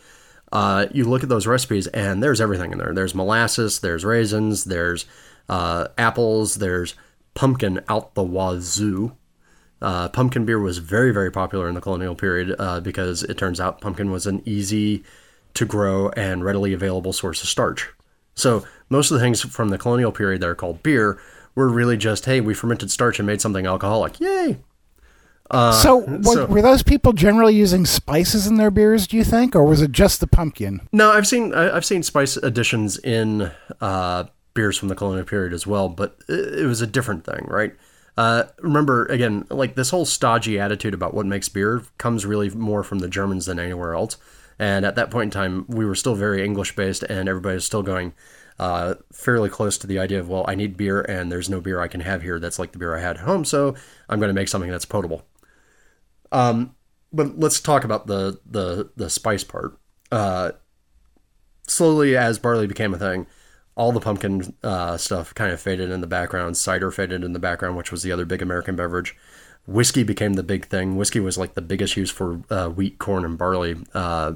uh, 0.51 0.87
you 0.91 1.03
look 1.03 1.21
at 1.21 1.29
those 1.29 1.45
recipes 1.45 1.85
and 1.87 2.23
there's 2.23 2.41
everything 2.41 2.71
in 2.71 2.79
there. 2.79 2.91
There's 2.91 3.13
molasses, 3.13 3.81
there's 3.81 4.03
raisins, 4.03 4.63
there's 4.63 5.05
uh, 5.47 5.89
apples, 5.99 6.55
there's 6.55 6.95
pumpkin 7.35 7.81
out 7.87 8.15
the 8.15 8.23
wazoo. 8.23 9.15
Uh, 9.79 10.09
pumpkin 10.09 10.43
beer 10.43 10.59
was 10.59 10.79
very, 10.79 11.11
very 11.11 11.31
popular 11.31 11.69
in 11.69 11.75
the 11.75 11.81
colonial 11.81 12.15
period 12.15 12.55
uh, 12.57 12.79
because 12.79 13.21
it 13.21 13.37
turns 13.37 13.59
out 13.59 13.79
pumpkin 13.79 14.09
was 14.09 14.25
an 14.25 14.41
easy 14.43 15.03
to 15.53 15.65
grow 15.65 16.09
and 16.09 16.43
readily 16.43 16.73
available 16.73 17.13
source 17.13 17.43
of 17.43 17.49
starch. 17.49 17.89
So 18.37 18.65
most 18.89 19.11
of 19.11 19.15
the 19.15 19.21
things 19.21 19.41
from 19.41 19.69
the 19.69 19.77
colonial 19.77 20.11
period 20.11 20.41
that 20.41 20.47
are 20.47 20.55
called 20.55 20.83
beer 20.83 21.19
were 21.55 21.67
really 21.67 21.97
just, 21.97 22.25
hey, 22.25 22.39
we 22.39 22.53
fermented 22.53 22.91
starch 22.91 23.19
and 23.19 23.25
made 23.25 23.41
something 23.41 23.65
alcoholic. 23.65 24.19
Yay! 24.19 24.59
Uh, 25.49 25.71
so, 25.71 26.21
so, 26.23 26.45
were 26.45 26.61
those 26.61 26.83
people 26.83 27.13
generally 27.13 27.55
using 27.55 27.85
spices 27.85 28.47
in 28.47 28.57
their 28.57 28.69
beers? 28.69 29.07
Do 29.07 29.15
you 29.15 29.23
think, 29.23 29.55
or 29.55 29.63
was 29.63 29.81
it 29.81 29.93
just 29.93 30.19
the 30.19 30.27
pumpkin? 30.27 30.81
No, 30.91 31.11
I've 31.11 31.25
seen 31.25 31.53
I've 31.53 31.85
seen 31.85 32.03
spice 32.03 32.35
additions 32.35 32.97
in 32.97 33.49
uh, 33.79 34.25
beers 34.53 34.77
from 34.77 34.89
the 34.89 34.95
colonial 34.95 35.25
period 35.25 35.53
as 35.53 35.65
well, 35.65 35.87
but 35.87 36.19
it, 36.27 36.65
was 36.65 36.81
a 36.81 36.87
different 36.87 37.23
thing, 37.23 37.45
right? 37.47 37.73
Uh, 38.17 38.43
remember, 38.59 39.05
again, 39.05 39.45
like 39.49 39.75
this 39.75 39.89
whole 39.89 40.03
stodgy 40.03 40.59
attitude 40.59 40.93
about 40.93 41.13
what 41.13 41.25
makes 41.25 41.47
beer 41.47 41.81
comes 41.97 42.25
really 42.25 42.49
more 42.49 42.83
from 42.83 42.99
the 42.99 43.07
Germans 43.07 43.45
than 43.45 43.57
anywhere 43.57 43.93
else. 43.93 44.17
And 44.59 44.85
at 44.85 44.95
that 44.95 45.11
point 45.11 45.25
in 45.25 45.39
time, 45.39 45.65
we 45.67 45.85
were 45.85 45.95
still 45.95 46.15
very 46.15 46.43
English 46.43 46.75
based, 46.75 47.03
and 47.03 47.29
everybody 47.29 47.55
was 47.55 47.65
still 47.65 47.83
going 47.83 48.13
uh, 48.59 48.95
fairly 49.13 49.49
close 49.49 49.77
to 49.77 49.87
the 49.87 49.99
idea 49.99 50.19
of, 50.19 50.29
well, 50.29 50.45
I 50.47 50.55
need 50.55 50.77
beer, 50.77 51.01
and 51.01 51.31
there's 51.31 51.49
no 51.49 51.61
beer 51.61 51.79
I 51.79 51.87
can 51.87 52.01
have 52.01 52.23
here 52.23 52.39
that's 52.39 52.57
like 52.57 52.71
the 52.71 52.79
beer 52.79 52.95
I 52.95 53.01
had 53.01 53.17
at 53.17 53.23
home, 53.23 53.45
so 53.45 53.75
I'm 54.09 54.19
going 54.19 54.29
to 54.29 54.33
make 54.33 54.47
something 54.47 54.71
that's 54.71 54.85
potable. 54.85 55.25
Um, 56.31 56.75
but 57.13 57.39
let's 57.39 57.59
talk 57.59 57.83
about 57.83 58.07
the 58.07 58.39
the 58.45 58.89
the 58.95 59.09
spice 59.09 59.43
part. 59.43 59.77
Uh, 60.11 60.51
slowly, 61.67 62.17
as 62.17 62.39
barley 62.39 62.67
became 62.67 62.93
a 62.93 62.97
thing, 62.97 63.27
all 63.75 63.91
the 63.91 63.99
pumpkin 63.99 64.55
uh, 64.63 64.97
stuff 64.97 65.33
kind 65.35 65.51
of 65.51 65.61
faded 65.61 65.91
in 65.91 66.01
the 66.01 66.07
background. 66.07 66.57
Cider 66.57 66.91
faded 66.91 67.23
in 67.23 67.33
the 67.33 67.39
background, 67.39 67.77
which 67.77 67.91
was 67.91 68.03
the 68.03 68.11
other 68.11 68.25
big 68.25 68.41
American 68.41 68.75
beverage. 68.75 69.15
Whiskey 69.67 70.03
became 70.03 70.33
the 70.33 70.43
big 70.43 70.65
thing. 70.65 70.95
Whiskey 70.95 71.19
was 71.19 71.37
like 71.37 71.53
the 71.53 71.61
biggest 71.61 71.97
use 71.97 72.09
for 72.09 72.41
uh, 72.49 72.69
wheat, 72.69 72.99
corn, 72.99 73.25
and 73.25 73.37
barley 73.37 73.75
uh, 73.93 74.33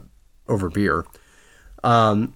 over 0.51 0.69
beer. 0.69 1.05
Um, 1.83 2.35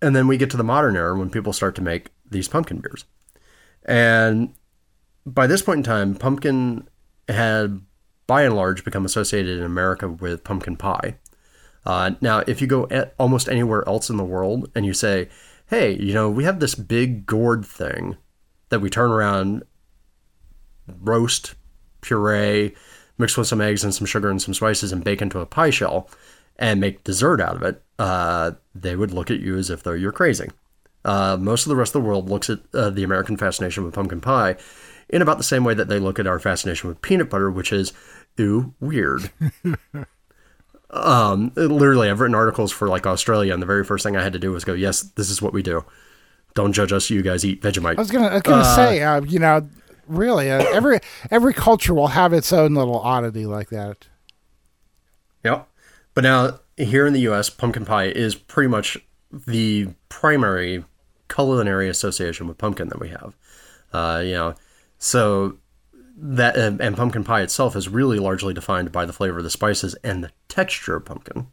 and 0.00 0.14
then 0.14 0.28
we 0.28 0.36
get 0.36 0.50
to 0.50 0.56
the 0.56 0.64
modern 0.64 0.96
era 0.96 1.18
when 1.18 1.30
people 1.30 1.52
start 1.52 1.74
to 1.76 1.82
make 1.82 2.10
these 2.30 2.48
pumpkin 2.48 2.78
beers. 2.78 3.04
And 3.84 4.54
by 5.24 5.46
this 5.46 5.62
point 5.62 5.78
in 5.78 5.84
time, 5.84 6.14
pumpkin 6.14 6.88
had 7.28 7.80
by 8.26 8.42
and 8.42 8.54
large 8.54 8.84
become 8.84 9.04
associated 9.04 9.58
in 9.58 9.64
America 9.64 10.08
with 10.08 10.44
pumpkin 10.44 10.76
pie. 10.76 11.16
Uh, 11.84 12.12
now, 12.20 12.42
if 12.46 12.60
you 12.60 12.66
go 12.66 12.88
almost 13.18 13.48
anywhere 13.48 13.88
else 13.88 14.10
in 14.10 14.16
the 14.16 14.24
world 14.24 14.70
and 14.74 14.84
you 14.84 14.92
say, 14.92 15.28
hey, 15.68 15.96
you 15.96 16.12
know, 16.12 16.28
we 16.28 16.44
have 16.44 16.60
this 16.60 16.74
big 16.74 17.26
gourd 17.26 17.64
thing 17.64 18.16
that 18.68 18.80
we 18.80 18.90
turn 18.90 19.10
around, 19.10 19.62
roast, 21.00 21.54
puree, 22.00 22.74
mix 23.18 23.36
with 23.36 23.46
some 23.46 23.60
eggs 23.60 23.84
and 23.84 23.94
some 23.94 24.06
sugar 24.06 24.30
and 24.30 24.42
some 24.42 24.54
spices 24.54 24.92
and 24.92 25.04
bake 25.04 25.22
into 25.22 25.38
a 25.38 25.46
pie 25.46 25.70
shell 25.70 26.08
and 26.58 26.80
make 26.80 27.04
dessert 27.04 27.40
out 27.40 27.56
of 27.56 27.62
it, 27.62 27.82
uh, 27.98 28.52
they 28.74 28.96
would 28.96 29.12
look 29.12 29.30
at 29.30 29.40
you 29.40 29.56
as 29.56 29.70
if 29.70 29.82
though 29.82 29.92
you're 29.92 30.12
crazy. 30.12 30.48
Uh, 31.04 31.36
most 31.38 31.64
of 31.64 31.70
the 31.70 31.76
rest 31.76 31.94
of 31.94 32.02
the 32.02 32.08
world 32.08 32.28
looks 32.28 32.50
at 32.50 32.58
uh, 32.74 32.90
the 32.90 33.04
American 33.04 33.36
fascination 33.36 33.84
with 33.84 33.94
pumpkin 33.94 34.20
pie 34.20 34.56
in 35.08 35.22
about 35.22 35.38
the 35.38 35.44
same 35.44 35.64
way 35.64 35.74
that 35.74 35.88
they 35.88 35.98
look 35.98 36.18
at 36.18 36.26
our 36.26 36.38
fascination 36.38 36.88
with 36.88 37.00
peanut 37.00 37.30
butter, 37.30 37.50
which 37.50 37.72
is, 37.72 37.92
ooh, 38.40 38.74
weird. 38.80 39.30
um, 40.90 41.52
literally, 41.54 42.10
I've 42.10 42.20
written 42.20 42.34
articles 42.34 42.72
for 42.72 42.88
like 42.88 43.06
Australia, 43.06 43.52
and 43.52 43.62
the 43.62 43.66
very 43.66 43.84
first 43.84 44.02
thing 44.02 44.16
I 44.16 44.22
had 44.22 44.32
to 44.32 44.38
do 44.38 44.50
was 44.50 44.64
go, 44.64 44.72
yes, 44.72 45.02
this 45.02 45.30
is 45.30 45.40
what 45.40 45.52
we 45.52 45.62
do. 45.62 45.84
Don't 46.54 46.72
judge 46.72 46.92
us. 46.92 47.10
You 47.10 47.22
guys 47.22 47.44
eat 47.44 47.62
Vegemite. 47.62 47.98
I 47.98 48.00
was 48.00 48.10
gonna, 48.10 48.28
I 48.28 48.34
was 48.34 48.42
gonna 48.42 48.64
say, 48.64 49.02
uh, 49.02 49.20
you 49.20 49.38
know, 49.38 49.68
really, 50.08 50.50
uh, 50.50 50.64
every 50.72 51.00
every 51.30 51.52
culture 51.52 51.92
will 51.92 52.06
have 52.08 52.32
its 52.32 52.50
own 52.52 52.74
little 52.74 52.98
oddity 52.98 53.44
like 53.44 53.68
that. 53.68 54.06
Yep. 55.44 55.68
But 56.16 56.24
now 56.24 56.60
here 56.78 57.06
in 57.06 57.12
the 57.12 57.20
U.S., 57.20 57.50
pumpkin 57.50 57.84
pie 57.84 58.06
is 58.06 58.34
pretty 58.34 58.68
much 58.68 58.96
the 59.30 59.88
primary 60.08 60.82
culinary 61.28 61.90
association 61.90 62.46
with 62.46 62.56
pumpkin 62.56 62.88
that 62.88 62.98
we 62.98 63.10
have. 63.10 63.36
Uh, 63.92 64.22
you 64.24 64.32
know, 64.32 64.54
so 64.96 65.58
that 66.16 66.56
and, 66.56 66.80
and, 66.80 66.96
pumpkin 66.96 67.22
pie 67.22 67.42
itself 67.42 67.76
is 67.76 67.90
really 67.90 68.18
largely 68.18 68.54
defined 68.54 68.90
by 68.92 69.04
the 69.04 69.12
flavor 69.12 69.36
of 69.36 69.44
the 69.44 69.50
spices 69.50 69.94
and 70.02 70.24
the 70.24 70.32
texture 70.48 70.96
of 70.96 71.04
pumpkin, 71.04 71.48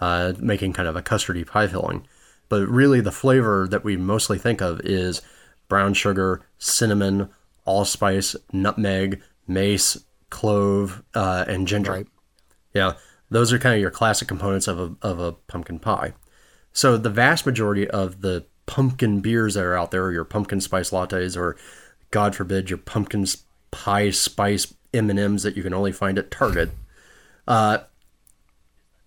uh, 0.00 0.32
making 0.40 0.72
kind 0.72 0.88
of 0.88 0.96
a 0.96 1.02
custardy 1.02 1.46
pie 1.46 1.68
filling. 1.68 2.08
But 2.48 2.66
really, 2.66 3.00
the 3.00 3.12
flavor 3.12 3.68
that 3.68 3.84
we 3.84 3.96
mostly 3.96 4.36
think 4.36 4.60
of 4.60 4.80
is 4.80 5.22
brown 5.68 5.94
sugar, 5.94 6.42
cinnamon, 6.58 7.28
allspice, 7.64 8.34
nutmeg, 8.52 9.22
mace, 9.46 9.96
clove, 10.28 11.04
uh, 11.14 11.44
and 11.46 11.68
ginger. 11.68 11.92
Right. 11.92 12.08
Yeah, 12.74 12.94
those 13.30 13.52
are 13.52 13.58
kind 13.58 13.74
of 13.74 13.80
your 13.80 13.90
classic 13.90 14.28
components 14.28 14.68
of 14.68 14.78
a, 14.78 14.94
of 15.02 15.18
a 15.18 15.32
pumpkin 15.32 15.78
pie. 15.78 16.14
So 16.72 16.96
the 16.96 17.10
vast 17.10 17.46
majority 17.46 17.88
of 17.88 18.20
the 18.20 18.44
pumpkin 18.66 19.20
beers 19.20 19.54
that 19.54 19.64
are 19.64 19.76
out 19.76 19.90
there, 19.90 20.12
your 20.12 20.24
pumpkin 20.24 20.60
spice 20.60 20.90
lattes, 20.90 21.36
or 21.36 21.56
God 22.10 22.34
forbid, 22.34 22.70
your 22.70 22.78
pumpkin 22.78 23.26
pie 23.70 24.10
spice 24.10 24.74
M 24.92 25.10
and 25.10 25.18
M's 25.18 25.42
that 25.42 25.56
you 25.56 25.62
can 25.62 25.74
only 25.74 25.92
find 25.92 26.18
at 26.18 26.30
Target, 26.30 26.70
uh, 27.48 27.78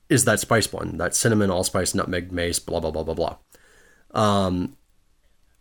is 0.09 0.25
that 0.25 0.39
spice 0.39 0.67
blend, 0.67 0.99
that 0.99 1.15
cinnamon, 1.15 1.51
allspice, 1.51 1.93
nutmeg, 1.93 2.31
mace, 2.31 2.59
blah 2.59 2.79
blah 2.79 2.91
blah 2.91 3.03
blah 3.03 3.13
blah. 3.13 3.37
Um, 4.11 4.75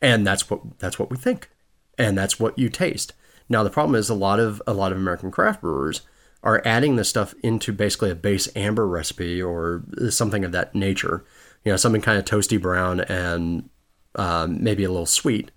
and 0.01 0.27
that's 0.27 0.49
what 0.49 0.79
that's 0.79 0.99
what 0.99 1.11
we 1.11 1.17
think, 1.17 1.51
and 1.99 2.17
that's 2.17 2.41
what 2.41 2.59
you 2.59 2.69
taste. 2.69 3.13
Now 3.49 3.63
the 3.63 3.71
problem 3.71 3.95
is 3.95 4.09
a 4.09 4.15
lot 4.15 4.41
of 4.41 4.63
a 4.67 4.73
lot 4.73 4.93
of 4.93 4.99
American 4.99 5.31
craft 5.31 5.61
brewers 5.61 6.03
are 6.43 6.63
adding 6.65 6.97
this 6.97 7.09
stuff 7.09 7.35
into 7.43 7.73
basically 7.73 8.11
a 8.11 8.15
base 8.15 8.49
amber 8.55 8.87
recipe 8.87 9.43
or 9.43 9.83
something 10.11 10.45
of 10.45 10.53
that 10.53 10.75
nature. 10.75 11.25
You 11.65 11.73
know, 11.73 11.77
something 11.77 12.01
kind 12.01 12.19
of 12.19 12.25
toasty 12.25 12.61
brown 12.61 13.01
and 13.01 13.69
um, 14.15 14.63
maybe 14.63 14.85
a 14.85 14.91
little 14.91 15.07
sweet, 15.07 15.51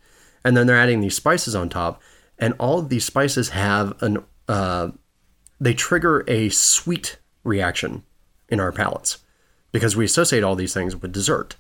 and 0.43 0.57
then 0.57 0.67
they're 0.67 0.77
adding 0.77 1.01
these 1.01 1.15
spices 1.15 1.55
on 1.55 1.69
top, 1.69 2.01
and 2.37 2.53
all 2.59 2.79
of 2.79 2.89
these 2.89 3.05
spices 3.05 3.49
have 3.49 4.01
an 4.01 4.23
uh, 4.47 4.89
they 5.59 5.73
trigger 5.73 6.23
a 6.27 6.49
sweet 6.49 7.17
reaction 7.43 8.03
in 8.49 8.59
our 8.59 8.71
palates 8.71 9.19
because 9.71 9.95
we 9.95 10.05
associate 10.05 10.43
all 10.43 10.55
these 10.55 10.73
things 10.73 10.95
with 10.95 11.11
dessert. 11.11 11.55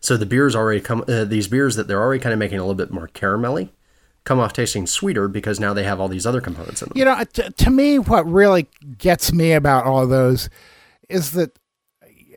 So 0.00 0.16
the 0.16 0.26
beers 0.26 0.54
already 0.54 0.80
come 0.80 1.04
uh, 1.08 1.24
these 1.24 1.48
beers 1.48 1.76
that 1.76 1.88
they're 1.88 2.02
already 2.02 2.22
kind 2.22 2.32
of 2.32 2.38
making 2.38 2.58
a 2.58 2.62
little 2.62 2.74
bit 2.74 2.90
more 2.90 3.08
caramelly 3.08 3.70
come 4.28 4.38
off 4.38 4.52
tasting 4.52 4.86
sweeter 4.86 5.26
because 5.26 5.58
now 5.58 5.72
they 5.72 5.84
have 5.84 5.98
all 5.98 6.06
these 6.06 6.26
other 6.26 6.42
components 6.42 6.82
in 6.82 6.90
them. 6.90 6.98
You 6.98 7.06
know, 7.06 7.24
t- 7.32 7.48
to 7.48 7.70
me, 7.70 7.98
what 7.98 8.26
really 8.26 8.68
gets 8.98 9.32
me 9.32 9.52
about 9.52 9.86
all 9.86 10.06
those 10.06 10.50
is 11.08 11.30
that, 11.32 11.58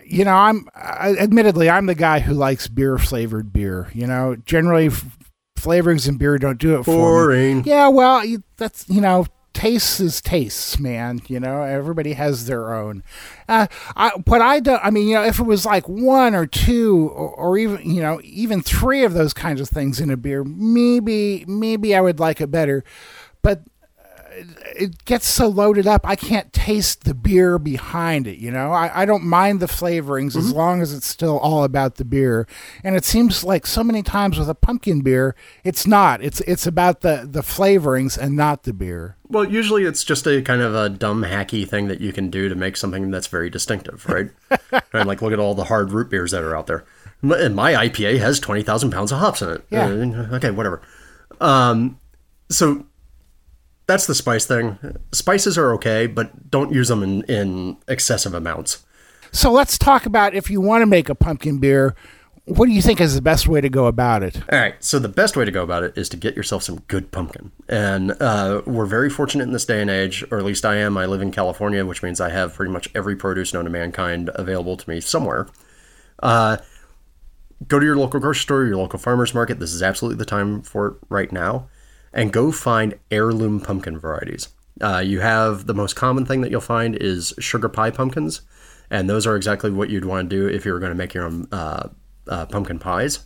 you 0.05 0.23
know, 0.23 0.33
I'm 0.33 0.69
I, 0.73 1.17
admittedly 1.19 1.69
I'm 1.69 1.87
the 1.87 1.95
guy 1.95 2.19
who 2.19 2.33
likes 2.33 2.69
beer 2.69 2.97
flavored 2.97 3.51
beer. 3.51 3.91
You 3.93 4.07
know, 4.07 4.37
generally 4.45 4.87
f- 4.87 5.17
flavorings 5.59 6.07
in 6.07 6.17
beer 6.17 6.37
don't 6.37 6.57
do 6.57 6.79
it 6.79 6.83
for 6.83 7.27
me. 7.29 7.61
Yeah, 7.65 7.89
well, 7.89 8.23
that's 8.55 8.87
you 8.87 9.01
know 9.01 9.25
tastes 9.53 9.99
is 9.99 10.21
tastes, 10.21 10.79
man. 10.79 11.21
You 11.27 11.39
know, 11.39 11.61
everybody 11.63 12.13
has 12.13 12.45
their 12.45 12.73
own. 12.73 13.03
Uh, 13.47 13.67
I, 13.95 14.11
what 14.25 14.41
I 14.41 14.59
do, 14.59 14.75
I 14.75 14.89
mean, 14.89 15.07
you 15.07 15.15
know, 15.15 15.23
if 15.23 15.39
it 15.39 15.45
was 15.45 15.65
like 15.65 15.87
one 15.87 16.35
or 16.35 16.45
two, 16.45 17.09
or, 17.09 17.29
or, 17.29 17.57
even 17.57 17.89
you 17.89 18.01
know, 18.01 18.19
even 18.23 18.61
three 18.61 19.03
of 19.03 19.13
those 19.13 19.33
kinds 19.33 19.61
of 19.61 19.69
things 19.69 19.99
in 19.99 20.09
a 20.09 20.17
beer, 20.17 20.43
maybe 20.43 21.45
maybe 21.47 21.95
I 21.95 22.01
would 22.01 22.19
like 22.19 22.41
it 22.41 22.51
better. 22.51 22.83
But 23.41 23.63
it 24.75 25.05
gets 25.05 25.27
so 25.27 25.47
loaded 25.47 25.87
up 25.87 26.01
i 26.05 26.15
can't 26.15 26.51
taste 26.51 27.05
the 27.05 27.13
beer 27.13 27.57
behind 27.57 28.27
it 28.27 28.41
you 28.41 28.51
know? 28.51 28.71
I, 28.73 29.03
I 29.03 29.05
don't 29.05 29.23
mind 29.23 29.59
the 29.59 29.67
flavorings 29.67 30.31
mm-hmm. 30.31 30.39
as 30.39 30.51
long 30.51 30.81
as 30.81 30.93
it's 30.93 31.07
still 31.07 31.37
all 31.37 31.63
about 31.63 31.95
the 31.95 32.05
beer. 32.05 32.47
And 32.83 32.95
it 32.95 33.05
seems 33.05 33.43
like 33.43 33.67
so 33.67 33.83
many 33.83 34.01
times 34.01 34.39
with 34.39 34.49
a 34.49 34.55
pumpkin 34.55 35.01
beer 35.01 35.35
it's 35.63 35.85
not. 35.85 36.23
It's 36.23 36.41
it's 36.41 36.65
about 36.65 37.01
the 37.01 37.27
the 37.29 37.41
flavorings 37.41 38.17
and 38.17 38.35
not 38.35 38.63
the 38.63 38.73
beer. 38.73 39.15
Well 39.29 39.45
usually 39.45 39.85
it's 39.85 40.03
just 40.03 40.27
a 40.27 40.41
kind 40.41 40.61
of 40.61 40.73
a 40.75 40.89
dumb 40.89 41.23
hacky 41.23 41.67
thing 41.67 41.87
that 41.87 42.01
you 42.01 42.11
can 42.11 42.29
do 42.29 42.49
to 42.49 42.55
make 42.55 42.75
something 42.75 43.11
that's 43.11 43.27
very 43.27 43.49
distinctive 43.49 44.05
right? 44.07 44.31
And 44.93 45.07
like 45.07 45.21
look 45.21 45.31
at 45.31 45.39
all 45.39 45.55
the 45.55 45.65
hard 45.65 45.91
root 45.91 46.09
beers 46.09 46.31
that 46.31 46.43
are 46.43 46.55
out 46.55 46.67
there. 46.67 46.83
And 47.21 47.55
my 47.55 47.73
ipa 47.73 48.17
has 48.19 48.39
20000 48.39 48.91
pounds 48.91 49.11
of 49.11 49.19
hops 49.19 49.41
in 49.41 49.49
it. 49.49 49.63
Yeah. 49.69 49.85
Uh, 49.85 50.35
okay 50.35 50.51
whatever. 50.51 50.81
Um, 51.39 51.99
so 52.49 52.85
that's 53.91 54.05
the 54.05 54.15
spice 54.15 54.45
thing. 54.45 54.77
Spices 55.11 55.57
are 55.57 55.73
okay, 55.73 56.07
but 56.07 56.49
don't 56.49 56.71
use 56.71 56.87
them 56.87 57.03
in, 57.03 57.23
in 57.23 57.77
excessive 57.87 58.33
amounts. 58.33 58.85
So 59.31 59.51
let's 59.51 59.77
talk 59.77 60.05
about 60.05 60.33
if 60.33 60.49
you 60.49 60.61
want 60.61 60.81
to 60.81 60.85
make 60.85 61.09
a 61.09 61.15
pumpkin 61.15 61.59
beer, 61.59 61.93
what 62.45 62.67
do 62.67 62.71
you 62.71 62.81
think 62.81 63.01
is 63.01 63.15
the 63.15 63.21
best 63.21 63.47
way 63.47 63.59
to 63.59 63.69
go 63.69 63.87
about 63.87 64.23
it? 64.23 64.37
All 64.51 64.59
right. 64.59 64.81
So 64.83 64.97
the 64.97 65.09
best 65.09 65.35
way 65.35 65.43
to 65.43 65.51
go 65.51 65.61
about 65.61 65.83
it 65.83 65.97
is 65.97 66.07
to 66.09 66.17
get 66.17 66.35
yourself 66.35 66.63
some 66.63 66.79
good 66.87 67.11
pumpkin. 67.11 67.51
And 67.67 68.11
uh, 68.21 68.61
we're 68.65 68.85
very 68.85 69.09
fortunate 69.09 69.43
in 69.43 69.51
this 69.51 69.65
day 69.65 69.81
and 69.81 69.89
age, 69.89 70.23
or 70.31 70.37
at 70.37 70.45
least 70.45 70.65
I 70.65 70.77
am. 70.77 70.97
I 70.97 71.05
live 71.05 71.21
in 71.21 71.31
California, 71.31 71.85
which 71.85 72.01
means 72.01 72.21
I 72.21 72.29
have 72.29 72.53
pretty 72.53 72.71
much 72.71 72.89
every 72.95 73.15
produce 73.15 73.53
known 73.53 73.65
to 73.65 73.69
mankind 73.69 74.29
available 74.35 74.77
to 74.77 74.89
me 74.89 75.01
somewhere. 75.01 75.47
Uh, 76.23 76.57
go 77.67 77.77
to 77.77 77.85
your 77.85 77.97
local 77.97 78.19
grocery 78.21 78.41
store, 78.41 78.65
your 78.65 78.77
local 78.77 78.99
farmer's 78.99 79.33
market. 79.33 79.59
This 79.59 79.73
is 79.73 79.83
absolutely 79.83 80.17
the 80.17 80.25
time 80.25 80.61
for 80.61 80.87
it 80.87 80.93
right 81.09 81.31
now 81.31 81.67
and 82.13 82.33
go 82.33 82.51
find 82.51 82.95
heirloom 83.09 83.59
pumpkin 83.59 83.97
varieties. 83.97 84.49
Uh, 84.81 84.99
you 84.99 85.19
have 85.19 85.67
the 85.67 85.73
most 85.73 85.95
common 85.95 86.25
thing 86.25 86.41
that 86.41 86.51
you'll 86.51 86.61
find 86.61 86.95
is 86.95 87.33
sugar 87.39 87.69
pie 87.69 87.91
pumpkins, 87.91 88.41
and 88.89 89.09
those 89.09 89.27
are 89.27 89.35
exactly 89.35 89.71
what 89.71 89.89
you'd 89.89 90.05
want 90.05 90.29
to 90.29 90.35
do 90.35 90.47
if 90.47 90.65
you 90.65 90.73
were 90.73 90.79
going 90.79 90.91
to 90.91 90.97
make 90.97 91.13
your 91.13 91.25
own 91.25 91.47
uh, 91.51 91.89
uh, 92.27 92.45
pumpkin 92.47 92.79
pies. 92.79 93.25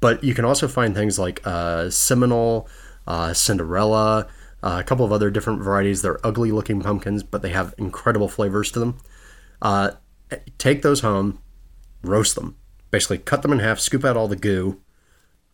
But 0.00 0.24
you 0.24 0.34
can 0.34 0.44
also 0.44 0.66
find 0.66 0.94
things 0.94 1.18
like 1.18 1.46
uh, 1.46 1.90
Seminole, 1.90 2.68
uh, 3.06 3.32
Cinderella, 3.34 4.28
uh, 4.62 4.78
a 4.80 4.84
couple 4.84 5.04
of 5.04 5.12
other 5.12 5.30
different 5.30 5.62
varieties. 5.62 6.02
They're 6.02 6.24
ugly 6.26 6.50
looking 6.52 6.80
pumpkins, 6.80 7.22
but 7.22 7.42
they 7.42 7.50
have 7.50 7.74
incredible 7.78 8.28
flavors 8.28 8.72
to 8.72 8.80
them. 8.80 8.98
take 10.58 10.82
those 10.82 11.00
home, 11.00 11.40
roast 12.02 12.34
them. 12.34 12.56
Basically, 12.90 13.18
cut 13.18 13.42
them 13.42 13.52
in 13.52 13.60
half, 13.60 13.78
scoop 13.78 14.04
out 14.04 14.16
all 14.16 14.26
the 14.26 14.36
goo, 14.36 14.80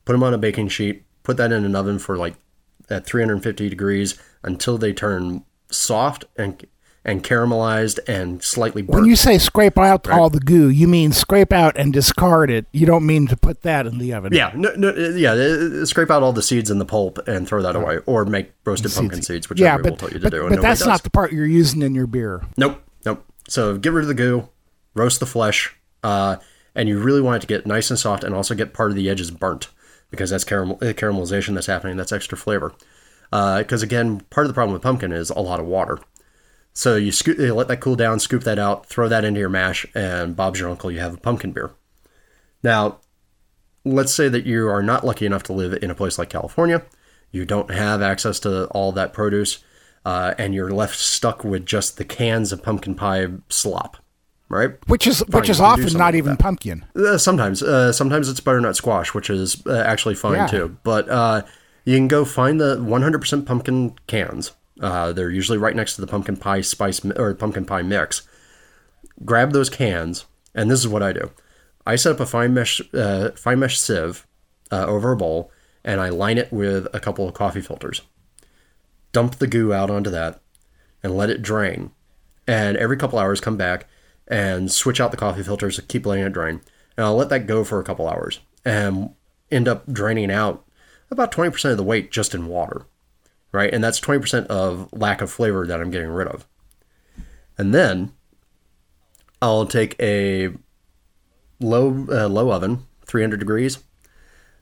put 0.04 0.12
them 0.12 0.22
on 0.22 0.32
a 0.32 0.38
baking 0.38 0.68
sheet, 0.68 1.04
put 1.22 1.36
that 1.36 1.52
in 1.52 1.64
an 1.64 1.76
oven 1.76 1.98
for 1.98 2.16
like 2.16 2.36
at 2.90 3.06
350 3.06 3.68
degrees 3.68 4.18
until 4.42 4.78
they 4.78 4.92
turn 4.92 5.44
soft 5.70 6.24
and 6.36 6.66
and 7.06 7.22
caramelized 7.22 8.00
and 8.08 8.42
slightly 8.42 8.82
burnt. 8.82 9.02
When 9.02 9.04
you 9.08 9.14
say 9.14 9.38
scrape 9.38 9.78
out 9.78 10.08
right? 10.08 10.18
all 10.18 10.28
the 10.28 10.40
goo, 10.40 10.68
you 10.68 10.88
mean 10.88 11.12
scrape 11.12 11.52
out 11.52 11.76
and 11.76 11.92
discard 11.92 12.50
it. 12.50 12.66
You 12.72 12.84
don't 12.84 13.06
mean 13.06 13.28
to 13.28 13.36
put 13.36 13.62
that 13.62 13.86
in 13.86 13.98
the 13.98 14.12
oven. 14.12 14.32
Yeah, 14.32 14.50
no, 14.56 14.74
no, 14.74 14.92
yeah. 14.92 15.30
Uh, 15.30 15.86
scrape 15.86 16.10
out 16.10 16.24
all 16.24 16.32
the 16.32 16.42
seeds 16.42 16.68
and 16.68 16.80
the 16.80 16.84
pulp 16.84 17.18
and 17.28 17.46
throw 17.46 17.62
that 17.62 17.76
away, 17.76 17.98
or 18.06 18.24
make 18.24 18.52
roasted 18.64 18.90
seeds. 18.90 19.00
pumpkin 19.00 19.22
seeds, 19.22 19.48
which 19.48 19.60
yeah, 19.60 19.76
but, 19.76 19.90
will 19.90 19.96
tell 19.96 20.08
you 20.10 20.18
to 20.18 20.20
but, 20.24 20.30
do. 20.32 20.48
But 20.48 20.60
that's 20.60 20.84
not 20.84 21.04
the 21.04 21.10
part 21.10 21.32
you're 21.32 21.46
using 21.46 21.80
in 21.80 21.94
your 21.94 22.08
beer. 22.08 22.42
Nope, 22.56 22.82
nope. 23.04 23.24
So 23.48 23.78
get 23.78 23.92
rid 23.92 24.02
of 24.02 24.08
the 24.08 24.14
goo, 24.14 24.48
roast 24.94 25.20
the 25.20 25.26
flesh, 25.26 25.76
uh, 26.02 26.36
and 26.74 26.88
you 26.88 26.98
really 26.98 27.20
want 27.20 27.36
it 27.36 27.40
to 27.42 27.46
get 27.46 27.66
nice 27.66 27.88
and 27.88 27.98
soft, 27.98 28.24
and 28.24 28.34
also 28.34 28.56
get 28.56 28.74
part 28.74 28.90
of 28.90 28.96
the 28.96 29.08
edges 29.08 29.30
burnt 29.30 29.68
because 30.10 30.30
that's 30.30 30.44
caramel, 30.44 30.78
uh, 30.82 30.86
caramelization 30.86 31.54
that's 31.54 31.66
happening. 31.66 31.96
That's 31.96 32.12
extra 32.12 32.38
flavor. 32.38 32.74
Because 33.30 33.82
uh, 33.82 33.86
again, 33.86 34.20
part 34.30 34.46
of 34.46 34.48
the 34.48 34.54
problem 34.54 34.72
with 34.72 34.82
pumpkin 34.82 35.12
is 35.12 35.30
a 35.30 35.40
lot 35.40 35.60
of 35.60 35.66
water. 35.66 35.98
So 36.72 36.96
you, 36.96 37.12
you 37.26 37.54
let 37.54 37.68
that 37.68 37.80
cool 37.80 37.96
down, 37.96 38.20
scoop 38.20 38.44
that 38.44 38.58
out, 38.58 38.86
throw 38.86 39.08
that 39.08 39.24
into 39.24 39.40
your 39.40 39.48
mash, 39.48 39.86
and 39.94 40.36
Bob's 40.36 40.60
your 40.60 40.68
uncle. 40.68 40.90
You 40.90 41.00
have 41.00 41.14
a 41.14 41.18
pumpkin 41.18 41.52
beer. 41.52 41.70
Now, 42.62 42.98
let's 43.84 44.14
say 44.14 44.28
that 44.28 44.44
you 44.44 44.68
are 44.68 44.82
not 44.82 45.04
lucky 45.04 45.26
enough 45.26 45.42
to 45.44 45.52
live 45.52 45.72
in 45.82 45.90
a 45.90 45.94
place 45.94 46.18
like 46.18 46.28
California. 46.30 46.82
You 47.30 47.44
don't 47.44 47.70
have 47.70 48.02
access 48.02 48.38
to 48.40 48.66
all 48.66 48.92
that 48.92 49.12
produce, 49.12 49.64
uh, 50.04 50.34
and 50.38 50.54
you're 50.54 50.70
left 50.70 50.96
stuck 50.98 51.44
with 51.44 51.66
just 51.66 51.96
the 51.96 52.04
cans 52.04 52.52
of 52.52 52.62
pumpkin 52.62 52.94
pie 52.94 53.28
slop 53.48 53.96
right? 54.48 54.70
Which 54.88 55.06
is 55.06 55.20
fine, 55.20 55.40
which 55.40 55.48
is 55.48 55.60
often 55.60 55.92
not 55.94 56.14
even 56.14 56.32
like 56.32 56.38
pumpkin. 56.38 56.84
Uh, 56.94 57.18
sometimes, 57.18 57.62
uh, 57.62 57.92
sometimes 57.92 58.28
it's 58.28 58.40
butternut 58.40 58.76
squash, 58.76 59.14
which 59.14 59.30
is 59.30 59.64
uh, 59.66 59.82
actually 59.86 60.14
fine 60.14 60.34
yeah. 60.34 60.46
too. 60.46 60.76
But 60.82 61.08
uh, 61.08 61.42
you 61.84 61.96
can 61.96 62.08
go 62.08 62.24
find 62.24 62.60
the 62.60 62.76
100% 62.76 63.46
pumpkin 63.46 63.96
cans. 64.06 64.52
Uh, 64.80 65.12
they're 65.12 65.30
usually 65.30 65.58
right 65.58 65.74
next 65.74 65.94
to 65.96 66.00
the 66.00 66.06
pumpkin 66.06 66.36
pie 66.36 66.60
spice 66.60 67.04
or 67.04 67.34
pumpkin 67.34 67.64
pie 67.64 67.82
mix. 67.82 68.22
Grab 69.24 69.52
those 69.52 69.70
cans, 69.70 70.26
and 70.54 70.70
this 70.70 70.80
is 70.80 70.88
what 70.88 71.02
I 71.02 71.12
do. 71.12 71.30
I 71.86 71.96
set 71.96 72.12
up 72.12 72.20
a 72.20 72.26
fine 72.26 72.52
mesh 72.52 72.80
fine 73.36 73.58
mesh 73.58 73.78
sieve 73.78 74.26
over 74.70 75.12
a 75.12 75.16
bowl, 75.16 75.50
and 75.84 76.00
I 76.00 76.10
line 76.10 76.36
it 76.36 76.52
with 76.52 76.88
a 76.92 77.00
couple 77.00 77.26
of 77.26 77.34
coffee 77.34 77.62
filters. 77.62 78.02
dump 79.12 79.36
the 79.36 79.46
goo 79.46 79.72
out 79.72 79.88
onto 79.88 80.10
that, 80.10 80.42
and 81.02 81.16
let 81.16 81.30
it 81.30 81.40
drain. 81.40 81.92
And 82.46 82.76
every 82.76 82.98
couple 82.98 83.18
hours, 83.18 83.40
come 83.40 83.56
back 83.56 83.86
and 84.28 84.70
switch 84.72 85.00
out 85.00 85.10
the 85.10 85.16
coffee 85.16 85.42
filters, 85.42 85.80
keep 85.88 86.06
letting 86.06 86.24
it 86.24 86.32
drain. 86.32 86.60
And 86.96 87.04
I'll 87.06 87.16
let 87.16 87.28
that 87.28 87.46
go 87.46 87.64
for 87.64 87.78
a 87.78 87.84
couple 87.84 88.08
hours 88.08 88.40
and 88.64 89.10
end 89.50 89.68
up 89.68 89.86
draining 89.90 90.30
out 90.30 90.64
about 91.10 91.32
20% 91.32 91.70
of 91.70 91.76
the 91.76 91.82
weight 91.82 92.10
just 92.10 92.34
in 92.34 92.48
water, 92.48 92.86
right? 93.52 93.72
And 93.72 93.82
that's 93.82 94.00
20% 94.00 94.46
of 94.46 94.88
lack 94.92 95.20
of 95.20 95.30
flavor 95.30 95.66
that 95.66 95.80
I'm 95.80 95.90
getting 95.90 96.08
rid 96.08 96.28
of. 96.28 96.46
And 97.58 97.72
then 97.72 98.12
I'll 99.40 99.66
take 99.66 99.96
a 100.00 100.50
low 101.60 102.06
uh, 102.10 102.28
low 102.28 102.52
oven, 102.52 102.86
300 103.06 103.38
degrees, 103.38 103.78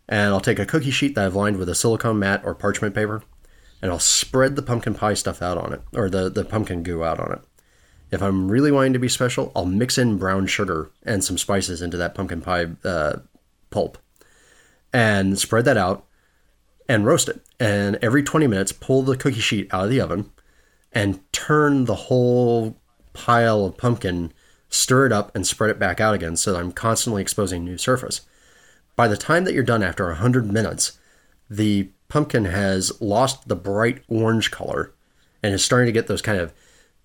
and 0.09 0.33
I'll 0.33 0.41
take 0.41 0.59
a 0.59 0.67
cookie 0.67 0.91
sheet 0.91 1.15
that 1.15 1.25
I've 1.25 1.35
lined 1.35 1.57
with 1.57 1.69
a 1.69 1.75
silicone 1.75 2.19
mat 2.19 2.43
or 2.45 2.55
parchment 2.55 2.95
paper, 2.95 3.23
and 3.81 3.91
I'll 3.91 3.99
spread 3.99 4.57
the 4.57 4.63
pumpkin 4.63 4.95
pie 4.95 5.15
stuff 5.15 5.43
out 5.43 5.59
on 5.59 5.73
it, 5.73 5.83
or 5.95 6.11
the, 6.11 6.29
the 6.29 6.45
pumpkin 6.45 6.83
goo 6.83 7.03
out 7.03 7.21
on 7.21 7.33
it. 7.33 7.41
If 8.15 8.23
I'm 8.23 8.51
really 8.51 8.71
wanting 8.71 8.93
to 8.93 8.99
be 8.99 9.09
special, 9.09 9.51
I'll 9.55 9.67
mix 9.67 9.99
in 9.99 10.19
brown 10.19 10.47
sugar 10.47 10.91
and 11.03 11.23
some 11.23 11.37
spices 11.37 11.83
into 11.83 11.97
that 11.97 12.15
pumpkin 12.15 12.41
pie 12.41 12.69
uh, 12.85 13.17
pulp 13.71 13.99
and 14.93 15.39
spread 15.39 15.65
that 15.65 15.77
out 15.77 16.07
and 16.89 17.05
roast 17.05 17.29
it. 17.29 17.45
And 17.59 17.97
every 18.01 18.23
20 18.23 18.47
minutes, 18.47 18.73
pull 18.73 19.03
the 19.03 19.17
cookie 19.17 19.41
sheet 19.41 19.73
out 19.73 19.85
of 19.85 19.91
the 19.91 20.01
oven 20.01 20.31
and 20.93 21.21
turn 21.33 21.87
the 21.87 21.95
whole 21.95 22.77
pile 23.13 23.65
of 23.65 23.77
pumpkin, 23.77 24.33
stir 24.69 25.07
it 25.07 25.13
up, 25.13 25.35
and 25.35 25.47
spread 25.47 25.71
it 25.71 25.79
back 25.79 26.01
out 26.01 26.15
again 26.15 26.37
so 26.37 26.53
that 26.53 26.61
I'm 26.61 26.73
constantly 26.73 27.21
exposing 27.21 27.65
new 27.65 27.77
surface. 27.77 28.21
By 28.97 29.09
the 29.09 29.17
time 29.17 29.45
that 29.45 29.55
you're 29.55 29.65
done 29.65 29.83
after 29.83 30.07
100 30.07 30.53
minutes, 30.53 30.99
the 31.51 31.91
pumpkin 32.09 32.45
has 32.45 33.01
lost 33.01 33.49
the 33.49 33.57
bright 33.57 34.03
orange 34.09 34.53
color 34.53 34.93
and 35.43 35.53
is 35.53 35.65
starting 35.65 35.87
to 35.87 35.93
get 35.93 36.07
those 36.07 36.23
kind 36.23 36.39
of 36.39 36.53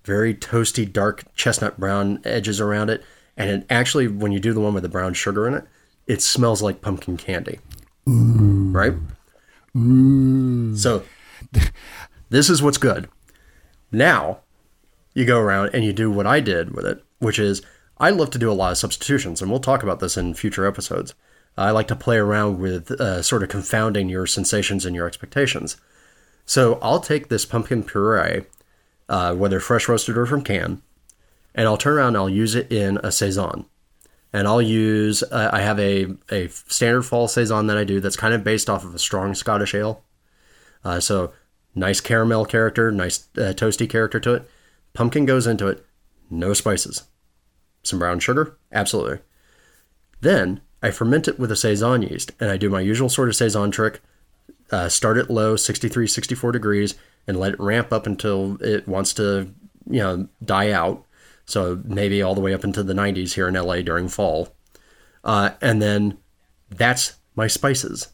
very 0.10 0.34
toasty, 0.34 0.91
dark 0.91 1.24
chestnut 1.36 1.80
brown 1.80 2.20
edges 2.24 2.60
around 2.60 2.89
it. 2.89 3.03
And 3.38 3.49
it 3.49 3.66
actually, 3.70 4.07
when 4.07 4.32
you 4.32 4.39
do 4.39 4.53
the 4.53 4.60
one 4.60 4.74
with 4.74 4.82
the 4.82 4.89
brown 4.89 5.14
sugar 5.14 5.47
in 5.47 5.53
it, 5.53 5.66
it 6.07 6.22
smells 6.24 6.64
like 6.64 6.82
pumpkin 6.82 7.16
candy. 7.16 7.60
Ooh. 8.10 8.72
Right? 8.72 8.93
Ooh. 9.78 10.76
So, 10.76 11.03
this 12.30 12.49
is 12.49 12.64
what's 12.64 12.80
good. 12.80 13.07
Now, 13.91 14.39
you 15.14 15.26
go 15.26 15.39
around 15.39 15.70
and 15.74 15.86
you 15.86 15.93
do 15.93 16.10
what 16.10 16.26
I 16.26 16.39
did 16.39 16.76
with 16.76 16.86
it, 16.86 17.03
which 17.20 17.38
is 17.38 17.62
I 17.99 18.10
love 18.10 18.32
to 18.32 18.39
do 18.39 18.51
a 18.51 18.53
lot 18.53 18.72
of 18.72 18.78
substitutions, 18.80 19.41
and 19.41 19.51
we'll 19.51 19.60
talk 19.60 19.84
about 19.84 19.99
this 19.99 20.18
in 20.18 20.34
future 20.34 20.66
episodes. 20.66 21.14
I 21.55 21.72
like 21.72 21.88
to 21.89 21.95
play 21.95 22.18
around 22.18 22.57
with 22.57 22.91
uh, 22.91 23.22
sort 23.22 23.43
of 23.43 23.49
confounding 23.49 24.10
your 24.10 24.26
sensations 24.26 24.86
and 24.86 24.95
your 24.95 25.05
expectations. 25.05 25.78
So 26.45 26.80
I'll 26.82 27.01
take 27.01 27.28
this 27.28 27.45
pumpkin 27.45 27.84
puree, 27.84 28.45
uh, 29.10 29.36
whether 29.36 29.60
fresh 29.60 29.89
roasted 29.89 30.18
or 30.18 30.26
from 30.26 30.43
can, 30.43 30.82
and 31.53 31.68
I'll 31.68 31.78
turn 31.78 31.97
around 31.97 32.10
and 32.10 32.18
I'll 32.18 32.30
use 32.30 32.55
it 32.55 32.72
in 32.72 32.97
a 33.03 33.12
saison. 33.12 33.66
And 34.32 34.47
I'll 34.47 34.62
use, 34.62 35.24
uh, 35.24 35.49
I 35.51 35.62
have 35.62 35.80
a, 35.80 36.05
a 36.30 36.47
standard 36.49 37.01
fall 37.01 37.28
saison 37.28 37.66
that 37.68 37.78
I 37.78 37.84
do 37.84 37.99
that's 37.99 38.16
kind 38.16 38.34
of 38.34 38.43
based 38.43 38.70
off 38.70 38.86
of 38.86 38.93
a 38.93 38.99
strong 38.99 39.34
Scottish 39.34 39.74
ale. 39.74 40.03
Uh, 40.84 40.99
so 40.99 41.34
nice 41.74 41.99
caramel 41.99 42.45
character, 42.45 42.91
nice 42.91 43.28
uh, 43.38 43.53
toasty 43.55 43.89
character 43.89 44.20
to 44.20 44.36
it. 44.36 44.49
Pumpkin 44.93 45.26
goes 45.26 45.47
into 45.47 45.68
it, 45.68 45.84
no 46.30 46.53
spices. 46.53 47.03
Some 47.82 47.97
brown 47.97 48.20
sugar, 48.20 48.57
absolutely. 48.72 49.20
Then 50.22 50.62
I 50.84 50.91
ferment 50.91 51.28
it 51.28 51.39
with 51.39 51.51
a 51.51 51.55
saison 51.55 52.03
yeast, 52.03 52.32
and 52.39 52.51
I 52.51 52.57
do 52.57 52.70
my 52.70 52.82
usual 52.82 53.10
sort 53.10 53.30
of 53.30 53.36
saison 53.36 53.72
trick. 53.72 54.01
Uh, 54.72 54.89
start 54.89 55.18
it 55.18 55.32
low, 55.32 55.55
63, 55.55 56.05
64 56.05 56.51
degrees, 56.51 56.95
and 57.30 57.40
let 57.40 57.54
it 57.54 57.60
ramp 57.60 57.94
up 57.94 58.08
until 58.08 58.58
it 58.60 58.88
wants 58.88 59.14
to, 59.14 59.54
you 59.88 60.00
know, 60.00 60.28
die 60.44 60.72
out. 60.72 61.06
So 61.46 61.80
maybe 61.86 62.24
all 62.24 62.34
the 62.34 62.42
way 62.42 62.56
up 62.56 62.64
into 62.64 62.82
the 62.82 62.96
90s 62.96 63.34
here 63.34 63.48
in 63.48 63.54
LA 63.54 63.82
during 63.82 64.08
fall. 64.08 64.56
Uh, 65.24 65.52
and 65.62 65.80
then 65.80 66.18
that's 66.72 67.18
my 67.36 67.46
spices. 67.46 68.08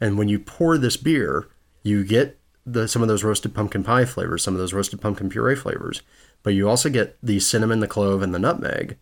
And 0.00 0.16
when 0.16 0.28
you 0.28 0.38
pour 0.38 0.78
this 0.78 0.96
beer, 0.96 1.48
you 1.82 2.04
get 2.04 2.38
the 2.64 2.86
some 2.86 3.02
of 3.02 3.08
those 3.08 3.24
roasted 3.24 3.56
pumpkin 3.56 3.82
pie 3.82 4.04
flavors, 4.04 4.44
some 4.44 4.54
of 4.54 4.60
those 4.60 4.72
roasted 4.72 5.00
pumpkin 5.00 5.28
puree 5.28 5.56
flavors, 5.56 6.00
but 6.44 6.54
you 6.54 6.68
also 6.68 6.88
get 6.88 7.18
the 7.20 7.40
cinnamon, 7.40 7.80
the 7.80 7.88
clove, 7.88 8.22
and 8.22 8.32
the 8.32 8.38
nutmeg 8.38 8.98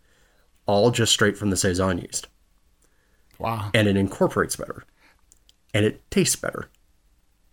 all 0.65 0.91
just 0.91 1.13
straight 1.13 1.37
from 1.37 1.51
the 1.51 1.59
Saison 1.59 1.99
yeast. 1.99 2.27
Wow. 3.39 3.71
And 3.75 3.87
it 3.87 3.99
incorporates 3.99 4.57
better. 4.57 4.85
And 5.75 5.85
it 5.85 6.11
tastes 6.11 6.37
better. 6.37 6.71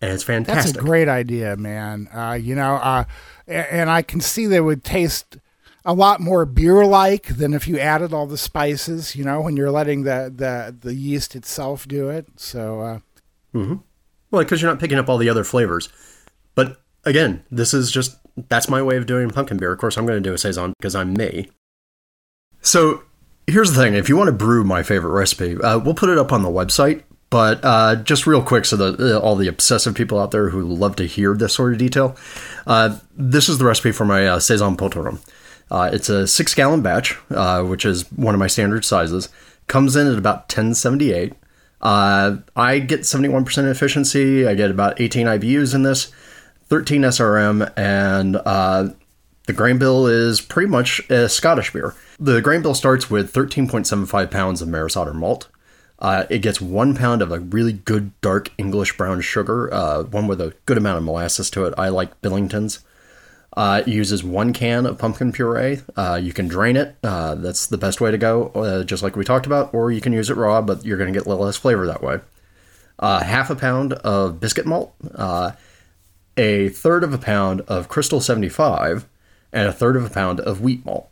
And 0.00 0.12
it's 0.12 0.22
fantastic. 0.22 0.74
That's 0.74 0.78
a 0.78 0.86
great 0.86 1.08
idea, 1.08 1.56
man. 1.56 2.08
Uh, 2.14 2.38
you 2.40 2.54
know, 2.54 2.74
uh, 2.76 3.04
and 3.46 3.90
I 3.90 4.02
can 4.02 4.20
see 4.20 4.46
they 4.46 4.60
would 4.60 4.84
taste 4.84 5.38
a 5.84 5.92
lot 5.92 6.20
more 6.20 6.44
beer 6.44 6.84
like 6.84 7.26
than 7.36 7.54
if 7.54 7.66
you 7.66 7.78
added 7.78 8.12
all 8.12 8.26
the 8.26 8.38
spices, 8.38 9.16
you 9.16 9.24
know, 9.24 9.40
when 9.40 9.56
you're 9.56 9.70
letting 9.70 10.04
the, 10.04 10.32
the, 10.34 10.76
the 10.78 10.94
yeast 10.94 11.34
itself 11.34 11.88
do 11.88 12.10
it. 12.10 12.26
So, 12.36 12.80
uh, 12.80 12.98
mm-hmm. 13.54 13.76
well, 14.30 14.42
because 14.42 14.62
you're 14.62 14.70
not 14.70 14.80
picking 14.80 14.98
up 14.98 15.08
all 15.08 15.18
the 15.18 15.28
other 15.28 15.44
flavors. 15.44 15.88
But 16.54 16.80
again, 17.04 17.42
this 17.50 17.72
is 17.74 17.90
just 17.90 18.18
that's 18.48 18.68
my 18.68 18.82
way 18.82 18.96
of 18.96 19.06
doing 19.06 19.30
pumpkin 19.30 19.56
beer. 19.56 19.72
Of 19.72 19.78
course, 19.78 19.96
I'm 19.96 20.06
going 20.06 20.22
to 20.22 20.28
do 20.28 20.34
a 20.34 20.38
saison 20.38 20.74
because 20.78 20.94
I'm 20.94 21.14
me. 21.14 21.48
So 22.60 23.02
here's 23.46 23.72
the 23.72 23.80
thing: 23.80 23.94
if 23.94 24.08
you 24.08 24.16
want 24.16 24.28
to 24.28 24.32
brew 24.32 24.64
my 24.64 24.82
favorite 24.82 25.12
recipe, 25.12 25.56
uh, 25.56 25.78
we'll 25.78 25.94
put 25.94 26.08
it 26.08 26.18
up 26.18 26.32
on 26.32 26.42
the 26.42 26.50
website. 26.50 27.02
But 27.30 27.60
uh, 27.62 27.96
just 27.96 28.26
real 28.26 28.42
quick, 28.42 28.64
so 28.64 28.76
that 28.76 29.00
uh, 29.00 29.18
all 29.18 29.36
the 29.36 29.48
obsessive 29.48 29.94
people 29.94 30.18
out 30.18 30.30
there 30.30 30.48
who 30.48 30.62
love 30.62 30.96
to 30.96 31.04
hear 31.04 31.34
this 31.34 31.54
sort 31.54 31.72
of 31.72 31.78
detail, 31.78 32.16
uh, 32.66 32.98
this 33.16 33.48
is 33.48 33.58
the 33.58 33.66
recipe 33.66 33.92
for 33.92 34.06
my 34.06 34.26
uh, 34.26 34.40
saison 34.40 34.76
potorum. 34.76 35.18
Uh, 35.70 35.90
it's 35.92 36.08
a 36.08 36.26
six 36.26 36.54
gallon 36.54 36.80
batch, 36.80 37.12
which 37.68 37.84
is 37.84 38.10
one 38.12 38.34
of 38.34 38.38
my 38.38 38.46
standard 38.46 38.84
sizes. 38.84 39.28
Comes 39.66 39.96
in 39.96 40.06
at 40.06 40.16
about 40.16 40.44
1078. 40.44 41.34
I 41.82 42.84
get 42.86 43.00
71% 43.00 43.70
efficiency. 43.70 44.46
I 44.46 44.54
get 44.54 44.70
about 44.70 44.98
18 44.98 45.26
IBUs 45.26 45.74
in 45.74 45.82
this, 45.82 46.10
13 46.68 47.02
SRM, 47.02 47.70
and 47.76 48.34
the 48.34 49.52
grain 49.52 49.78
bill 49.78 50.06
is 50.06 50.40
pretty 50.40 50.70
much 50.70 51.00
a 51.10 51.28
Scottish 51.28 51.74
beer. 51.74 51.94
The 52.18 52.40
grain 52.40 52.62
bill 52.62 52.74
starts 52.74 53.10
with 53.10 53.32
13.75 53.34 54.30
pounds 54.30 54.62
of 54.62 54.68
Maris 54.68 54.96
Otter 54.96 55.12
malt. 55.12 55.48
Uh, 55.98 56.24
it 56.30 56.38
gets 56.38 56.60
one 56.60 56.94
pound 56.94 57.22
of 57.22 57.32
a 57.32 57.40
really 57.40 57.72
good 57.72 58.18
dark 58.20 58.50
English 58.56 58.96
brown 58.96 59.20
sugar, 59.20 59.72
uh, 59.74 60.04
one 60.04 60.28
with 60.28 60.40
a 60.40 60.54
good 60.64 60.78
amount 60.78 60.98
of 60.98 61.02
molasses 61.04 61.50
to 61.50 61.64
it. 61.64 61.74
I 61.76 61.88
like 61.88 62.20
Billingtons. 62.20 62.80
Uh, 63.56 63.82
it 63.84 63.88
uses 63.88 64.22
one 64.22 64.52
can 64.52 64.86
of 64.86 64.98
pumpkin 64.98 65.32
puree. 65.32 65.80
Uh, 65.96 66.20
you 66.22 66.32
can 66.32 66.46
drain 66.46 66.76
it. 66.76 66.94
Uh, 67.02 67.34
that's 67.34 67.66
the 67.66 67.78
best 67.78 68.00
way 68.00 68.12
to 68.12 68.18
go, 68.18 68.48
uh, 68.48 68.84
just 68.84 69.02
like 69.02 69.16
we 69.16 69.24
talked 69.24 69.46
about. 69.46 69.74
Or 69.74 69.90
you 69.90 70.00
can 70.00 70.12
use 70.12 70.30
it 70.30 70.36
raw, 70.36 70.62
but 70.62 70.84
you're 70.84 70.98
going 70.98 71.12
to 71.12 71.18
get 71.18 71.26
a 71.26 71.28
little 71.28 71.44
less 71.44 71.56
flavor 71.56 71.84
that 71.86 72.02
way. 72.02 72.20
half 73.00 73.50
a 73.50 73.56
pound 73.56 73.94
of 73.94 74.38
biscuit 74.38 74.66
malt, 74.66 74.94
a 76.36 76.68
third 76.68 77.02
of 77.02 77.12
a 77.12 77.18
pound 77.18 77.62
of 77.62 77.88
Crystal 77.88 78.20
75, 78.20 79.08
and 79.52 79.66
a 79.66 79.72
third 79.72 79.96
of 79.96 80.04
a 80.04 80.10
pound 80.10 80.38
of 80.38 80.60
wheat 80.60 80.84
malt. 80.84 81.10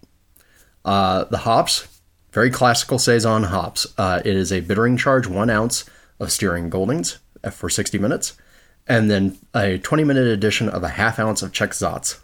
The 0.84 1.41
hops, 1.43 1.95
very 2.37 2.51
classical 2.51 2.99
Saison 2.99 3.45
hops. 3.45 3.87
Uh, 3.97 4.20
it 4.22 4.37
is 4.37 4.53
a 4.53 4.61
bittering 4.61 4.99
charge, 4.99 5.26
one 5.26 5.49
ounce 5.49 5.87
of 6.20 6.30
Styrian 6.30 6.68
Goldings 6.68 7.18
for 7.51 7.70
60 7.70 7.99
minutes, 7.99 8.37
and 8.87 9.11
then 9.11 9.39
a 9.55 9.78
20 9.78 10.05
minute 10.05 10.26
addition 10.26 10.68
of 10.68 10.82
a 10.82 10.91
half 10.91 11.18
ounce 11.18 11.41
of 11.41 11.51
Czech 11.51 11.70
Saaz, 11.70 12.18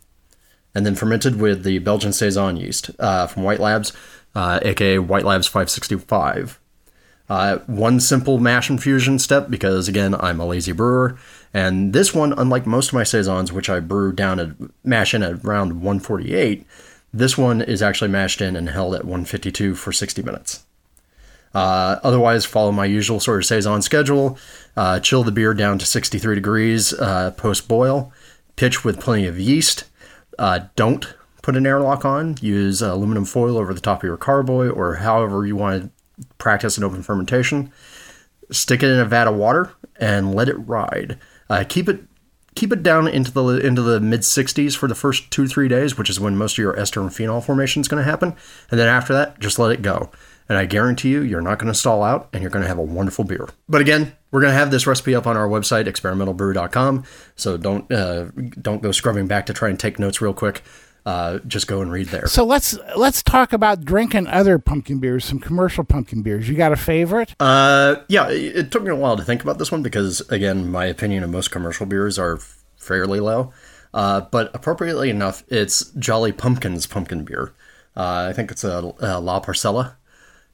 and 0.75 0.85
then 0.85 0.97
fermented 0.97 1.41
with 1.41 1.65
the 1.65 1.79
Belgian 1.79 2.13
Saison 2.13 2.59
yeast 2.59 2.91
uh, 2.99 3.27
from 3.27 3.43
White 3.43 3.59
Labs, 3.59 3.95
aka 4.37 4.99
uh, 4.99 5.01
White 5.01 5.25
Labs 5.25 5.47
565. 5.47 6.61
Uh, 7.31 7.59
one 7.61 7.99
simple 7.99 8.39
mash 8.39 8.69
infusion 8.69 9.19
step 9.19 9.49
because 9.49 9.89
again 9.89 10.15
I'm 10.17 10.41
a 10.41 10.47
lazy 10.47 10.73
brewer, 10.73 11.17
and 11.55 11.95
this 11.95 12.13
one, 12.13 12.35
unlike 12.37 12.67
most 12.67 12.89
of 12.89 12.95
my 12.95 13.05
saisons, 13.05 13.51
which 13.51 13.71
I 13.71 13.81
brew 13.81 14.13
down 14.13 14.39
at 14.41 14.51
mash 14.85 15.15
in 15.15 15.23
at 15.23 15.43
around 15.43 15.81
148, 15.81 16.67
this 17.13 17.37
one 17.37 17.61
is 17.61 17.83
actually 17.83 18.11
mashed 18.11 18.41
in 18.41 18.57
and 18.57 18.69
held 18.69 18.95
at 18.95 19.05
152 19.05 19.75
for 19.75 19.93
60 19.93 20.23
minutes. 20.23 20.65
Uh, 21.55 22.01
otherwise, 22.03 22.45
follow 22.45 22.73
my 22.73 22.87
usual 22.87 23.21
sort 23.21 23.39
of 23.39 23.45
saison 23.45 23.83
schedule. 23.83 24.39
Uh, 24.77 24.99
chill 25.01 25.23
the 25.23 25.33
beer 25.33 25.53
down 25.53 25.79
to 25.79 25.85
63 25.85 26.35
degrees 26.35 26.95
uh, 26.95 27.31
post 27.33 27.69
boil. 27.69 28.13
Pitch 28.57 28.85
with 28.85 29.01
plenty 29.01 29.27
of 29.27 29.39
yeast. 29.39 29.85
Uh, 30.39 30.61
don't 30.77 31.15
put 31.43 31.57
an 31.57 31.67
airlock 31.67 32.05
on. 32.05 32.37
Use 32.41 32.81
aluminum 32.81 33.25
foil 33.25 33.59
over 33.59 33.75
the 33.75 33.81
top 33.81 33.99
of 33.99 34.05
your 34.05 34.17
carboy 34.17 34.71
or 34.71 34.97
however 34.97 35.45
you 35.45 35.57
want 35.57 35.93
to 36.19 36.27
practice 36.39 36.79
an 36.79 36.85
open 36.85 37.03
fermentation. 37.03 37.71
Stick 38.51 38.83
it 38.83 38.91
in 38.91 39.01
a 39.01 39.05
vat 39.05 39.27
of 39.27 39.35
water 39.35 39.73
and 39.97 40.35
let 40.35 40.49
it 40.49 40.55
ride. 40.55 41.19
Uh, 41.51 41.65
keep 41.69 41.89
it 41.89 42.01
keep 42.55 42.73
it 42.73 42.83
down 42.83 43.09
into 43.09 43.31
the 43.31 43.47
into 43.59 43.83
the 43.83 44.01
mid 44.01 44.21
60s 44.21 44.77
for 44.77 44.89
the 44.89 44.95
first 44.95 45.31
two 45.31 45.47
three 45.47 45.69
days, 45.69 45.97
which 45.97 46.11
is 46.11 46.21
when 46.21 46.37
most 46.37 46.55
of 46.55 46.59
your 46.59 46.79
ester 46.79 47.01
and 47.01 47.15
phenol 47.15 47.41
formation 47.41 47.81
is 47.81 47.89
going 47.89 48.03
to 48.03 48.11
happen, 48.11 48.35
and 48.71 48.79
then 48.79 48.89
after 48.89 49.13
that, 49.13 49.39
just 49.41 49.59
let 49.59 49.73
it 49.73 49.83
go. 49.83 50.11
And 50.49 50.59
I 50.59 50.67
guarantee 50.67 51.11
you, 51.11 51.23
you're 51.23 51.41
not 51.41 51.59
going 51.59 51.73
to 51.73 51.79
stall 51.79 52.03
out, 52.03 52.29
and 52.33 52.43
you're 52.43 52.51
going 52.51 52.65
to 52.65 52.69
have 52.69 52.79
a 52.79 52.83
wonderful 52.83 53.25
beer. 53.25 53.49
But 53.69 53.81
again, 53.81 54.15
we're 54.33 54.41
gonna 54.41 54.55
have 54.55 54.71
this 54.71 54.87
recipe 54.87 55.15
up 55.15 55.27
on 55.27 55.37
our 55.37 55.47
website, 55.47 55.85
experimentalbrew.com. 55.85 57.05
So 57.37 57.57
don't 57.57 57.93
uh, 57.93 58.25
don't 58.61 58.83
go 58.83 58.91
scrubbing 58.91 59.29
back 59.29 59.47
to 59.47 59.53
try 59.53 59.69
and 59.69 59.79
take 59.79 59.99
notes 59.99 60.21
real 60.21 60.35
quick. 60.35 60.63
Uh, 61.05 61.41
just 61.47 61.67
go 61.67 61.81
and 61.81 61.91
read 61.91 62.07
there. 62.09 62.27
So 62.29 62.45
let's 62.45 62.79
let's 62.97 63.23
talk 63.23 63.53
about 63.53 63.85
drinking 63.85 64.29
other 64.29 64.59
pumpkin 64.59 64.99
beers, 64.99 65.25
some 65.25 65.41
commercial 65.41 65.83
pumpkin 65.83 66.23
beers. 66.23 66.49
You 66.49 66.55
got 66.55 66.73
a 66.73 66.77
favorite? 66.77 67.35
Uh, 67.41 67.97
yeah, 68.09 68.29
it, 68.29 68.57
it 68.57 68.71
took 68.71 68.85
me 68.85 68.91
a 68.91 68.97
while 68.97 69.17
to 69.17 69.25
think 69.25 69.43
about 69.43 69.59
this 69.59 69.73
one 69.73 69.83
because, 69.83 70.21
again, 70.31 70.71
my 70.71 70.85
opinion 70.87 71.25
of 71.25 71.31
most 71.31 71.51
commercial 71.51 71.87
beers 71.87 72.19
are 72.19 72.39
fairly 72.77 73.19
low. 73.21 73.53
Uh, 73.95 74.23
but 74.23 74.55
appropriately 74.55 75.11
enough, 75.11 75.45
it's 75.49 75.91
Jolly 75.93 76.33
Pumpkins 76.33 76.87
pumpkin 76.87 77.25
beer. 77.25 77.53
Uh, 77.97 78.29
I 78.31 78.33
think 78.33 78.51
it's 78.51 78.65
a, 78.65 78.93
a 79.01 79.21
La 79.21 79.41
Parcela, 79.41 79.97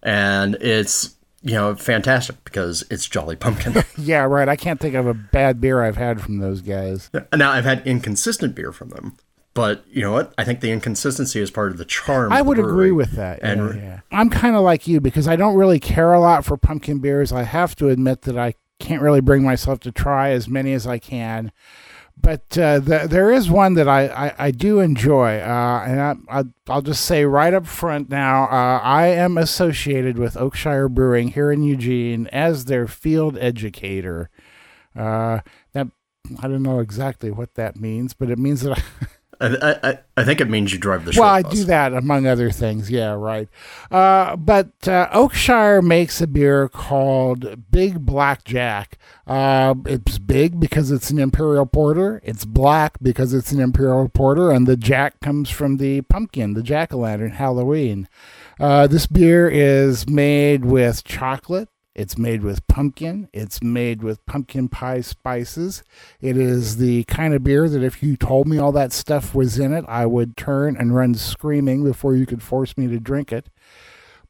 and 0.03 0.57
it's 0.57 1.15
you 1.43 1.55
know 1.55 1.75
fantastic 1.77 2.43
because 2.45 2.85
it's 2.91 3.07
Jolly 3.07 3.37
Pumpkin. 3.37 3.85
yeah, 3.99 4.23
right. 4.23 4.49
I 4.49 4.57
can't 4.57 4.81
think 4.81 4.95
of 4.95 5.07
a 5.07 5.15
bad 5.15 5.61
beer 5.61 5.83
I've 5.85 5.97
had 5.97 6.21
from 6.21 6.39
those 6.39 6.63
guys. 6.63 7.11
now 7.35 7.53
I've 7.53 7.65
had 7.65 7.87
inconsistent 7.87 8.57
beer 8.57 8.73
from 8.73 8.89
them, 8.89 9.17
but 9.59 9.83
you 9.91 10.01
know 10.01 10.13
what? 10.13 10.33
I 10.39 10.45
think 10.45 10.61
the 10.61 10.71
inconsistency 10.71 11.41
is 11.41 11.51
part 11.51 11.73
of 11.73 11.79
the 11.79 11.85
charm. 11.85 12.33
I 12.33 12.43
would 12.43 12.61
agree 12.61 12.93
with 12.93 13.11
that. 13.17 13.41
And 13.43 13.75
yeah, 13.75 13.83
yeah. 13.83 14.01
I'm 14.13 14.31
kind 14.31 14.55
of 14.55 14.63
like 14.63 14.87
you 14.87 15.01
because 15.01 15.27
I 15.27 15.35
don't 15.35 15.57
really 15.57 15.81
care 15.81 16.13
a 16.13 16.21
lot 16.21 16.45
for 16.45 16.57
pumpkin 16.57 17.01
beers. 17.01 17.33
I 17.33 17.43
have 17.43 17.75
to 17.77 17.89
admit 17.89 18.23
that 18.23 18.39
I 18.39 18.55
can't 18.79 19.03
really 19.03 19.21
bring 19.21 19.43
myself 19.43 19.81
to 19.81 19.91
try 19.91 20.31
as 20.31 20.47
many 20.47 20.75
as 20.75 20.87
I 20.87 21.01
can. 21.01 21.51
But 22.17 22.57
uh, 22.57 22.79
the, 22.79 23.09
there 23.11 23.33
is 23.33 23.51
one 23.51 23.75
that 23.75 23.89
I, 23.89 24.07
I, 24.07 24.35
I 24.39 24.51
do 24.53 24.79
enjoy, 24.79 25.41
uh, 25.41 25.85
and 25.89 26.01
I, 26.01 26.15
I, 26.31 26.45
I'll 26.69 26.83
just 26.83 27.05
say 27.05 27.25
right 27.25 27.53
up 27.53 27.67
front 27.67 28.11
now, 28.11 28.45
uh, 28.45 28.79
I 28.81 29.09
am 29.09 29.37
associated 29.37 30.21
with 30.21 30.35
Oakshire 30.35 30.89
Brewing 30.89 31.33
here 31.33 31.51
in 31.51 31.65
Eugene 31.65 32.29
as 32.29 32.67
their 32.67 32.87
field 32.87 33.37
educator. 33.39 34.31
Uh, 34.95 35.41
that 35.73 35.89
I 36.41 36.47
don't 36.47 36.63
know 36.63 36.79
exactly 36.79 37.33
what 37.33 37.55
that 37.55 37.75
means, 37.75 38.15
but 38.15 38.31
it 38.31 38.39
means 38.39 38.61
that 38.61 38.79
I, 38.79 39.07
I, 39.41 39.79
I, 39.83 39.99
I 40.17 40.25
think 40.25 40.41
it 40.41 40.51
means 40.51 40.73
you 40.73 40.79
drive 40.79 41.05
the 41.05 41.13
short 41.13 41.25
well, 41.25 41.35
I 41.35 41.43
bus. 41.43 41.53
do 41.53 41.65
that 41.65 41.93
among 41.93 42.27
other 42.27 42.51
things. 42.51 42.91
Yeah, 42.91 43.13
right. 43.13 43.49
Uh, 43.91 44.35
but 44.37 44.67
uh, 44.89 45.09
Oakshire 45.11 45.83
makes 45.83 46.21
a 46.21 46.27
beer 46.27 46.69
called 46.69 47.71
Big 47.71 48.05
Black 48.05 48.45
Jack. 48.45 48.99
Uh, 49.27 49.75
it's 49.87 50.19
big 50.19 50.59
because 50.59 50.91
it's 50.91 51.11
an 51.11 51.19
imperial 51.19 51.67
porter. 51.67 52.21
It's 52.25 52.45
black 52.45 52.99
because 53.01 53.33
it's 53.33 53.53
an 53.53 53.61
imperial 53.61 54.09
porter, 54.09 54.51
and 54.51 54.67
the 54.67 54.77
jack 54.77 55.21
comes 55.21 55.51
from 55.51 55.77
the 55.77 56.01
pumpkin, 56.03 56.55
the 56.55 56.63
jack 56.63 56.93
o' 56.93 56.99
lantern, 56.99 57.33
Halloween. 57.33 58.09
Uh, 58.59 58.87
this 58.89 59.07
beer 59.07 59.49
is 59.49 60.09
made 60.09 60.65
with 60.65 61.05
chocolate. 61.05 61.69
It's 61.99 62.17
made 62.17 62.45
with 62.45 62.65
pumpkin. 62.69 63.29
It's 63.33 63.61
made 63.61 64.05
with 64.05 64.25
pumpkin 64.25 64.69
pie 64.69 65.01
spices. 65.01 65.83
It 66.21 66.37
is 66.37 66.77
the 66.77 67.03
kind 67.05 67.35
of 67.35 67.43
beer 67.43 67.69
that 67.69 67.83
if 67.83 68.05
you 68.05 68.17
told 68.17 68.47
me 68.47 68.57
all 68.57 68.71
that 68.71 68.93
stuff 68.93 69.35
was 69.35 69.59
in 69.59 69.73
it, 69.73 69.85
I 69.89 70.07
would 70.07 70.37
turn 70.37 70.77
and 70.77 70.95
run 70.95 71.15
screaming 71.17 71.83
before 71.83 72.15
you 72.15 72.25
could 72.25 72.41
force 72.41 72.79
me 72.79 72.87
to 72.87 73.01
drink 73.01 73.33
it. 73.33 73.49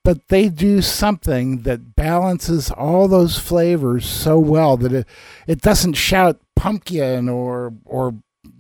But 0.03 0.29
they 0.29 0.49
do 0.49 0.81
something 0.81 1.59
that 1.65 1.95
balances 1.95 2.71
all 2.71 3.07
those 3.07 3.39
flavors 3.39 4.07
so 4.07 4.39
well 4.39 4.79
that 4.79 4.93
it, 4.95 5.07
it 5.47 5.61
doesn't 5.61 5.93
shout 5.93 6.41
pumpkin 6.57 7.29
or 7.29 7.75
or 7.85 8.15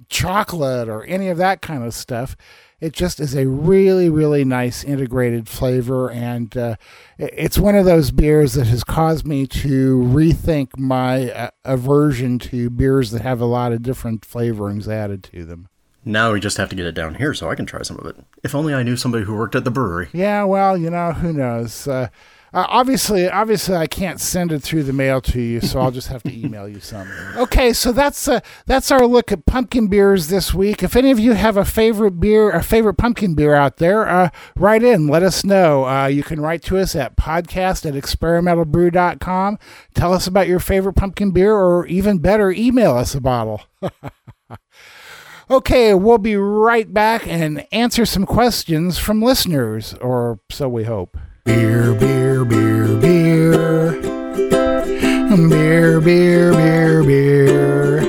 chocolate 0.08 0.88
or 0.88 1.04
any 1.04 1.28
of 1.28 1.38
that 1.38 1.60
kind 1.62 1.84
of 1.84 1.94
stuff. 1.94 2.36
It 2.80 2.92
just 2.92 3.18
is 3.18 3.34
a 3.34 3.48
really, 3.48 4.08
really 4.08 4.44
nice 4.44 4.84
integrated 4.84 5.48
flavor, 5.48 6.10
and 6.10 6.56
uh, 6.56 6.76
it's 7.18 7.58
one 7.58 7.74
of 7.74 7.84
those 7.84 8.12
beers 8.12 8.52
that 8.52 8.68
has 8.68 8.84
caused 8.84 9.26
me 9.26 9.48
to 9.48 9.98
rethink 9.98 10.78
my 10.78 11.32
uh, 11.32 11.50
aversion 11.64 12.38
to 12.40 12.70
beers 12.70 13.10
that 13.10 13.22
have 13.22 13.40
a 13.40 13.46
lot 13.46 13.72
of 13.72 13.82
different 13.82 14.20
flavorings 14.20 14.86
added 14.86 15.24
to 15.24 15.44
them. 15.44 15.68
Now 16.04 16.32
we 16.32 16.38
just 16.38 16.56
have 16.56 16.68
to 16.70 16.76
get 16.76 16.86
it 16.86 16.94
down 16.94 17.16
here 17.16 17.34
so 17.34 17.50
I 17.50 17.56
can 17.56 17.66
try 17.66 17.82
some 17.82 17.98
of 17.98 18.06
it. 18.06 18.16
If 18.44 18.54
only 18.54 18.72
I 18.72 18.84
knew 18.84 18.96
somebody 18.96 19.24
who 19.24 19.34
worked 19.34 19.56
at 19.56 19.64
the 19.64 19.72
brewery. 19.72 20.08
Yeah, 20.12 20.44
well, 20.44 20.78
you 20.78 20.88
know, 20.88 21.12
who 21.12 21.32
knows? 21.32 21.88
Uh, 21.88 22.08
uh, 22.52 22.66
obviously, 22.68 23.28
obviously, 23.28 23.76
I 23.76 23.86
can't 23.86 24.20
send 24.20 24.52
it 24.52 24.60
through 24.60 24.84
the 24.84 24.92
mail 24.92 25.20
to 25.22 25.40
you, 25.40 25.60
so 25.60 25.80
I'll 25.80 25.90
just 25.90 26.08
have 26.08 26.22
to 26.24 26.32
email 26.32 26.68
you 26.68 26.80
some. 26.80 27.08
Okay, 27.38 27.72
so 27.72 27.92
that's 27.92 28.26
uh, 28.26 28.40
that's 28.66 28.90
our 28.90 29.06
look 29.06 29.30
at 29.30 29.46
pumpkin 29.46 29.88
beers 29.88 30.28
this 30.28 30.52
week. 30.52 30.82
If 30.82 30.96
any 30.96 31.10
of 31.10 31.18
you 31.18 31.34
have 31.34 31.56
a 31.56 31.64
favorite 31.64 32.18
beer, 32.20 32.50
a 32.50 32.62
favorite 32.62 32.94
pumpkin 32.94 33.34
beer 33.34 33.54
out 33.54 33.76
there, 33.76 34.08
uh, 34.08 34.30
write 34.56 34.82
in. 34.82 35.06
Let 35.06 35.22
us 35.22 35.44
know. 35.44 35.86
Uh, 35.86 36.06
you 36.06 36.22
can 36.22 36.40
write 36.40 36.62
to 36.64 36.78
us 36.78 36.96
at 36.96 37.16
podcast 37.16 37.86
at 37.86 37.94
experimentalbrew.com. 37.94 39.58
Tell 39.94 40.12
us 40.12 40.26
about 40.26 40.48
your 40.48 40.60
favorite 40.60 40.94
pumpkin 40.94 41.30
beer, 41.30 41.54
or 41.54 41.86
even 41.86 42.18
better, 42.18 42.50
email 42.50 42.96
us 42.96 43.14
a 43.14 43.20
bottle. 43.20 43.62
Okay, 45.50 45.94
we'll 45.94 46.18
be 46.18 46.36
right 46.36 46.92
back 46.92 47.26
and 47.26 47.66
answer 47.72 48.04
some 48.04 48.26
questions 48.26 48.98
from 48.98 49.22
listeners, 49.22 49.94
or 49.94 50.40
so 50.50 50.68
we 50.68 50.84
hope. 50.84 51.16
Beer, 51.48 51.94
beer, 51.94 52.44
beer, 52.44 52.86
beer. 53.00 53.92
Beer, 55.48 55.98
beer, 55.98 56.52
beer, 56.52 57.02
beer. 57.02 58.00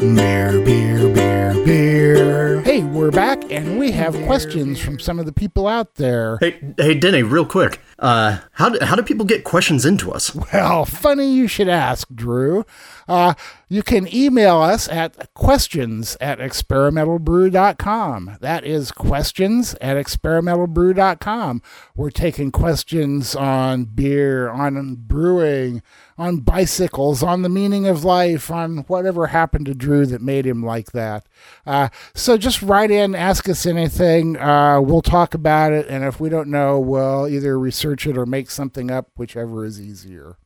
Beer, 0.00 0.60
beer, 0.62 1.14
beer, 1.14 1.64
beer. 1.64 2.60
Hey, 2.60 2.82
we're 2.84 3.10
back 3.10 3.50
and 3.50 3.78
we 3.78 3.90
have 3.92 4.14
questions 4.26 4.78
from 4.78 4.98
some 4.98 5.18
of 5.18 5.24
the 5.24 5.32
people 5.32 5.66
out 5.66 5.94
there. 5.94 6.36
Hey, 6.42 6.60
hey, 6.76 6.92
Denny, 6.92 7.22
real 7.22 7.46
quick. 7.46 7.80
Uh, 8.00 8.38
how 8.52 8.70
do, 8.70 8.84
how 8.84 8.96
do 8.96 9.02
people 9.02 9.26
get 9.26 9.44
questions 9.44 9.84
into 9.84 10.10
us? 10.10 10.34
Well, 10.52 10.84
funny 10.84 11.32
you 11.32 11.46
should 11.46 11.68
ask, 11.68 12.08
Drew. 12.12 12.64
Uh, 13.06 13.34
you 13.68 13.82
can 13.82 14.12
email 14.12 14.58
us 14.58 14.88
at 14.88 15.32
questions 15.34 16.16
at 16.20 16.38
experimentalbrew.com. 16.38 18.38
That 18.40 18.64
is 18.64 18.90
questions 18.90 19.74
at 19.80 19.96
experimentalbrew.com. 19.96 21.62
We're 21.94 22.10
taking 22.10 22.50
questions 22.50 23.36
on 23.36 23.84
beer, 23.84 24.50
on 24.50 24.96
brewing, 24.96 25.82
on 26.18 26.38
bicycles, 26.38 27.22
on 27.22 27.42
the 27.42 27.48
meaning 27.48 27.86
of 27.86 28.04
life, 28.04 28.50
on 28.50 28.78
whatever 28.88 29.28
happened 29.28 29.66
to 29.66 29.74
Drew 29.74 30.04
that 30.06 30.20
made 30.20 30.46
him 30.46 30.64
like 30.64 30.92
that. 30.92 31.26
Uh, 31.66 31.88
so 32.14 32.36
just 32.36 32.62
write 32.62 32.90
in, 32.90 33.14
ask 33.14 33.48
us 33.48 33.66
anything. 33.66 34.36
Uh, 34.36 34.80
we'll 34.80 35.02
talk 35.02 35.34
about 35.34 35.72
it. 35.72 35.86
And 35.88 36.04
if 36.04 36.20
we 36.20 36.28
don't 36.28 36.48
know, 36.48 36.78
we'll 36.78 37.28
either 37.28 37.58
research 37.58 37.89
it 37.92 38.16
or 38.16 38.26
make 38.26 38.50
something 38.50 38.90
up, 38.90 39.10
whichever 39.16 39.64
is 39.64 39.80
easier. 39.80 40.36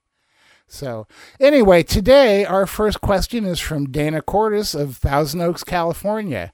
So, 0.67 1.07
anyway, 1.39 1.83
today 1.83 2.45
our 2.45 2.67
first 2.67 3.01
question 3.01 3.45
is 3.45 3.61
from 3.61 3.91
Dana 3.91 4.23
Cordes 4.23 4.75
of 4.75 4.97
Thousand 4.97 5.41
Oaks, 5.41 5.65
California. 5.65 6.53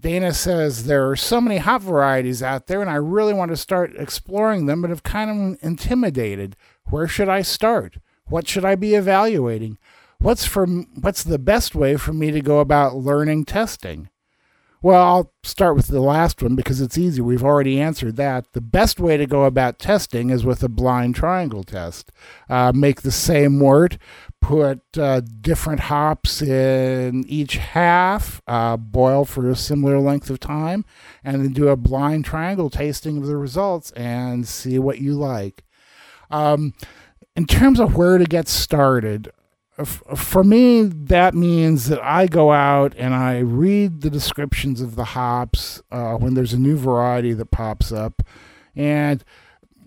Dana 0.00 0.32
says 0.32 0.84
there 0.84 1.08
are 1.08 1.16
so 1.16 1.40
many 1.40 1.58
hop 1.58 1.82
varieties 1.82 2.42
out 2.42 2.66
there, 2.66 2.80
and 2.80 2.90
I 2.90 2.96
really 2.96 3.34
want 3.34 3.50
to 3.50 3.56
start 3.56 3.94
exploring 3.96 4.66
them, 4.66 4.82
but 4.82 4.90
have 4.90 5.04
kind 5.04 5.30
of 5.52 5.58
intimidated. 5.62 6.56
Where 6.86 7.06
should 7.06 7.28
I 7.28 7.42
start? 7.42 7.98
What 8.26 8.48
should 8.48 8.64
I 8.64 8.74
be 8.74 8.94
evaluating? 8.94 9.78
What's 10.18 10.44
for 10.44 10.66
what's 10.66 11.22
the 11.22 11.38
best 11.38 11.74
way 11.74 11.96
for 11.96 12.12
me 12.12 12.30
to 12.30 12.40
go 12.40 12.60
about 12.60 12.96
learning 12.96 13.44
testing? 13.44 14.08
Well, 14.84 15.00
I'll 15.00 15.32
start 15.44 15.76
with 15.76 15.86
the 15.86 16.00
last 16.00 16.42
one 16.42 16.56
because 16.56 16.80
it's 16.80 16.98
easy. 16.98 17.22
We've 17.22 17.44
already 17.44 17.80
answered 17.80 18.16
that. 18.16 18.52
The 18.52 18.60
best 18.60 18.98
way 18.98 19.16
to 19.16 19.26
go 19.26 19.44
about 19.44 19.78
testing 19.78 20.30
is 20.30 20.44
with 20.44 20.60
a 20.64 20.68
blind 20.68 21.14
triangle 21.14 21.62
test. 21.62 22.10
Uh, 22.50 22.72
make 22.74 23.02
the 23.02 23.12
same 23.12 23.60
wort, 23.60 23.96
put 24.40 24.80
uh, 24.98 25.20
different 25.40 25.82
hops 25.82 26.42
in 26.42 27.24
each 27.28 27.58
half, 27.58 28.42
uh, 28.48 28.76
boil 28.76 29.24
for 29.24 29.48
a 29.48 29.54
similar 29.54 30.00
length 30.00 30.28
of 30.30 30.40
time, 30.40 30.84
and 31.22 31.44
then 31.44 31.52
do 31.52 31.68
a 31.68 31.76
blind 31.76 32.24
triangle 32.24 32.68
tasting 32.68 33.18
of 33.18 33.26
the 33.26 33.36
results 33.36 33.92
and 33.92 34.48
see 34.48 34.80
what 34.80 34.98
you 34.98 35.14
like. 35.14 35.62
Um, 36.28 36.74
in 37.36 37.46
terms 37.46 37.78
of 37.78 37.94
where 37.94 38.18
to 38.18 38.24
get 38.24 38.48
started, 38.48 39.30
for 39.84 40.44
me, 40.44 40.82
that 40.82 41.34
means 41.34 41.88
that 41.88 42.02
I 42.02 42.26
go 42.26 42.52
out 42.52 42.94
and 42.96 43.14
I 43.14 43.38
read 43.38 44.02
the 44.02 44.10
descriptions 44.10 44.80
of 44.80 44.96
the 44.96 45.04
hops 45.04 45.82
uh, 45.90 46.14
when 46.14 46.34
there's 46.34 46.52
a 46.52 46.58
new 46.58 46.76
variety 46.76 47.32
that 47.32 47.50
pops 47.50 47.90
up. 47.90 48.22
And 48.76 49.24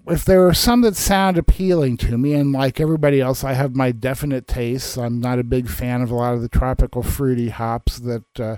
if 0.07 0.25
there 0.25 0.45
are 0.47 0.53
some 0.53 0.81
that 0.81 0.95
sound 0.95 1.37
appealing 1.37 1.97
to 1.97 2.17
me, 2.17 2.33
and 2.33 2.51
like 2.51 2.79
everybody 2.79 3.21
else, 3.21 3.43
I 3.43 3.53
have 3.53 3.75
my 3.75 3.91
definite 3.91 4.47
tastes. 4.47 4.97
I'm 4.97 5.19
not 5.19 5.39
a 5.39 5.43
big 5.43 5.69
fan 5.69 6.01
of 6.01 6.11
a 6.11 6.15
lot 6.15 6.33
of 6.33 6.41
the 6.41 6.49
tropical 6.49 7.03
fruity 7.03 7.49
hops 7.49 7.99
that 7.99 8.39
uh, 8.39 8.57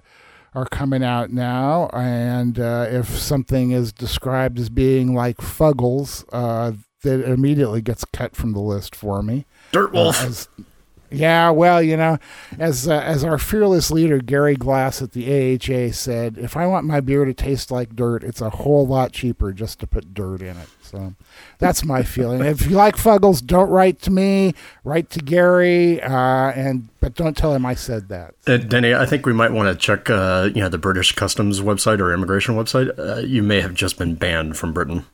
are 0.54 0.66
coming 0.66 1.04
out 1.04 1.32
now. 1.32 1.90
And 1.94 2.60
uh, 2.60 2.88
if 2.90 3.10
something 3.18 3.72
is 3.72 3.92
described 3.92 4.60
as 4.60 4.70
being 4.70 5.14
like 5.14 5.38
Fuggles, 5.38 6.26
uh, 6.32 6.74
that 7.04 7.24
immediately 7.26 7.82
gets 7.82 8.04
cut 8.06 8.36
from 8.36 8.54
the 8.54 8.60
list 8.60 8.96
for 8.96 9.22
me. 9.22 9.46
Dirt 9.72 9.94
Wolf. 9.94 10.22
As, 10.24 10.50
Yeah, 11.10 11.52
well, 11.52 11.82
you 11.82 11.96
know, 11.96 12.18
as 12.60 12.88
uh, 12.88 13.00
as 13.00 13.24
our 13.24 13.38
fearless 13.38 13.92
leader 13.92 14.20
Gary 14.20 14.56
Glass 14.56 15.02
at 15.02 15.14
the 15.14 15.26
AHA 15.56 15.94
said, 15.94 16.38
if 16.38 16.58
I 16.58 16.68
want 16.68 16.86
my 16.86 17.00
beer 17.00 17.26
to 17.26 17.34
taste 17.34 17.72
like 17.72 17.96
dirt, 17.96 18.24
it's 18.24 18.42
a 18.42 18.50
whole 18.50 18.86
lot 18.86 19.14
cheaper 19.14 19.54
just 19.54 19.80
to 19.80 19.88
put 19.88 20.14
dirt 20.14 20.42
in 20.42 20.58
it. 20.58 20.70
So 20.82 21.14
that's 21.60 21.84
my 21.84 22.04
feeling. 22.04 22.44
If 22.44 22.68
you 22.68 22.76
like 22.76 22.96
Fuggles, 22.96 23.46
don't 23.46 23.70
write 23.70 24.02
to 24.04 24.12
me. 24.12 24.54
Write 24.84 25.10
to 25.12 25.20
Gary, 25.20 26.02
uh, 26.02 26.52
and 26.52 26.90
but 27.00 27.16
don't 27.16 27.38
tell 27.38 27.54
him 27.54 27.66
I 27.66 27.76
said 27.76 28.10
that. 28.10 28.34
Uh, 28.46 28.58
Denny, 28.58 28.94
I 28.94 29.06
think 29.06 29.26
we 29.26 29.34
might 29.34 29.52
want 29.52 29.70
to 29.70 29.76
check, 29.76 30.10
uh, 30.10 30.50
you 30.54 30.62
know, 30.62 30.70
the 30.70 30.78
British 30.78 31.14
Customs 31.14 31.62
website 31.62 32.00
or 32.00 32.14
immigration 32.14 32.56
website. 32.56 32.98
Uh, 32.98 33.20
you 33.20 33.44
may 33.44 33.62
have 33.62 33.74
just 33.74 33.98
been 33.98 34.16
banned 34.16 34.58
from 34.58 34.74
Britain. 34.74 35.06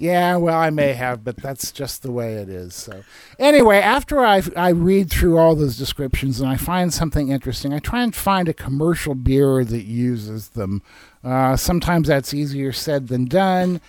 Yeah, 0.00 0.36
well, 0.36 0.56
I 0.56 0.70
may 0.70 0.92
have, 0.92 1.24
but 1.24 1.38
that's 1.38 1.72
just 1.72 2.04
the 2.04 2.12
way 2.12 2.34
it 2.34 2.48
is. 2.48 2.72
So, 2.72 3.02
anyway, 3.36 3.78
after 3.78 4.20
I 4.24 4.42
I 4.54 4.68
read 4.68 5.10
through 5.10 5.36
all 5.36 5.56
those 5.56 5.76
descriptions 5.76 6.40
and 6.40 6.48
I 6.48 6.56
find 6.56 6.94
something 6.94 7.30
interesting, 7.30 7.74
I 7.74 7.80
try 7.80 8.04
and 8.04 8.14
find 8.14 8.48
a 8.48 8.54
commercial 8.54 9.16
beer 9.16 9.64
that 9.64 9.82
uses 9.82 10.50
them. 10.50 10.82
Uh, 11.24 11.56
sometimes 11.56 12.06
that's 12.06 12.32
easier 12.32 12.72
said 12.72 13.08
than 13.08 13.24
done, 13.24 13.80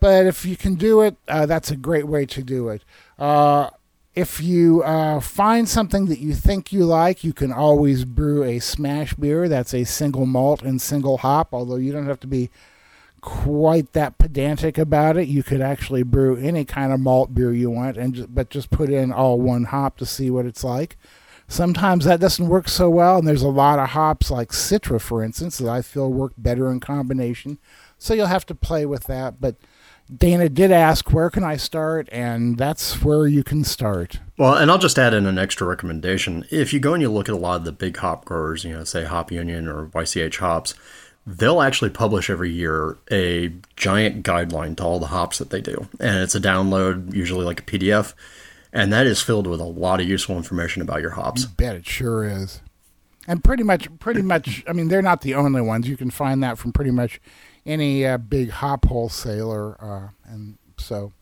but 0.00 0.24
if 0.24 0.46
you 0.46 0.56
can 0.56 0.74
do 0.74 1.02
it, 1.02 1.16
uh, 1.28 1.44
that's 1.44 1.70
a 1.70 1.76
great 1.76 2.08
way 2.08 2.24
to 2.24 2.42
do 2.42 2.70
it. 2.70 2.82
Uh, 3.18 3.68
if 4.14 4.40
you 4.40 4.82
uh, 4.84 5.20
find 5.20 5.68
something 5.68 6.06
that 6.06 6.18
you 6.18 6.32
think 6.32 6.72
you 6.72 6.86
like, 6.86 7.22
you 7.22 7.34
can 7.34 7.52
always 7.52 8.06
brew 8.06 8.42
a 8.42 8.58
smash 8.58 9.12
beer. 9.14 9.50
That's 9.50 9.74
a 9.74 9.84
single 9.84 10.24
malt 10.24 10.62
and 10.62 10.80
single 10.80 11.18
hop, 11.18 11.52
although 11.52 11.76
you 11.76 11.92
don't 11.92 12.06
have 12.06 12.20
to 12.20 12.26
be 12.26 12.48
quite 13.20 13.92
that 13.92 14.18
pedantic 14.18 14.78
about 14.78 15.16
it. 15.16 15.28
You 15.28 15.42
could 15.42 15.60
actually 15.60 16.02
brew 16.02 16.36
any 16.36 16.64
kind 16.64 16.92
of 16.92 17.00
malt 17.00 17.34
beer 17.34 17.52
you 17.52 17.70
want, 17.70 17.96
and 17.96 18.14
just, 18.14 18.34
but 18.34 18.50
just 18.50 18.70
put 18.70 18.90
in 18.90 19.12
all 19.12 19.40
one 19.40 19.64
hop 19.64 19.96
to 19.98 20.06
see 20.06 20.30
what 20.30 20.46
it's 20.46 20.64
like. 20.64 20.96
Sometimes 21.50 22.04
that 22.04 22.20
doesn't 22.20 22.48
work 22.48 22.68
so 22.68 22.90
well, 22.90 23.18
and 23.18 23.26
there's 23.26 23.42
a 23.42 23.48
lot 23.48 23.78
of 23.78 23.90
hops 23.90 24.30
like 24.30 24.50
Citra, 24.50 25.00
for 25.00 25.22
instance, 25.22 25.58
that 25.58 25.68
I 25.68 25.80
feel 25.80 26.12
work 26.12 26.34
better 26.36 26.70
in 26.70 26.78
combination. 26.78 27.58
So 27.96 28.12
you'll 28.12 28.26
have 28.26 28.46
to 28.46 28.54
play 28.54 28.84
with 28.84 29.04
that. 29.04 29.40
But 29.40 29.56
Dana 30.14 30.50
did 30.50 30.70
ask, 30.70 31.10
where 31.12 31.30
can 31.30 31.44
I 31.44 31.56
start? 31.56 32.08
And 32.12 32.58
that's 32.58 33.02
where 33.02 33.26
you 33.26 33.42
can 33.42 33.64
start. 33.64 34.20
Well, 34.36 34.54
and 34.54 34.70
I'll 34.70 34.78
just 34.78 34.98
add 34.98 35.14
in 35.14 35.26
an 35.26 35.38
extra 35.38 35.66
recommendation. 35.66 36.44
If 36.50 36.72
you 36.72 36.80
go 36.80 36.92
and 36.92 37.02
you 37.02 37.10
look 37.10 37.28
at 37.28 37.34
a 37.34 37.38
lot 37.38 37.56
of 37.56 37.64
the 37.64 37.72
big 37.72 37.96
hop 37.96 38.26
growers, 38.26 38.64
you 38.64 38.74
know, 38.74 38.84
say 38.84 39.04
Hop 39.04 39.32
Union 39.32 39.68
or 39.68 39.86
YCH 39.86 40.36
Hops, 40.36 40.74
they'll 41.28 41.60
actually 41.60 41.90
publish 41.90 42.30
every 42.30 42.50
year 42.50 42.96
a 43.10 43.52
giant 43.76 44.24
guideline 44.24 44.76
to 44.76 44.82
all 44.82 44.98
the 44.98 45.08
hops 45.08 45.38
that 45.38 45.50
they 45.50 45.60
do. 45.60 45.88
And 46.00 46.18
it's 46.18 46.34
a 46.34 46.40
download, 46.40 47.14
usually 47.14 47.44
like 47.44 47.60
a 47.60 47.64
PDF. 47.64 48.14
And 48.72 48.92
that 48.92 49.06
is 49.06 49.20
filled 49.20 49.46
with 49.46 49.60
a 49.60 49.64
lot 49.64 50.00
of 50.00 50.08
useful 50.08 50.36
information 50.36 50.80
about 50.82 51.02
your 51.02 51.10
hops. 51.10 51.44
I 51.44 51.48
bet 51.56 51.76
it 51.76 51.86
sure 51.86 52.24
is. 52.24 52.62
And 53.26 53.44
pretty 53.44 53.62
much, 53.62 53.88
pretty 53.98 54.22
much, 54.22 54.64
I 54.66 54.72
mean, 54.72 54.88
they're 54.88 55.02
not 55.02 55.20
the 55.20 55.34
only 55.34 55.60
ones. 55.60 55.86
You 55.86 55.98
can 55.98 56.10
find 56.10 56.42
that 56.42 56.56
from 56.56 56.72
pretty 56.72 56.90
much 56.90 57.20
any 57.66 58.06
uh, 58.06 58.16
big 58.16 58.50
hop 58.50 58.86
wholesaler. 58.86 59.76
Uh, 59.82 60.08
and 60.24 60.56
so, 60.78 61.12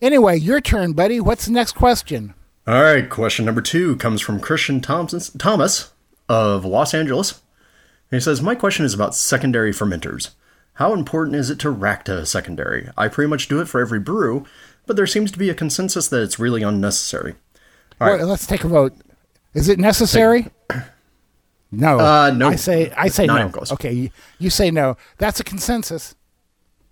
anyway, 0.00 0.38
your 0.38 0.62
turn, 0.62 0.94
buddy. 0.94 1.20
What's 1.20 1.44
the 1.44 1.52
next 1.52 1.72
question? 1.72 2.32
All 2.66 2.82
right. 2.82 3.08
Question 3.08 3.44
number 3.44 3.60
two 3.60 3.96
comes 3.96 4.22
from 4.22 4.40
Christian 4.40 4.80
Thompson, 4.80 5.38
Thomas 5.38 5.92
of 6.28 6.64
Los 6.64 6.94
Angeles. 6.94 7.42
He 8.12 8.20
says, 8.20 8.42
My 8.42 8.54
question 8.54 8.84
is 8.84 8.94
about 8.94 9.14
secondary 9.14 9.72
fermenters. 9.72 10.30
How 10.74 10.92
important 10.92 11.36
is 11.36 11.50
it 11.50 11.58
to 11.60 11.70
rack 11.70 12.04
to 12.04 12.18
a 12.18 12.26
secondary? 12.26 12.88
I 12.96 13.08
pretty 13.08 13.28
much 13.28 13.48
do 13.48 13.60
it 13.60 13.68
for 13.68 13.80
every 13.80 13.98
brew, 14.00 14.46
but 14.86 14.96
there 14.96 15.06
seems 15.06 15.32
to 15.32 15.38
be 15.38 15.50
a 15.50 15.54
consensus 15.54 16.08
that 16.08 16.22
it's 16.22 16.38
really 16.38 16.62
unnecessary. 16.62 17.34
All 18.00 18.08
right, 18.08 18.20
well, 18.20 18.28
let's 18.28 18.46
take 18.46 18.64
a 18.64 18.68
vote. 18.68 18.94
Is 19.54 19.68
it 19.68 19.78
necessary? 19.78 20.48
no. 21.70 21.98
Uh, 21.98 22.30
no. 22.30 22.48
I 22.48 22.56
say 22.56 22.90
I 22.96 23.08
say 23.08 23.26
no. 23.26 23.50
Okay, 23.72 24.10
you 24.38 24.50
say 24.50 24.70
no. 24.70 24.96
That's 25.18 25.40
a 25.40 25.44
consensus. 25.44 26.14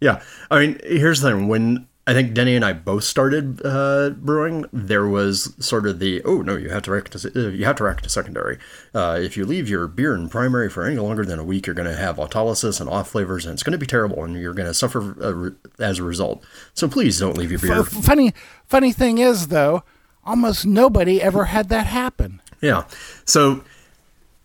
Yeah. 0.01 0.23
I 0.51 0.59
mean, 0.59 0.81
here's 0.85 1.21
the 1.21 1.31
thing. 1.31 1.49
When 1.49 1.87
I 2.11 2.13
think 2.13 2.35
Denny 2.35 2.57
and 2.57 2.65
I 2.65 2.73
both 2.73 3.05
started 3.05 3.65
uh, 3.65 4.11
brewing. 4.11 4.65
There 4.73 5.07
was 5.07 5.55
sort 5.65 5.87
of 5.87 6.01
the 6.01 6.21
oh 6.25 6.43
no, 6.43 6.57
you 6.57 6.69
have 6.71 6.83
to 6.83 6.91
rack 6.91 7.09
to, 7.11 7.33
uh, 7.37 7.51
you 7.51 7.65
have 7.65 7.77
to 7.77 7.85
rack 7.85 8.01
to 8.01 8.09
secondary. 8.09 8.59
Uh, 8.93 9.17
if 9.23 9.37
you 9.37 9.47
leave 9.47 9.69
your 9.69 9.87
beer 9.87 10.17
in 10.17 10.29
primary 10.29 10.69
for 10.69 10.85
any 10.85 10.97
longer 10.97 11.25
than 11.25 11.39
a 11.39 11.45
week, 11.45 11.69
you're 11.69 11.75
going 11.75 11.89
to 11.89 11.95
have 11.95 12.17
autolysis 12.17 12.81
and 12.81 12.91
off 12.91 13.11
flavors, 13.11 13.47
and 13.47 13.53
it's 13.53 13.63
going 13.63 13.75
to 13.75 13.79
be 13.79 13.87
terrible, 13.87 14.25
and 14.25 14.35
you're 14.35 14.55
going 14.55 14.67
to 14.67 14.75
suffer 14.75 15.15
uh, 15.23 15.51
as 15.81 16.01
a 16.01 16.03
result. 16.03 16.45
So 16.75 16.89
please 16.89 17.21
don't 17.21 17.39
leave 17.39 17.53
your 17.53 17.61
beer. 17.61 17.85
Funny, 17.85 18.35
funny 18.67 18.91
thing 18.91 19.19
is 19.19 19.47
though, 19.47 19.85
almost 20.25 20.67
nobody 20.67 21.23
ever 21.23 21.45
had 21.45 21.69
that 21.69 21.87
happen. 21.87 22.43
Yeah. 22.61 22.87
So 23.25 23.63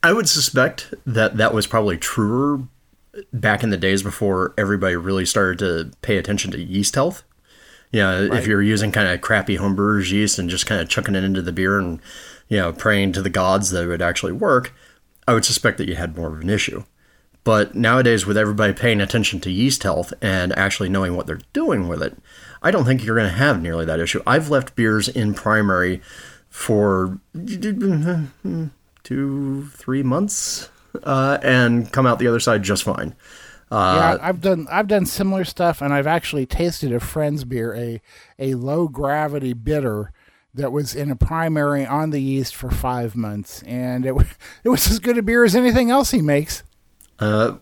I 0.04 0.14
would 0.14 0.30
suspect 0.30 0.94
that 1.08 1.38
that 1.38 1.52
was 1.52 1.66
probably 1.66 1.98
truer 1.98 2.60
back 3.34 3.64
in 3.64 3.72
the 3.72 3.78
days 3.78 4.04
before 4.04 4.54
everybody 4.56 4.96
really 4.96 5.26
started 5.26 5.58
to 5.60 5.98
pay 6.04 6.18
attention 6.18 6.52
to 6.52 6.62
yeast 6.62 6.94
health. 6.94 7.24
Yeah, 7.96 8.26
right. 8.26 8.40
if 8.40 8.46
you're 8.46 8.62
using 8.62 8.92
kind 8.92 9.08
of 9.08 9.22
crappy 9.22 9.58
homebrewers 9.58 10.12
yeast 10.12 10.38
and 10.38 10.50
just 10.50 10.66
kind 10.66 10.82
of 10.82 10.90
chucking 10.90 11.16
it 11.16 11.24
into 11.24 11.42
the 11.42 11.54
beer 11.54 11.80
and 11.80 12.02
you 12.50 12.58
know 12.58 12.74
praying 12.74 13.14
to 13.14 13.22
the 13.22 13.30
gods 13.30 13.70
that 13.70 13.84
it 13.84 13.88
would 13.88 14.02
actually 14.02 14.34
work, 14.34 14.74
I 15.26 15.34
would 15.34 15.46
suspect 15.46 15.78
that 15.78 15.88
you 15.88 15.96
had 15.96 16.18
more 16.18 16.36
of 16.36 16.42
an 16.42 16.50
issue. 16.50 16.84
But 17.46 17.74
nowadays, 17.74 18.26
with 18.26 18.38
everybody 18.38 18.74
paying 18.74 19.00
attention 19.00 19.40
to 19.42 19.50
yeast 19.50 19.84
health 19.84 20.14
and 20.22 20.52
actually 20.58 20.90
knowing 20.90 21.16
what 21.16 21.26
they're 21.26 21.40
doing 21.54 21.88
with 21.88 22.04
it, 22.04 22.18
I 22.62 22.70
don't 22.70 22.84
think 22.84 23.06
you're 23.06 23.16
going 23.16 23.32
to 23.32 23.38
have 23.38 23.62
nearly 23.62 23.86
that 23.86 24.02
issue. 24.02 24.22
I've 24.28 24.50
left 24.50 24.76
beers 24.76 25.08
in 25.08 25.34
primary 25.34 26.02
for 26.50 27.18
two, 29.04 29.68
three 29.68 30.04
months 30.04 30.70
uh, 31.04 31.38
and 31.42 31.90
come 31.94 32.06
out 32.06 32.20
the 32.20 32.28
other 32.28 32.42
side 32.42 32.62
just 32.62 32.84
fine. 32.84 33.16
Uh, 33.72 34.18
yeah, 34.20 34.28
I've 34.28 34.42
done 34.42 34.68
I've 34.72 34.88
done 34.88 35.06
similar 35.06 35.44
stuff, 35.44 35.82
and 35.82 35.94
I've 35.94 36.08
actually 36.08 36.46
tasted 36.46 36.94
a 36.94 37.00
friend's 37.00 37.44
beer, 37.44 37.76
a 37.76 38.02
a 38.38 38.54
low 38.56 38.88
gravity 38.88 39.54
bitter 39.54 40.12
that 40.54 40.72
was 40.72 40.96
in 40.96 41.12
a 41.12 41.16
primary 41.16 41.86
on 41.86 42.12
the 42.12 42.22
yeast 42.22 42.56
for 42.56 42.70
five 42.70 43.16
months, 43.16 43.64
and 43.64 44.06
it 44.06 44.16
it 44.64 44.70
was 44.70 44.90
as 44.90 45.00
good 45.00 45.18
a 45.18 45.22
beer 45.22 45.44
as 45.44 45.56
anything 45.56 45.90
else 45.90 46.12
he 46.12 46.22
makes. 46.22 46.64
Uh, 47.20 47.58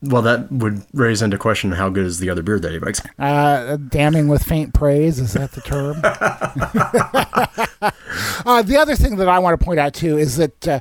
well, 0.00 0.22
that 0.22 0.50
would 0.52 0.84
raise 0.92 1.22
into 1.22 1.38
question 1.38 1.72
how 1.72 1.88
good 1.88 2.06
is 2.06 2.20
the 2.20 2.30
other 2.30 2.42
beer 2.42 2.60
that 2.60 2.70
he 2.70 2.78
makes. 2.78 3.00
Uh, 3.18 3.76
damning 3.76 4.28
with 4.28 4.44
faint 4.44 4.72
praise 4.72 5.18
is 5.18 5.32
that 5.32 5.52
the 5.52 5.60
term? 5.60 5.96
uh, 8.46 8.62
the 8.62 8.76
other 8.76 8.94
thing 8.94 9.16
that 9.16 9.28
I 9.28 9.40
want 9.40 9.58
to 9.58 9.64
point 9.64 9.80
out 9.80 9.94
too 9.94 10.16
is 10.16 10.36
that, 10.36 10.68
uh, 10.68 10.80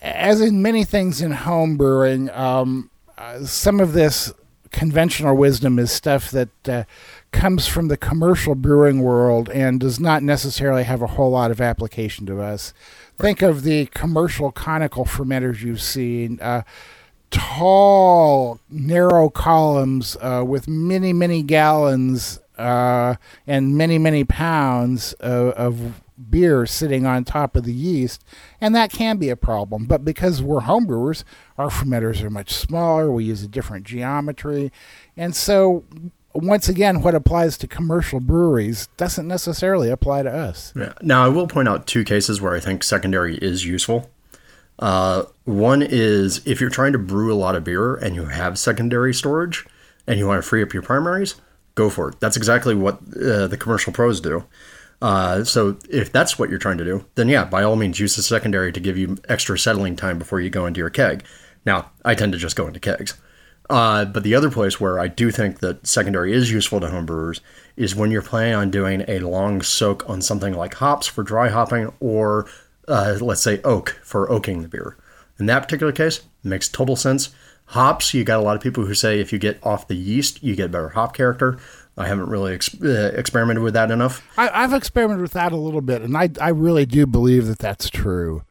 as 0.00 0.40
in 0.40 0.62
many 0.62 0.84
things 0.84 1.20
in 1.20 1.32
home 1.32 1.76
brewing, 1.76 2.30
um, 2.30 2.90
uh, 3.24 3.44
some 3.44 3.80
of 3.80 3.94
this 3.94 4.32
conventional 4.70 5.34
wisdom 5.36 5.78
is 5.78 5.90
stuff 5.90 6.30
that 6.30 6.68
uh, 6.68 6.84
comes 7.32 7.66
from 7.66 7.88
the 7.88 7.96
commercial 7.96 8.54
brewing 8.54 9.00
world 9.00 9.48
and 9.50 9.80
does 9.80 9.98
not 9.98 10.22
necessarily 10.22 10.82
have 10.82 11.00
a 11.00 11.06
whole 11.06 11.30
lot 11.30 11.50
of 11.50 11.60
application 11.60 12.26
to 12.26 12.42
us. 12.42 12.74
Right. 13.16 13.28
Think 13.28 13.42
of 13.42 13.62
the 13.62 13.86
commercial 13.86 14.52
conical 14.52 15.04
fermenters 15.04 15.62
you've 15.62 15.80
seen. 15.80 16.38
Uh, 16.40 16.62
tall, 17.30 18.60
narrow 18.68 19.30
columns 19.30 20.16
uh, 20.20 20.44
with 20.46 20.68
many, 20.68 21.12
many 21.12 21.42
gallons 21.42 22.40
uh, 22.58 23.14
and 23.46 23.76
many, 23.76 23.96
many 23.96 24.24
pounds 24.24 25.14
of, 25.14 25.52
of 25.52 26.03
beer 26.30 26.66
sitting 26.66 27.06
on 27.06 27.24
top 27.24 27.56
of 27.56 27.64
the 27.64 27.72
yeast, 27.72 28.24
and 28.60 28.74
that 28.74 28.92
can 28.92 29.16
be 29.16 29.30
a 29.30 29.36
problem. 29.36 29.86
But 29.86 30.04
because 30.04 30.42
we're 30.42 30.60
homebrewers, 30.60 31.24
our 31.58 31.68
fermenters 31.68 32.22
are 32.22 32.30
much 32.30 32.52
smaller, 32.52 33.10
we 33.10 33.24
use 33.24 33.42
a 33.42 33.48
different 33.48 33.86
geometry, 33.86 34.72
and 35.16 35.34
so 35.34 35.84
once 36.34 36.68
again, 36.68 37.00
what 37.00 37.14
applies 37.14 37.56
to 37.58 37.66
commercial 37.68 38.18
breweries 38.20 38.88
doesn't 38.96 39.28
necessarily 39.28 39.88
apply 39.88 40.22
to 40.24 40.30
us. 40.30 40.72
Yeah. 40.76 40.92
Now, 41.00 41.24
I 41.24 41.28
will 41.28 41.46
point 41.46 41.68
out 41.68 41.86
two 41.86 42.04
cases 42.04 42.40
where 42.40 42.54
I 42.54 42.60
think 42.60 42.82
secondary 42.82 43.36
is 43.36 43.64
useful. 43.64 44.10
Uh, 44.78 45.24
one 45.44 45.82
is 45.82 46.44
if 46.44 46.60
you're 46.60 46.70
trying 46.70 46.92
to 46.92 46.98
brew 46.98 47.32
a 47.32 47.36
lot 47.36 47.54
of 47.54 47.62
beer 47.62 47.94
and 47.94 48.16
you 48.16 48.24
have 48.24 48.58
secondary 48.58 49.14
storage 49.14 49.64
and 50.06 50.18
you 50.18 50.26
want 50.26 50.42
to 50.42 50.48
free 50.48 50.62
up 50.62 50.74
your 50.74 50.82
primaries, 50.82 51.36
go 51.76 51.88
for 51.88 52.08
it. 52.08 52.18
That's 52.18 52.36
exactly 52.36 52.74
what 52.74 52.94
uh, 53.16 53.46
the 53.46 53.56
commercial 53.58 53.92
pros 53.92 54.20
do. 54.20 54.44
Uh, 55.04 55.44
so 55.44 55.76
if 55.90 56.10
that's 56.10 56.38
what 56.38 56.48
you're 56.48 56.58
trying 56.58 56.78
to 56.78 56.84
do, 56.84 57.04
then 57.14 57.28
yeah, 57.28 57.44
by 57.44 57.62
all 57.62 57.76
means, 57.76 58.00
use 58.00 58.16
the 58.16 58.22
secondary 58.22 58.72
to 58.72 58.80
give 58.80 58.96
you 58.96 59.18
extra 59.28 59.58
settling 59.58 59.96
time 59.96 60.18
before 60.18 60.40
you 60.40 60.48
go 60.48 60.64
into 60.64 60.78
your 60.78 60.88
keg. 60.88 61.22
Now, 61.66 61.90
I 62.06 62.14
tend 62.14 62.32
to 62.32 62.38
just 62.38 62.56
go 62.56 62.66
into 62.66 62.80
kegs. 62.80 63.12
Uh, 63.68 64.06
but 64.06 64.22
the 64.22 64.34
other 64.34 64.50
place 64.50 64.80
where 64.80 64.98
I 64.98 65.08
do 65.08 65.30
think 65.30 65.60
that 65.60 65.86
secondary 65.86 66.32
is 66.32 66.50
useful 66.50 66.80
to 66.80 66.86
homebrewers 66.86 67.40
is 67.76 67.94
when 67.94 68.10
you're 68.10 68.22
planning 68.22 68.54
on 68.54 68.70
doing 68.70 69.04
a 69.06 69.18
long 69.18 69.60
soak 69.60 70.08
on 70.08 70.22
something 70.22 70.54
like 70.54 70.72
hops 70.72 71.06
for 71.06 71.22
dry 71.22 71.50
hopping 71.50 71.92
or, 72.00 72.46
uh, 72.88 73.18
let's 73.20 73.42
say, 73.42 73.60
oak 73.62 74.00
for 74.02 74.32
oaking 74.32 74.62
the 74.62 74.68
beer. 74.68 74.96
In 75.38 75.44
that 75.46 75.64
particular 75.64 75.92
case, 75.92 76.22
makes 76.42 76.66
total 76.66 76.96
sense. 76.96 77.28
Hops, 77.66 78.14
you 78.14 78.24
got 78.24 78.40
a 78.40 78.42
lot 78.42 78.56
of 78.56 78.62
people 78.62 78.86
who 78.86 78.94
say 78.94 79.20
if 79.20 79.34
you 79.34 79.38
get 79.38 79.58
off 79.62 79.86
the 79.86 79.96
yeast, 79.96 80.42
you 80.42 80.56
get 80.56 80.70
better 80.70 80.90
hop 80.90 81.14
character. 81.14 81.58
I 81.96 82.06
haven't 82.08 82.28
really 82.28 82.54
ex- 82.54 82.80
uh, 82.82 83.12
experimented 83.14 83.62
with 83.62 83.74
that 83.74 83.90
enough. 83.90 84.26
I, 84.36 84.48
I've 84.48 84.72
experimented 84.72 85.22
with 85.22 85.32
that 85.32 85.52
a 85.52 85.56
little 85.56 85.80
bit, 85.80 86.02
and 86.02 86.16
I, 86.16 86.28
I 86.40 86.48
really 86.48 86.86
do 86.86 87.06
believe 87.06 87.46
that 87.46 87.58
that's 87.58 87.88
true. 87.88 88.42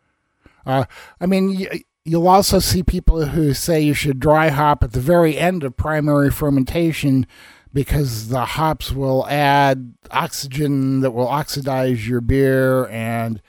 Uh, 0.65 0.85
I 1.19 1.25
mean, 1.25 1.55
y- 1.59 1.81
you'll 2.05 2.27
also 2.27 2.59
see 2.59 2.83
people 2.83 3.25
who 3.27 3.53
say 3.53 3.81
you 3.81 3.93
should 3.93 4.19
dry 4.19 4.49
hop 4.49 4.83
at 4.83 4.93
the 4.93 5.01
very 5.01 5.37
end 5.37 5.63
of 5.63 5.75
primary 5.75 6.31
fermentation 6.31 7.27
because 7.73 8.29
the 8.29 8.45
hops 8.45 8.91
will 8.91 9.27
add 9.27 9.93
oxygen 10.11 11.01
that 11.01 11.11
will 11.11 11.27
oxidize 11.27 12.07
your 12.07 12.21
beer 12.21 12.87
and 12.87 13.41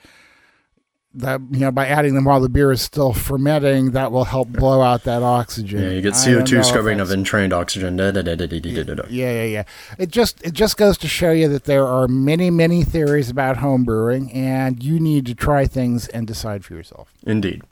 that 1.15 1.41
you 1.51 1.59
know 1.59 1.71
by 1.71 1.87
adding 1.87 2.13
them 2.15 2.25
while 2.25 2.39
the 2.39 2.49
beer 2.49 2.71
is 2.71 2.81
still 2.81 3.13
fermenting 3.13 3.91
that 3.91 4.11
will 4.11 4.25
help 4.25 4.49
blow 4.49 4.81
out 4.81 5.03
that 5.03 5.23
oxygen 5.23 5.81
Yeah, 5.81 5.89
you 5.89 6.01
get 6.01 6.15
I 6.15 6.25
don't 6.25 6.51
know 6.51 6.59
CO2 6.59 6.65
scrubbing 6.65 6.99
of 6.99 7.11
entrained 7.11 7.53
oxygen. 7.53 7.95
Da, 7.97 8.11
da, 8.11 8.21
da, 8.21 8.45
yeah, 8.45 9.31
yeah, 9.31 9.43
yeah. 9.43 9.63
It 9.97 10.11
just 10.11 10.43
it 10.43 10.53
just 10.53 10.77
goes 10.77 10.97
to 10.99 11.07
show 11.07 11.31
you 11.31 11.47
that 11.49 11.63
there 11.63 11.85
are 11.85 12.07
many, 12.07 12.49
many 12.49 12.83
theories 12.83 13.29
about 13.29 13.57
home 13.57 13.83
brewing, 13.83 14.31
and 14.31 14.83
you 14.83 14.99
need 14.99 15.25
to 15.27 15.35
try 15.35 15.65
things 15.65 16.07
and 16.09 16.27
decide 16.27 16.65
for 16.65 16.73
yourself. 16.73 17.13
Indeed. 17.23 17.63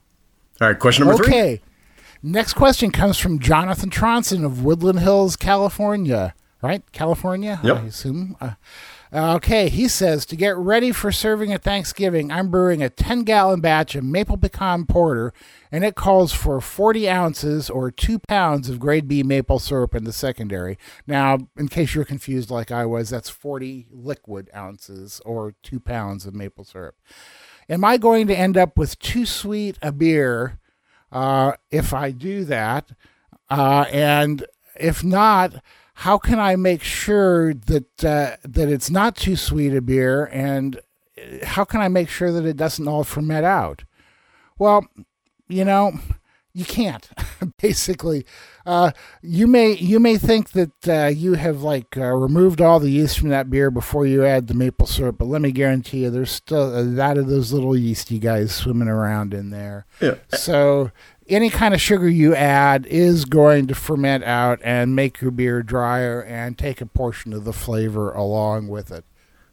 All 0.62 0.68
right, 0.68 0.80
question 0.80 1.06
number 1.06 1.24
three. 1.24 1.34
Okay. 1.34 1.62
Next 2.26 2.54
question 2.54 2.90
comes 2.92 3.18
from 3.20 3.40
Jonathan 3.40 3.90
Tronson 3.90 4.46
of 4.46 4.64
Woodland 4.64 5.00
Hills, 5.02 5.36
California. 5.36 6.34
Right, 6.62 6.82
California. 6.94 7.60
Yep. 7.62 7.78
I 7.78 7.82
assume. 7.82 8.38
Uh, 8.40 8.52
okay, 9.14 9.70
he 9.70 9.88
says 9.88 10.26
to 10.26 10.36
get 10.36 10.58
ready 10.58 10.92
for 10.92 11.12
serving 11.12 11.54
at 11.54 11.62
Thanksgiving, 11.62 12.32
I'm 12.32 12.50
brewing 12.50 12.82
a 12.82 12.90
10 12.90 13.24
gallon 13.24 13.62
batch 13.62 13.94
of 13.94 14.04
maple 14.04 14.38
pecan 14.38 14.86
porter, 14.86 15.34
and 15.72 15.84
it 15.84 15.94
calls 15.94 16.34
for 16.34 16.60
40 16.60 17.08
ounces 17.08 17.70
or 17.70 17.92
two 17.92 18.18
pounds 18.18 18.70
of 18.70 18.80
grade 18.80 19.08
B 19.08 19.22
maple 19.22 19.60
syrup 19.60 19.94
in 19.94 20.04
the 20.04 20.12
secondary. 20.12 20.80
Now, 21.06 21.48
in 21.56 21.68
case 21.68 21.94
you're 21.94 22.06
confused 22.06 22.50
like 22.50 22.72
I 22.72 22.86
was, 22.86 23.12
that's 23.12 23.30
40 23.30 23.88
liquid 23.92 24.50
ounces 24.56 25.22
or 25.26 25.54
two 25.62 25.80
pounds 25.80 26.26
of 26.26 26.34
maple 26.34 26.64
syrup. 26.64 26.96
Am 27.70 27.86
I 27.86 27.98
going 27.98 28.26
to 28.28 28.36
end 28.36 28.58
up 28.58 28.78
with 28.78 28.98
too 28.98 29.28
sweet 29.28 29.78
a 29.82 29.92
beer 29.92 30.60
uh, 31.12 31.54
if 31.70 31.94
I 31.94 32.10
do 32.10 32.46
that? 32.46 32.92
Uh, 33.50 33.86
and 33.92 34.46
if 34.76 35.04
not, 35.04 35.62
how 35.94 36.18
can 36.18 36.40
I 36.40 36.56
make 36.56 36.84
sure 36.84 37.54
that 37.54 38.04
uh, 38.04 38.38
that 38.44 38.70
it's 38.70 38.90
not 38.90 39.16
too 39.16 39.36
sweet 39.36 39.76
a 39.76 39.82
beer? 39.82 40.26
And 40.26 40.80
uh, 41.18 41.46
how 41.46 41.64
can 41.64 41.82
I 41.82 41.88
make 41.88 42.10
sure 42.10 42.32
that 42.32 42.46
it 42.46 42.58
doesn't 42.58 42.88
all 42.88 43.04
ferment 43.04 43.46
out? 43.46 43.84
Well, 44.58 44.86
you 45.48 45.66
know, 45.66 45.94
you 46.54 46.66
can't. 46.66 47.10
Basically, 47.62 48.26
uh, 48.66 48.92
you 49.22 49.48
may 49.48 49.74
you 49.74 50.00
may 50.00 50.18
think 50.18 50.52
that 50.52 50.88
uh, 50.88 51.08
you 51.08 51.34
have 51.34 51.64
like 51.64 51.98
uh, 51.98 52.06
removed 52.06 52.62
all 52.62 52.80
the 52.80 52.92
yeast 52.92 53.20
from 53.20 53.30
that 53.30 53.50
beer 53.50 53.72
before 53.72 54.06
you 54.06 54.24
add 54.24 54.48
the 54.48 54.54
maple 54.54 54.88
syrup, 54.88 55.18
but 55.18 55.28
let 55.28 55.42
me 55.42 55.52
guarantee 55.52 56.04
you, 56.04 56.10
there's 56.10 56.32
still 56.32 56.80
a 56.80 56.82
lot 56.82 57.18
of 57.18 57.28
those 57.28 57.52
little 57.52 57.76
yeasty 57.76 58.20
guys 58.20 58.54
swimming 58.54 58.88
around 58.88 59.34
in 59.34 59.50
there. 59.50 59.86
Yeah. 60.00 60.16
So 60.32 60.92
any 61.28 61.50
kind 61.50 61.74
of 61.74 61.82
sugar 61.82 62.08
you 62.08 62.36
add 62.36 62.86
is 62.86 63.26
going 63.26 63.68
to 63.68 63.76
ferment 63.76 64.24
out 64.24 64.60
and 64.64 64.96
make 64.96 65.22
your 65.22 65.32
beer 65.32 65.64
drier 65.64 66.22
and 66.22 66.58
take 66.58 66.82
a 66.82 66.86
portion 66.86 67.34
of 67.34 67.44
the 67.46 67.54
flavor 67.54 68.12
along 68.12 68.68
with 68.68 68.92
it. 68.92 69.06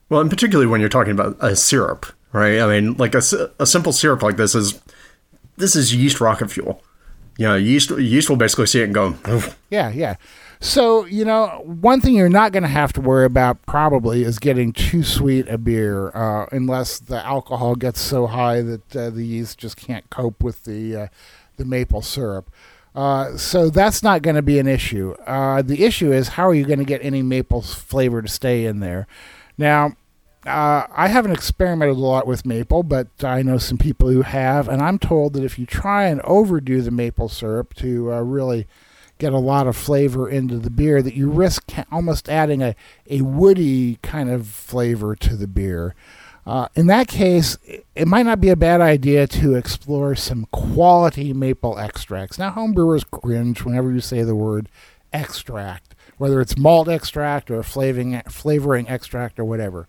Well, 0.08 0.20
and 0.20 0.30
particularly 0.30 0.66
when 0.66 0.80
you're 0.80 0.90
talking 0.90 1.12
about 1.12 1.36
a 1.40 1.54
syrup, 1.54 2.06
right? 2.32 2.60
I 2.60 2.66
mean, 2.66 2.94
like 2.96 3.14
a, 3.14 3.22
a 3.58 3.66
simple 3.66 3.92
syrup 3.92 4.22
like 4.22 4.36
this 4.36 4.54
is 4.54 4.80
this 5.56 5.76
is 5.76 5.94
yeast 5.94 6.20
rocket 6.20 6.50
fuel. 6.50 6.82
You 7.38 7.46
know, 7.46 7.56
yeast 7.56 7.90
yeast 7.90 8.28
will 8.28 8.36
basically 8.36 8.66
see 8.66 8.80
it 8.80 8.84
and 8.84 8.94
go, 8.94 9.16
"Oof." 9.28 9.56
Yeah, 9.70 9.90
yeah. 9.90 10.16
So, 10.62 11.06
you 11.06 11.24
know, 11.24 11.62
one 11.64 12.02
thing 12.02 12.14
you're 12.14 12.28
not 12.28 12.52
going 12.52 12.64
to 12.64 12.68
have 12.68 12.92
to 12.92 13.00
worry 13.00 13.24
about 13.24 13.64
probably 13.64 14.24
is 14.24 14.38
getting 14.38 14.74
too 14.74 15.02
sweet 15.02 15.48
a 15.48 15.56
beer, 15.56 16.10
uh, 16.14 16.46
unless 16.52 16.98
the 16.98 17.24
alcohol 17.24 17.76
gets 17.76 17.98
so 17.98 18.26
high 18.26 18.60
that 18.60 18.96
uh, 18.96 19.08
the 19.08 19.24
yeast 19.24 19.56
just 19.56 19.78
can't 19.78 20.10
cope 20.10 20.42
with 20.42 20.64
the 20.64 20.96
uh, 20.96 21.06
the 21.60 21.64
maple 21.64 22.02
syrup. 22.02 22.50
Uh, 22.94 23.36
so 23.36 23.70
that's 23.70 24.02
not 24.02 24.22
going 24.22 24.34
to 24.34 24.42
be 24.42 24.58
an 24.58 24.66
issue. 24.66 25.12
Uh, 25.26 25.62
the 25.62 25.84
issue 25.84 26.12
is 26.12 26.28
how 26.28 26.48
are 26.48 26.54
you 26.54 26.64
going 26.64 26.80
to 26.80 26.84
get 26.84 27.04
any 27.04 27.22
maple 27.22 27.62
flavor 27.62 28.20
to 28.20 28.28
stay 28.28 28.66
in 28.66 28.80
there? 28.80 29.06
Now, 29.56 29.92
uh, 30.46 30.86
I 30.90 31.08
haven't 31.08 31.32
experimented 31.32 31.96
a 31.96 32.00
lot 32.00 32.26
with 32.26 32.46
maple, 32.46 32.82
but 32.82 33.08
I 33.22 33.42
know 33.42 33.58
some 33.58 33.78
people 33.78 34.08
who 34.08 34.22
have, 34.22 34.68
and 34.68 34.82
I'm 34.82 34.98
told 34.98 35.34
that 35.34 35.44
if 35.44 35.58
you 35.58 35.66
try 35.66 36.06
and 36.06 36.20
overdo 36.22 36.80
the 36.80 36.90
maple 36.90 37.28
syrup 37.28 37.74
to 37.74 38.12
uh, 38.12 38.20
really 38.22 38.66
get 39.18 39.34
a 39.34 39.38
lot 39.38 39.66
of 39.66 39.76
flavor 39.76 40.28
into 40.28 40.58
the 40.58 40.70
beer, 40.70 41.02
that 41.02 41.14
you 41.14 41.30
risk 41.30 41.70
almost 41.92 42.28
adding 42.28 42.62
a, 42.62 42.74
a 43.08 43.20
woody 43.20 43.98
kind 44.02 44.30
of 44.30 44.46
flavor 44.46 45.14
to 45.14 45.36
the 45.36 45.46
beer. 45.46 45.94
Uh, 46.46 46.66
in 46.74 46.86
that 46.86 47.06
case, 47.08 47.56
it- 47.64 48.08
might 48.08 48.24
not 48.24 48.40
be 48.40 48.48
a 48.48 48.56
bad 48.56 48.80
idea 48.80 49.26
to 49.26 49.54
explore 49.54 50.14
some 50.16 50.46
quality 50.52 51.32
maple 51.32 51.78
extracts. 51.78 52.38
Now, 52.38 52.50
homebrewers 52.50 53.04
cringe 53.08 53.62
whenever 53.64 53.92
you 53.92 54.00
say 54.00 54.22
the 54.22 54.34
word 54.34 54.68
extract, 55.12 55.94
whether 56.18 56.40
it's 56.40 56.56
malt 56.56 56.88
extract 56.88 57.50
or 57.50 57.62
flavoring 57.62 58.20
flavoring 58.28 58.88
extract 58.88 59.38
or 59.38 59.44
whatever. 59.44 59.86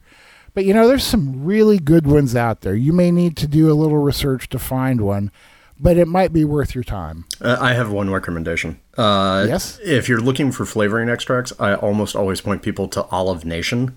But 0.54 0.66
you 0.66 0.74
know, 0.74 0.88
there's 0.88 1.04
some 1.06 1.46
really 1.46 1.80
good 1.80 2.06
ones 2.06 2.36
out 2.36 2.62
there. 2.62 2.76
You 2.76 2.92
may 2.92 3.12
need 3.12 3.38
to 3.38 3.48
do 3.48 3.72
a 3.72 3.74
little 3.74 4.00
research 4.00 4.50
to 4.50 4.60
find 4.60 5.00
one, 5.02 5.32
but 5.80 5.96
it 5.98 6.08
might 6.08 6.34
be 6.34 6.44
worth 6.44 6.76
your 6.76 6.84
time. 6.84 7.24
Uh, 7.40 7.58
I 7.62 7.74
have 7.74 7.92
one 7.92 8.10
recommendation. 8.10 8.80
Uh, 8.98 9.46
Yes? 9.48 9.80
If 9.84 10.10
you're 10.10 10.20
looking 10.20 10.52
for 10.52 10.66
flavoring 10.66 11.10
extracts, 11.10 11.54
I 11.60 11.76
almost 11.76 12.16
always 12.16 12.42
point 12.42 12.62
people 12.62 12.88
to 12.90 13.04
Olive 13.06 13.46
Nation. 13.46 13.96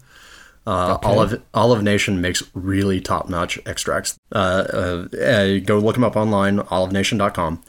Uh, 0.67 0.99
Olive 1.03 1.43
Olive 1.53 1.83
Nation 1.83 2.21
makes 2.21 2.43
really 2.55 3.01
top 3.01 3.29
notch 3.29 3.59
extracts. 3.67 4.17
Uh, 4.33 4.65
uh, 4.73 5.17
uh, 5.17 5.59
go 5.61 5.79
look 5.79 5.95
them 5.95 6.05
up 6.05 6.17
online, 6.17 6.61
olivenation.com. 6.61 7.63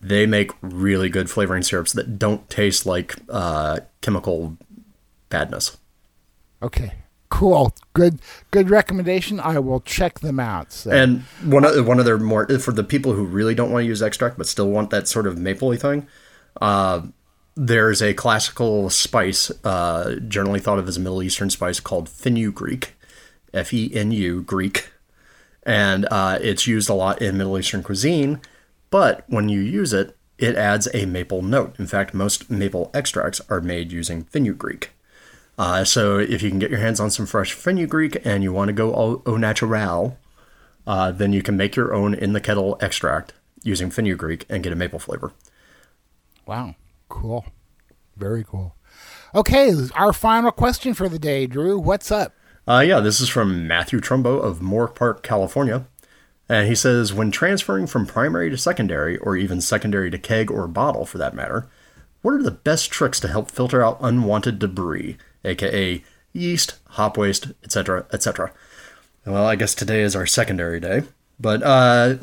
They 0.00 0.26
make 0.26 0.52
really 0.60 1.08
good 1.08 1.28
flavoring 1.28 1.62
syrups 1.62 1.92
that 1.94 2.18
don't 2.18 2.48
taste 2.48 2.86
like 2.86 3.16
uh, 3.28 3.80
chemical 4.00 4.56
badness. 5.28 5.76
Okay. 6.62 6.92
Cool. 7.28 7.74
Good 7.92 8.20
good 8.52 8.70
recommendation. 8.70 9.40
I 9.40 9.58
will 9.58 9.80
check 9.80 10.20
them 10.20 10.38
out. 10.38 10.70
So. 10.72 10.92
And 10.92 11.22
one 11.42 11.64
of 11.64 11.86
one 11.86 11.98
of 11.98 12.04
their 12.04 12.18
more 12.18 12.46
for 12.60 12.70
the 12.70 12.84
people 12.84 13.14
who 13.14 13.24
really 13.24 13.54
don't 13.54 13.72
want 13.72 13.82
to 13.82 13.86
use 13.86 14.00
extract 14.00 14.38
but 14.38 14.46
still 14.46 14.70
want 14.70 14.90
that 14.90 15.08
sort 15.08 15.26
of 15.26 15.34
mapley 15.34 15.80
thing. 15.80 16.06
There's 17.58 18.02
a 18.02 18.12
classical 18.12 18.90
spice, 18.90 19.50
uh, 19.64 20.16
generally 20.28 20.60
thought 20.60 20.78
of 20.78 20.86
as 20.88 20.98
a 20.98 21.00
Middle 21.00 21.22
Eastern 21.22 21.48
spice 21.48 21.80
called 21.80 22.06
fenugreek, 22.06 22.94
F 23.54 23.72
E 23.72 23.90
N 23.94 24.12
U 24.12 24.42
Greek, 24.42 24.90
and 25.62 26.06
uh, 26.10 26.38
it's 26.42 26.66
used 26.66 26.90
a 26.90 26.94
lot 26.94 27.22
in 27.22 27.38
Middle 27.38 27.58
Eastern 27.58 27.82
cuisine. 27.82 28.42
But 28.90 29.24
when 29.28 29.48
you 29.48 29.60
use 29.60 29.94
it, 29.94 30.14
it 30.36 30.54
adds 30.54 30.86
a 30.92 31.06
maple 31.06 31.40
note. 31.40 31.74
In 31.78 31.86
fact, 31.86 32.12
most 32.12 32.50
maple 32.50 32.90
extracts 32.92 33.40
are 33.48 33.62
made 33.62 33.90
using 33.90 34.24
fenugreek. 34.24 34.90
Uh, 35.58 35.82
so 35.82 36.18
if 36.18 36.42
you 36.42 36.50
can 36.50 36.58
get 36.58 36.70
your 36.70 36.80
hands 36.80 37.00
on 37.00 37.10
some 37.10 37.24
fresh 37.24 37.54
fenugreek 37.54 38.18
and 38.26 38.42
you 38.42 38.52
want 38.52 38.68
to 38.68 38.74
go 38.74 38.94
au, 38.94 39.22
au 39.24 39.38
natural, 39.38 40.18
uh, 40.86 41.10
then 41.10 41.32
you 41.32 41.42
can 41.42 41.56
make 41.56 41.74
your 41.74 41.94
own 41.94 42.12
in 42.12 42.34
the 42.34 42.40
kettle 42.40 42.76
extract 42.82 43.32
using 43.62 43.90
fenugreek 43.90 44.44
and 44.50 44.62
get 44.62 44.74
a 44.74 44.76
maple 44.76 44.98
flavor. 44.98 45.32
Wow. 46.44 46.74
Cool. 47.08 47.44
Very 48.16 48.44
cool. 48.44 48.74
Okay, 49.34 49.72
our 49.94 50.12
final 50.12 50.50
question 50.50 50.94
for 50.94 51.08
the 51.08 51.18
day, 51.18 51.46
Drew. 51.46 51.78
What's 51.78 52.10
up? 52.10 52.32
Uh, 52.66 52.82
yeah, 52.86 53.00
this 53.00 53.20
is 53.20 53.28
from 53.28 53.68
Matthew 53.68 54.00
Trumbo 54.00 54.42
of 54.42 54.60
Moorpark, 54.60 55.22
California. 55.22 55.86
And 56.48 56.68
he 56.68 56.74
says 56.74 57.12
when 57.12 57.30
transferring 57.30 57.86
from 57.86 58.06
primary 58.06 58.50
to 58.50 58.56
secondary, 58.56 59.18
or 59.18 59.36
even 59.36 59.60
secondary 59.60 60.10
to 60.10 60.18
keg 60.18 60.50
or 60.50 60.66
bottle 60.68 61.04
for 61.04 61.18
that 61.18 61.34
matter, 61.34 61.68
what 62.22 62.34
are 62.34 62.42
the 62.42 62.50
best 62.50 62.90
tricks 62.90 63.20
to 63.20 63.28
help 63.28 63.50
filter 63.50 63.84
out 63.84 63.98
unwanted 64.00 64.58
debris, 64.58 65.16
aka 65.44 66.02
yeast, 66.32 66.78
hop 66.90 67.16
waste, 67.16 67.52
etc., 67.62 68.06
etc.? 68.12 68.52
Well, 69.24 69.46
I 69.46 69.56
guess 69.56 69.74
today 69.74 70.02
is 70.02 70.16
our 70.16 70.26
secondary 70.26 70.80
day, 70.80 71.02
but 71.38 71.62
uh, 71.62 72.16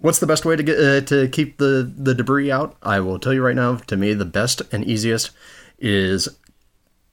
what's 0.00 0.18
the 0.18 0.26
best 0.26 0.44
way 0.44 0.56
to 0.56 0.62
get 0.62 0.78
uh, 0.78 1.00
to 1.02 1.28
keep 1.28 1.58
the 1.58 1.90
the 1.96 2.14
debris 2.14 2.50
out? 2.50 2.76
I 2.82 3.00
will 3.00 3.18
tell 3.18 3.32
you 3.32 3.42
right 3.42 3.56
now. 3.56 3.76
To 3.76 3.96
me, 3.96 4.14
the 4.14 4.24
best 4.24 4.62
and 4.72 4.84
easiest 4.84 5.30
is 5.78 6.28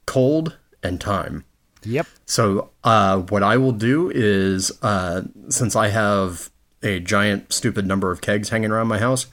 cold 0.06 0.56
and 0.82 1.00
time. 1.00 1.44
Yep. 1.84 2.06
So, 2.26 2.70
uh, 2.84 3.20
what 3.20 3.42
I 3.42 3.56
will 3.56 3.72
do 3.72 4.10
is, 4.12 4.72
uh, 4.82 5.22
since 5.48 5.76
I 5.76 5.88
have 5.88 6.50
a 6.82 7.00
giant, 7.00 7.52
stupid 7.52 7.86
number 7.86 8.10
of 8.10 8.20
kegs 8.20 8.48
hanging 8.48 8.70
around 8.70 8.88
my 8.88 8.98
house, 8.98 9.26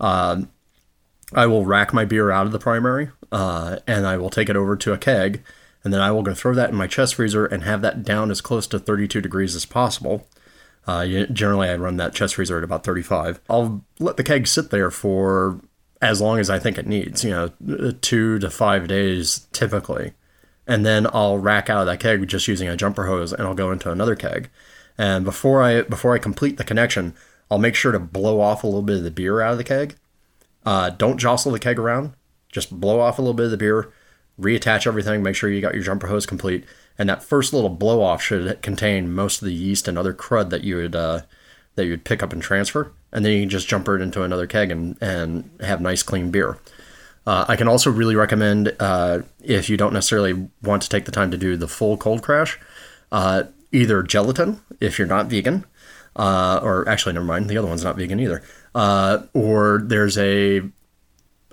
uh, 0.00 0.42
I 1.34 1.46
will 1.46 1.66
rack 1.66 1.92
my 1.92 2.04
beer 2.04 2.30
out 2.30 2.46
of 2.46 2.52
the 2.52 2.58
primary, 2.58 3.10
uh, 3.30 3.78
and 3.86 4.06
I 4.06 4.16
will 4.16 4.30
take 4.30 4.48
it 4.48 4.56
over 4.56 4.76
to 4.76 4.92
a 4.92 4.98
keg, 4.98 5.42
and 5.84 5.92
then 5.92 6.00
I 6.00 6.10
will 6.10 6.22
go 6.22 6.34
throw 6.34 6.54
that 6.54 6.70
in 6.70 6.76
my 6.76 6.86
chest 6.86 7.16
freezer 7.16 7.46
and 7.46 7.64
have 7.64 7.82
that 7.82 8.02
down 8.02 8.30
as 8.30 8.40
close 8.40 8.66
to 8.68 8.78
32 8.78 9.20
degrees 9.20 9.54
as 9.54 9.66
possible. 9.66 10.26
Uh, 10.86 11.06
generally, 11.32 11.68
I 11.68 11.76
run 11.76 11.96
that 11.98 12.14
chest 12.14 12.36
freezer 12.36 12.58
at 12.58 12.64
about 12.64 12.84
35. 12.84 13.40
I'll 13.50 13.84
let 13.98 14.16
the 14.16 14.24
keg 14.24 14.46
sit 14.46 14.70
there 14.70 14.90
for 14.90 15.60
as 16.00 16.20
long 16.20 16.38
as 16.38 16.48
I 16.48 16.58
think 16.58 16.78
it 16.78 16.86
needs, 16.86 17.24
you 17.24 17.30
know, 17.30 17.90
two 18.00 18.38
to 18.38 18.50
five 18.50 18.88
days 18.88 19.46
typically. 19.52 20.12
And 20.66 20.84
then 20.84 21.06
I'll 21.12 21.38
rack 21.38 21.68
out 21.68 21.80
of 21.80 21.86
that 21.86 22.00
keg 22.00 22.26
just 22.28 22.48
using 22.48 22.68
a 22.68 22.76
jumper 22.76 23.06
hose 23.06 23.32
and 23.32 23.42
I'll 23.42 23.54
go 23.54 23.72
into 23.72 23.90
another 23.90 24.14
keg. 24.14 24.50
And 24.96 25.24
before 25.24 25.62
I 25.62 25.82
before 25.82 26.14
I 26.14 26.18
complete 26.18 26.56
the 26.56 26.64
connection, 26.64 27.14
I'll 27.50 27.58
make 27.58 27.74
sure 27.74 27.92
to 27.92 27.98
blow 27.98 28.40
off 28.40 28.64
a 28.64 28.66
little 28.66 28.82
bit 28.82 28.98
of 28.98 29.04
the 29.04 29.10
beer 29.10 29.40
out 29.40 29.52
of 29.52 29.58
the 29.58 29.64
keg. 29.64 29.96
Uh, 30.66 30.90
don't 30.90 31.18
jostle 31.18 31.52
the 31.52 31.58
keg 31.58 31.78
around. 31.78 32.12
Just 32.50 32.78
blow 32.80 33.00
off 33.00 33.18
a 33.18 33.22
little 33.22 33.34
bit 33.34 33.46
of 33.46 33.50
the 33.50 33.56
beer, 33.56 33.90
reattach 34.40 34.86
everything, 34.86 35.22
make 35.22 35.36
sure 35.36 35.50
you 35.50 35.60
got 35.60 35.74
your 35.74 35.82
jumper 35.82 36.06
hose 36.06 36.26
complete, 36.26 36.64
and 36.98 37.08
that 37.08 37.22
first 37.22 37.52
little 37.52 37.70
blow 37.70 38.02
off 38.02 38.22
should 38.22 38.60
contain 38.62 39.12
most 39.12 39.42
of 39.42 39.46
the 39.46 39.54
yeast 39.54 39.88
and 39.88 39.98
other 39.98 40.14
crud 40.14 40.50
that 40.50 40.64
you 40.64 40.76
would 40.76 40.96
uh, 40.96 41.22
that 41.74 41.86
you'd 41.86 42.04
pick 42.04 42.22
up 42.22 42.32
and 42.32 42.42
transfer, 42.42 42.92
and 43.12 43.24
then 43.24 43.32
you 43.32 43.40
can 43.40 43.48
just 43.48 43.68
jumper 43.68 43.96
it 43.96 44.02
into 44.02 44.22
another 44.22 44.46
keg 44.46 44.70
and 44.70 44.96
and 45.00 45.50
have 45.60 45.80
nice 45.80 46.02
clean 46.02 46.30
beer. 46.30 46.58
Uh, 47.26 47.44
I 47.46 47.56
can 47.56 47.68
also 47.68 47.90
really 47.90 48.16
recommend 48.16 48.74
uh, 48.80 49.20
if 49.42 49.68
you 49.68 49.76
don't 49.76 49.92
necessarily 49.92 50.48
want 50.62 50.82
to 50.82 50.88
take 50.88 51.04
the 51.04 51.12
time 51.12 51.30
to 51.30 51.36
do 51.36 51.56
the 51.56 51.68
full 51.68 51.98
cold 51.98 52.22
crash, 52.22 52.58
uh, 53.12 53.44
either 53.70 54.02
gelatin 54.02 54.60
if 54.80 54.98
you're 54.98 55.08
not 55.08 55.26
vegan, 55.26 55.66
uh, 56.16 56.58
or 56.62 56.88
actually 56.88 57.12
never 57.12 57.26
mind, 57.26 57.50
the 57.50 57.58
other 57.58 57.68
one's 57.68 57.84
not 57.84 57.96
vegan 57.96 58.18
either, 58.18 58.42
uh, 58.74 59.24
or 59.34 59.82
there's 59.84 60.16
a 60.16 60.62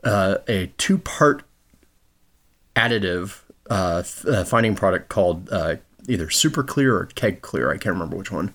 uh, 0.04 0.38
a 0.48 0.72
two 0.78 0.98
part 0.98 1.44
additive 2.76 3.42
uh, 3.70 4.04
uh, 4.28 4.44
fining 4.44 4.76
product 4.76 5.10
called 5.10 5.50
uh, 5.52 5.76
either 6.08 6.30
Super 6.30 6.64
Kleer 6.64 6.96
or 6.98 7.06
Keg 7.16 7.42
Clear. 7.42 7.70
I 7.72 7.78
can't 7.78 7.94
remember 7.94 8.16
which 8.18 8.32
one, 8.32 8.54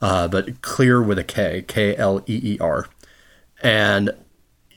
uh, 0.00 0.28
but 0.28 0.60
Clear 0.62 1.02
with 1.02 1.18
a 1.18 1.24
K, 1.24 1.62
K 1.66 1.96
L 1.96 2.22
E 2.26 2.40
E 2.54 2.58
R, 2.60 2.88
and 3.62 4.10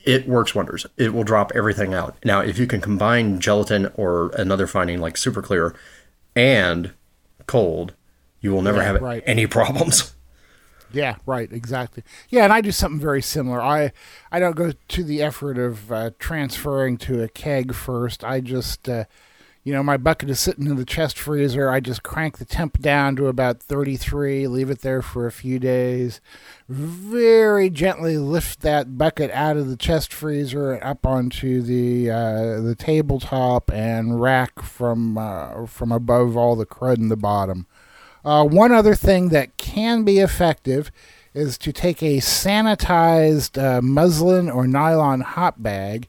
it 0.04 0.28
works 0.28 0.54
wonders. 0.54 0.86
It 0.96 1.14
will 1.14 1.24
drop 1.24 1.50
everything 1.54 1.94
out. 1.94 2.16
Now, 2.24 2.40
if 2.40 2.58
you 2.58 2.66
can 2.66 2.80
combine 2.80 3.40
gelatin 3.40 3.90
or 3.96 4.28
another 4.36 4.66
fining 4.66 5.00
like 5.00 5.16
Super 5.16 5.40
Kleer 5.42 5.74
and 6.36 6.92
cold, 7.46 7.94
you 8.40 8.52
will 8.52 8.62
never 8.62 8.78
Yeah, 8.78 8.84
have 8.84 9.00
right. 9.02 9.22
any 9.26 9.46
problems. 9.46 10.13
Yeah, 10.94 11.16
right, 11.26 11.52
exactly. 11.52 12.04
Yeah, 12.28 12.44
and 12.44 12.52
I 12.52 12.60
do 12.60 12.70
something 12.70 13.00
very 13.00 13.20
similar. 13.20 13.60
I 13.60 13.92
I 14.30 14.38
don't 14.38 14.54
go 14.54 14.72
to 14.88 15.04
the 15.04 15.22
effort 15.22 15.58
of 15.58 15.90
uh, 15.90 16.10
transferring 16.20 16.98
to 16.98 17.22
a 17.22 17.28
keg 17.28 17.74
first. 17.74 18.22
I 18.22 18.40
just, 18.40 18.88
uh, 18.88 19.04
you 19.64 19.72
know, 19.72 19.82
my 19.82 19.96
bucket 19.96 20.30
is 20.30 20.38
sitting 20.38 20.66
in 20.66 20.76
the 20.76 20.84
chest 20.84 21.18
freezer. 21.18 21.68
I 21.68 21.80
just 21.80 22.04
crank 22.04 22.38
the 22.38 22.44
temp 22.44 22.78
down 22.80 23.16
to 23.16 23.26
about 23.26 23.60
33, 23.60 24.46
leave 24.46 24.70
it 24.70 24.82
there 24.82 25.02
for 25.02 25.26
a 25.26 25.32
few 25.32 25.58
days, 25.58 26.20
very 26.68 27.70
gently 27.70 28.16
lift 28.16 28.60
that 28.60 28.96
bucket 28.96 29.32
out 29.32 29.56
of 29.56 29.68
the 29.68 29.76
chest 29.76 30.12
freezer 30.12 30.74
and 30.74 30.82
up 30.84 31.04
onto 31.04 31.60
the 31.60 32.08
uh, 32.08 32.60
the 32.60 32.76
tabletop 32.78 33.68
and 33.72 34.20
rack 34.20 34.62
from 34.62 35.18
uh, 35.18 35.66
from 35.66 35.90
above 35.90 36.36
all 36.36 36.54
the 36.54 36.66
crud 36.66 36.98
in 36.98 37.08
the 37.08 37.16
bottom. 37.16 37.66
Uh, 38.24 38.44
one 38.44 38.72
other 38.72 38.94
thing 38.94 39.28
that 39.28 39.56
can 39.56 40.04
be 40.04 40.18
effective 40.18 40.90
is 41.34 41.58
to 41.58 41.72
take 41.72 42.02
a 42.02 42.18
sanitized 42.18 43.60
uh, 43.60 43.82
muslin 43.82 44.48
or 44.48 44.66
nylon 44.66 45.20
hop 45.20 45.56
bag 45.58 46.08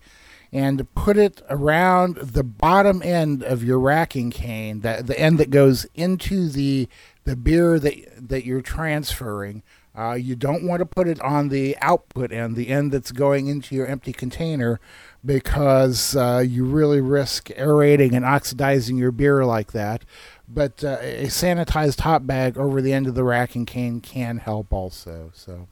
and 0.55 0.87
put 0.95 1.17
it 1.17 1.41
around 1.49 2.15
the 2.15 2.43
bottom 2.43 3.01
end 3.03 3.43
of 3.43 3.61
your 3.61 3.77
racking 3.77 4.31
cane, 4.31 4.79
that 4.79 5.05
the 5.05 5.19
end 5.19 5.37
that 5.37 5.49
goes 5.49 5.85
into 5.95 6.47
the 6.47 6.87
the 7.25 7.35
beer 7.35 7.77
that 7.77 8.29
that 8.29 8.45
you're 8.45 8.61
transferring. 8.61 9.63
Uh, 9.97 10.13
you 10.13 10.35
don't 10.35 10.67
want 10.67 10.79
to 10.79 10.85
put 10.85 11.07
it 11.07 11.21
on 11.21 11.49
the 11.49 11.77
output 11.81 12.31
end, 12.31 12.55
the 12.55 12.69
end 12.69 12.91
that's 12.91 13.11
going 13.11 13.47
into 13.47 13.75
your 13.75 13.87
empty 13.87 14.11
container, 14.11 14.79
because 15.23 16.15
uh, 16.15 16.43
you 16.45 16.65
really 16.65 16.99
risk 16.99 17.49
aerating 17.51 18.13
and 18.13 18.25
oxidizing 18.25 18.97
your 18.97 19.11
beer 19.11 19.45
like 19.45 19.71
that 19.71 20.03
but 20.47 20.83
uh, 20.83 20.97
a 21.01 21.25
sanitized 21.25 22.01
hop 22.01 22.25
bag 22.25 22.57
over 22.57 22.81
the 22.81 22.93
end 22.93 23.07
of 23.07 23.15
the 23.15 23.23
racking 23.23 23.65
cane 23.65 24.01
can 24.01 24.37
help 24.37 24.71
also. 24.71 25.31
So, 25.33 25.67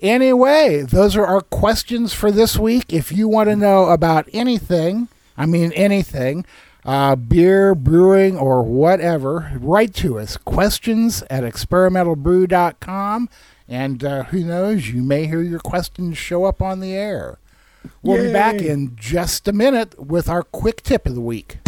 anyway, 0.00 0.82
those 0.82 1.16
are 1.16 1.26
our 1.26 1.40
questions 1.40 2.12
for 2.12 2.30
this 2.30 2.58
week. 2.58 2.92
If 2.92 3.12
you 3.12 3.28
want 3.28 3.48
to 3.48 3.56
know 3.56 3.86
about 3.86 4.28
anything, 4.32 5.08
I 5.36 5.46
mean 5.46 5.72
anything, 5.72 6.44
uh, 6.84 7.16
beer, 7.16 7.74
brewing, 7.74 8.36
or 8.36 8.62
whatever, 8.62 9.52
write 9.60 9.94
to 9.94 10.18
us. 10.18 10.36
Questions 10.36 11.22
at 11.30 11.44
experimentalbrew.com. 11.44 13.28
And 13.68 14.02
uh, 14.02 14.22
who 14.24 14.44
knows, 14.44 14.88
you 14.88 15.02
may 15.02 15.26
hear 15.26 15.42
your 15.42 15.60
questions 15.60 16.16
show 16.16 16.44
up 16.44 16.62
on 16.62 16.80
the 16.80 16.94
air. 16.94 17.38
We'll 18.02 18.22
be 18.22 18.32
back 18.32 18.56
in 18.56 18.96
just 18.96 19.46
a 19.46 19.52
minute 19.52 19.98
with 19.98 20.28
our 20.28 20.42
quick 20.42 20.82
tip 20.82 21.06
of 21.06 21.14
the 21.14 21.20
week. 21.20 21.58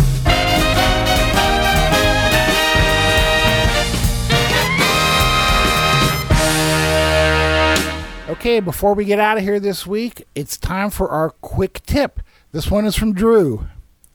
Okay, 8.31 8.61
before 8.61 8.95
we 8.95 9.05
get 9.05 9.19
out 9.19 9.39
of 9.39 9.43
here 9.43 9.59
this 9.59 9.87
week, 9.87 10.25
it's 10.35 10.57
time 10.57 10.89
for 10.91 11.09
our 11.09 11.31
quick 11.31 11.83
tip. 11.85 12.21
This 12.53 12.71
one 12.71 12.87
is 12.87 12.97
from 12.97 13.13
Drew. 13.13 13.67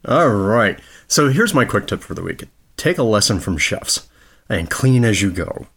All 0.07 0.29
right. 0.29 0.79
So 1.07 1.29
here's 1.29 1.53
my 1.53 1.65
quick 1.65 1.87
tip 1.87 2.01
for 2.01 2.13
the 2.13 2.23
week 2.23 2.43
take 2.77 2.97
a 2.97 3.03
lesson 3.03 3.39
from 3.39 3.57
chefs 3.57 4.07
and 4.49 4.69
clean 4.69 5.03
as 5.03 5.21
you 5.21 5.31
go. 5.31 5.67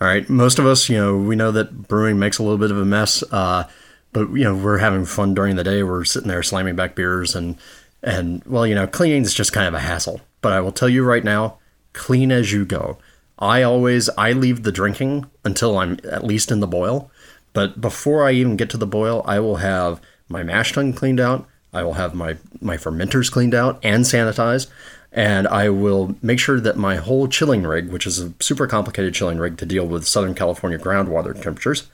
All 0.00 0.08
right. 0.08 0.28
Most 0.28 0.58
of 0.58 0.66
us, 0.66 0.88
you 0.88 0.96
know, 0.96 1.16
we 1.16 1.36
know 1.36 1.52
that 1.52 1.86
brewing 1.86 2.18
makes 2.18 2.38
a 2.38 2.42
little 2.42 2.58
bit 2.58 2.70
of 2.70 2.78
a 2.78 2.84
mess, 2.84 3.22
uh, 3.30 3.68
but, 4.12 4.30
you 4.32 4.42
know, 4.42 4.56
we're 4.56 4.78
having 4.78 5.04
fun 5.04 5.34
during 5.34 5.56
the 5.56 5.62
day. 5.62 5.82
We're 5.82 6.04
sitting 6.04 6.28
there 6.28 6.42
slamming 6.42 6.74
back 6.74 6.94
beers 6.94 7.36
and, 7.36 7.58
and 8.02 8.42
well, 8.44 8.66
you 8.66 8.74
know, 8.74 8.86
cleaning 8.86 9.22
is 9.22 9.34
just 9.34 9.52
kind 9.52 9.68
of 9.68 9.74
a 9.74 9.80
hassle. 9.80 10.20
But 10.40 10.52
I 10.52 10.60
will 10.60 10.72
tell 10.72 10.88
you 10.88 11.04
right 11.04 11.22
now 11.22 11.58
clean 11.92 12.32
as 12.32 12.52
you 12.52 12.64
go. 12.64 12.98
I 13.38 13.62
always 13.62 14.08
I 14.18 14.32
leave 14.32 14.62
the 14.62 14.72
drinking 14.72 15.26
until 15.44 15.78
I'm 15.78 15.98
at 16.10 16.24
least 16.24 16.50
in 16.50 16.60
the 16.60 16.66
boil. 16.66 17.10
But 17.52 17.80
before 17.80 18.26
I 18.26 18.32
even 18.32 18.56
get 18.56 18.70
to 18.70 18.76
the 18.76 18.86
boil, 18.86 19.22
I 19.26 19.40
will 19.40 19.56
have 19.56 20.00
my 20.28 20.42
mash 20.42 20.72
tun 20.72 20.92
cleaned 20.92 21.20
out. 21.20 21.46
I 21.72 21.82
will 21.82 21.94
have 21.94 22.14
my 22.14 22.36
my 22.60 22.76
fermenters 22.76 23.30
cleaned 23.30 23.54
out 23.54 23.78
and 23.82 24.04
sanitized, 24.04 24.68
and 25.12 25.46
I 25.48 25.68
will 25.68 26.16
make 26.22 26.38
sure 26.38 26.60
that 26.60 26.76
my 26.76 26.96
whole 26.96 27.28
chilling 27.28 27.62
rig, 27.62 27.90
which 27.90 28.06
is 28.06 28.20
a 28.20 28.32
super 28.40 28.66
complicated 28.66 29.14
chilling 29.14 29.38
rig 29.38 29.56
to 29.58 29.66
deal 29.66 29.86
with 29.86 30.06
Southern 30.06 30.34
California 30.34 30.78
groundwater 30.78 31.34
temperatures, 31.40 31.88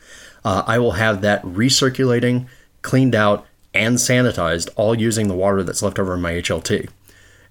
uh, 0.44 0.62
I 0.66 0.78
will 0.78 0.92
have 0.92 1.20
that 1.22 1.42
recirculating, 1.42 2.46
cleaned 2.82 3.14
out, 3.14 3.46
and 3.74 3.96
sanitized, 3.96 4.70
all 4.76 4.94
using 4.94 5.28
the 5.28 5.34
water 5.34 5.62
that's 5.62 5.82
left 5.82 5.98
over 5.98 6.14
in 6.14 6.22
my 6.22 6.32
HLT. 6.32 6.88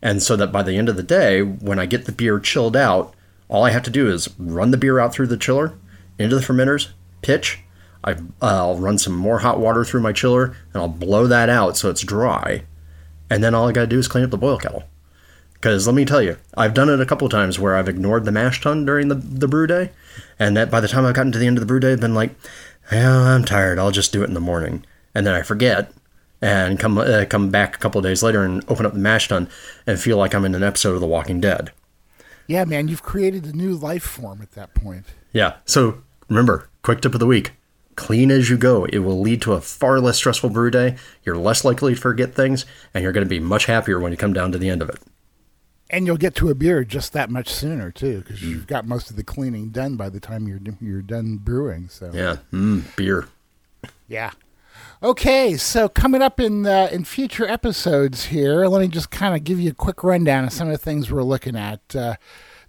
And 0.01 0.21
so 0.21 0.36
that 0.36 0.51
by 0.51 0.63
the 0.63 0.78
end 0.78 0.89
of 0.89 0.95
the 0.95 1.03
day, 1.03 1.41
when 1.41 1.80
I 1.80 1.86
get 1.86 2.05
the 2.05 2.11
beer 2.11 2.39
chilled 2.39 2.76
out, 2.76 3.13
all 3.47 3.63
I 3.63 3.71
have 3.71 3.84
to 3.84 3.91
do 3.91 4.09
is 4.09 4.30
run 4.39 4.71
the 4.71 4.78
beer 4.78 4.99
out 4.99 5.13
through 5.13 5.28
the 5.28 5.38
chiller, 5.38 5.73
into 6.17 6.36
the 6.36 6.41
fermenters, 6.41 6.89
pitch. 7.21 7.59
I, 8.06 8.16
I'll 8.41 8.78
run 8.78 8.97
some 8.97 9.14
more 9.14 9.39
hot 9.39 9.60
water 9.60 9.84
through 9.84 10.01
my 10.01 10.14
chiller, 10.14 10.45
and 10.45 10.76
I'll 10.76 10.88
blow 10.88 11.28
that 11.28 11.49
out 11.49 11.76
so 11.76 11.89
it's 11.89 12.01
dry. 12.01 12.64
And 13.30 13.43
then 13.43 13.56
all 13.56 13.68
I 13.68 13.72
got 13.72 13.82
to 13.82 13.88
do 13.88 13.99
is 13.99 14.08
clean 14.08 14.24
up 14.24 14.30
the 14.30 14.38
boil 14.38 14.60
kettle. 14.60 14.84
Because 15.53 15.88
let 15.88 15.95
me 15.95 16.06
tell 16.06 16.22
you, 16.22 16.38
I've 16.56 16.76
done 16.76 16.89
it 16.89 17.01
a 17.01 17.06
couple 17.06 17.28
times 17.28 17.58
where 17.58 17.76
I've 17.76 17.89
ignored 17.89 18.26
the 18.26 18.32
mash 18.32 18.62
tun 18.62 18.86
during 18.86 19.08
the, 19.08 19.16
the 19.16 19.47
brew 19.47 19.66
day, 19.66 19.89
and 20.38 20.56
that 20.56 20.70
by 20.70 20.80
the 20.80 20.88
time 20.88 21.06
I've 21.06 21.16
gotten 21.16 21.32
to 21.32 21.39
the 21.39 21.47
end 21.47 21.58
of 21.58 21.62
the 21.62 21.66
brew 21.66 21.80
day, 21.80 21.93
I've 21.93 21.99
been 21.99 22.14
like, 22.14 22.36
"Yeah, 22.91 23.12
I'm 23.12 23.43
tired. 23.43 23.80
I'll 23.80 23.89
just 23.89 24.14
do 24.14 24.22
it 24.22 24.28
in 24.28 24.36
the 24.36 24.39
morning." 24.39 24.86
And 25.16 25.26
then 25.26 25.34
I 25.34 25.41
forget, 25.41 25.91
and 26.39 26.80
come 26.80 26.99
uh, 26.99 27.26
come 27.28 27.49
back 27.49 27.76
a 27.76 27.80
couple 27.80 27.97
of 27.97 28.06
days 28.06 28.22
later 28.22 28.43
and 28.43 28.64
open 28.70 28.86
up 28.86 28.93
the 28.93 28.99
mash 28.99 29.28
tun 29.28 29.49
and 29.88 29.99
feel 29.99 30.18
like 30.18 30.36
I'm 30.36 30.45
in 30.45 30.53
an 30.53 30.62
episode 30.62 30.93
of 30.93 31.01
The 31.01 31.08
Walking 31.08 31.41
Dead. 31.41 31.72
Yeah, 32.45 32.66
man, 32.66 32.88
you've 32.88 33.01
created 33.01 33.45
a 33.45 33.53
new 33.53 33.74
life 33.74 34.03
form 34.03 34.43
at 34.43 34.51
that 34.51 34.76
point. 34.76 35.06
Yeah. 35.32 35.56
So 35.66 36.03
remember, 36.30 36.70
quick 36.84 37.01
tip 37.01 37.16
of 37.16 37.20
the 37.20 37.26
week. 37.26 37.53
Clean 37.96 38.30
as 38.32 38.50
you 38.50 38.58
go. 38.58 38.86
It 38.86 39.00
will 39.00 39.22
lead 39.22 39.41
to 39.43 39.54
a 39.54 39.62
far 39.62 40.00
less 40.00 40.18
stressful 40.18 40.50
brew 40.50 40.70
day. 40.70 40.98
You're 41.24 41.38
less 41.38 41.64
likely 41.64 41.96
to 41.96 42.00
forget 42.00 42.36
things, 42.36 42.66
and 42.93 43.04
you're 43.04 43.14
going 43.14 43.26
to 43.26 43.30
be 43.30 43.39
much 43.39 43.66
happier 43.66 44.00
when 44.00 44.12
you 44.12 44.18
come 44.18 44.34
down 44.34 44.52
to 44.52 44.58
the 44.58 44.70
end 44.70 44.82
of 44.82 44.89
it. 44.89 45.00
And 45.89 46.06
you'll 46.06 46.18
get 46.18 46.36
to 46.36 46.50
a 46.50 46.56
beer 46.56 46.84
just 46.84 47.14
that 47.14 47.30
much 47.30 47.48
sooner 47.48 47.91
too, 47.91 48.20
because 48.20 48.41
you've 48.41 48.68
got 48.68 48.88
most 48.88 49.10
of 49.10 49.16
the 49.16 49.24
cleaning 49.24 49.70
done 49.70 49.96
by 49.96 50.10
the 50.10 50.20
time 50.20 50.48
you're 50.48 50.60
you're 50.82 51.02
done 51.02 51.38
brewing. 51.38 51.89
So 51.89 52.12
Yeah. 52.14 52.38
Mm, 52.52 52.96
beer. 52.96 53.28
Yeah. 54.08 54.32
Okay, 55.04 55.56
so 55.56 55.88
coming 55.88 56.22
up 56.22 56.39
in 56.39 56.66
uh, 56.66 56.89
in 56.91 57.06
future 57.06 57.48
episodes 57.48 58.26
here, 58.26 58.66
let 58.66 58.82
me 58.82 58.88
just 58.88 59.12
kind 59.12 59.36
of 59.36 59.43
give 59.43 59.60
you 59.60 59.70
a 59.70 59.74
quick 59.74 60.04
rundown 60.04 60.46
of 60.46 60.54
some 60.54 60.68
of 60.68 60.72
the 60.72 60.78
things 60.78 61.12
we're 61.12 61.24
looking 61.24 61.56
at. 61.56 61.96
Uh, 61.96 62.16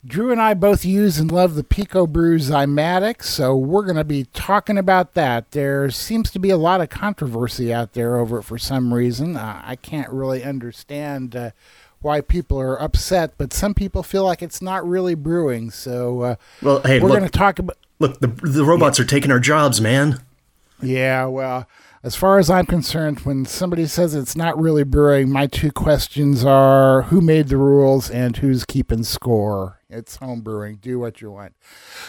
Drew 0.05 0.31
and 0.31 0.41
I 0.41 0.55
both 0.55 0.85
use 0.85 1.19
and 1.19 1.33
love 1.33 1.55
the 1.55 1.65
PicoBrew 1.65 2.39
Zymatic, 2.41 3.23
so 3.25 3.57
we're 3.57 3.85
going 3.85 3.97
to 3.97 4.05
be 4.05 4.25
talking 4.33 4.79
about 4.79 5.15
that. 5.15 5.51
There 5.51 5.91
seems 5.91 6.31
to 6.31 6.39
be 6.39 6.51
a 6.51 6.57
lot 6.57 6.81
of 6.81 6.91
controversy 6.91 7.73
out 7.75 7.95
there 7.95 8.17
over 8.17 8.39
it 8.39 8.45
for 8.45 8.57
some 8.59 8.95
reason. 8.95 9.37
Uh, 9.37 9.61
I 9.65 9.75
can't 9.75 10.11
really 10.11 10.45
understand 10.45 11.35
uh, 11.35 11.51
why 12.01 12.21
people 12.21 12.61
are 12.61 12.81
upset, 12.81 13.33
but 13.37 13.53
some 13.53 13.75
people 13.75 14.05
feel 14.05 14.25
like 14.25 14.43
it's 14.43 14.63
not 14.63 14.87
really 14.87 15.17
brewing. 15.17 15.71
So 15.73 16.21
uh, 16.23 16.35
Well, 16.63 16.83
hey, 16.83 17.01
we're 17.01 17.09
going 17.09 17.23
to 17.23 17.29
talk 17.29 17.59
about. 17.59 17.77
look, 17.99 18.21
the, 18.21 18.29
the 18.29 18.65
robots 18.65 19.01
are 19.01 19.05
taking 19.05 19.33
our 19.33 19.41
jobs, 19.41 19.81
man. 19.81 20.21
Yeah, 20.81 21.25
well, 21.25 21.67
as 22.05 22.15
far 22.15 22.39
as 22.39 22.49
I'm 22.49 22.67
concerned, 22.67 23.21
when 23.21 23.45
somebody 23.45 23.87
says 23.87 24.15
it's 24.15 24.37
not 24.37 24.57
really 24.61 24.85
brewing, 24.85 25.31
my 25.33 25.49
two 25.49 25.73
questions 25.73 26.45
are 26.45 27.03
who 27.03 27.21
made 27.21 27.49
the 27.49 27.57
rules 27.57 28.09
and 28.09 28.37
who's 28.37 28.65
keeping 28.65 29.03
score. 29.03 29.76
It's 29.89 30.17
home 30.17 30.41
brewing. 30.41 30.77
Do 30.77 30.99
what 30.99 31.21
you 31.21 31.31
want. 31.31 31.55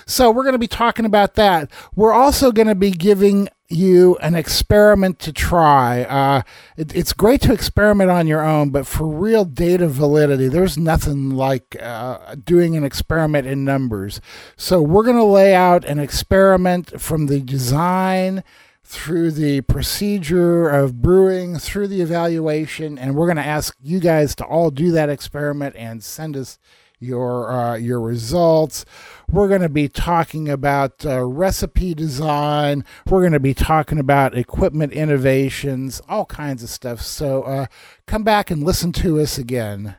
So, 0.07 0.32
we're 0.32 0.43
going 0.43 0.53
to 0.53 0.59
be 0.59 0.67
talking 0.67 1.05
about 1.05 1.36
that. 1.36 1.69
We're 1.95 2.13
also 2.13 2.51
going 2.51 2.67
to 2.67 2.75
be 2.75 2.89
giving 2.89 3.49
you 3.69 4.15
an 4.17 4.34
experiment 4.34 5.19
to 5.19 5.32
try. 5.32 6.01
Uh, 6.03 6.41
it, 6.75 6.95
it's 6.95 7.13
great 7.13 7.41
to 7.41 7.53
experiment 7.53 8.09
on 8.09 8.25
your 8.25 8.43
own, 8.43 8.71
but 8.71 8.88
for 8.88 9.07
real 9.07 9.45
data 9.45 9.88
validity, 9.88 10.47
there's 10.47 10.75
nothing 10.75 11.30
like 11.30 11.78
uh, 11.80 12.36
doing 12.43 12.75
an 12.75 12.84
experiment 12.84 13.45
in 13.45 13.63
numbers. 13.63 14.21
So, 14.55 14.82
we're 14.82 15.03
going 15.03 15.17
to 15.17 15.23
lay 15.23 15.53
out 15.53 15.86
an 15.86 15.99
experiment 15.99 16.99
from 16.99 17.28
the 17.28 17.41
design 17.41 18.43
through 18.84 19.30
the 19.32 19.61
procedure 19.61 20.67
of 20.67 20.99
brewing, 21.03 21.59
through 21.59 21.89
the 21.89 22.01
evaluation, 22.01 22.97
and 22.97 23.15
we're 23.15 23.28
going 23.28 23.38
to 23.38 23.45
ask 23.45 23.75
you 23.84 23.99
guys 23.99 24.34
to 24.34 24.45
all 24.45 24.71
do 24.71 24.91
that 24.93 25.09
experiment 25.09 25.75
and 25.75 26.03
send 26.03 26.36
us 26.36 26.57
your 26.99 27.51
uh, 27.51 27.75
your 27.75 28.01
results. 28.01 28.85
We're 29.29 29.47
going 29.47 29.61
to 29.61 29.69
be 29.69 29.89
talking 29.89 30.47
about 30.49 31.05
uh, 31.05 31.23
recipe 31.23 31.93
design. 31.93 32.85
We're 33.09 33.21
going 33.21 33.33
to 33.33 33.39
be 33.39 33.53
talking 33.53 33.99
about 33.99 34.37
equipment 34.37 34.93
innovations, 34.93 36.01
all 36.07 36.25
kinds 36.25 36.63
of 36.63 36.69
stuff. 36.69 37.01
So 37.01 37.43
uh, 37.43 37.65
come 38.05 38.23
back 38.23 38.49
and 38.49 38.63
listen 38.63 38.91
to 38.93 39.19
us 39.19 39.37
again. 39.37 39.95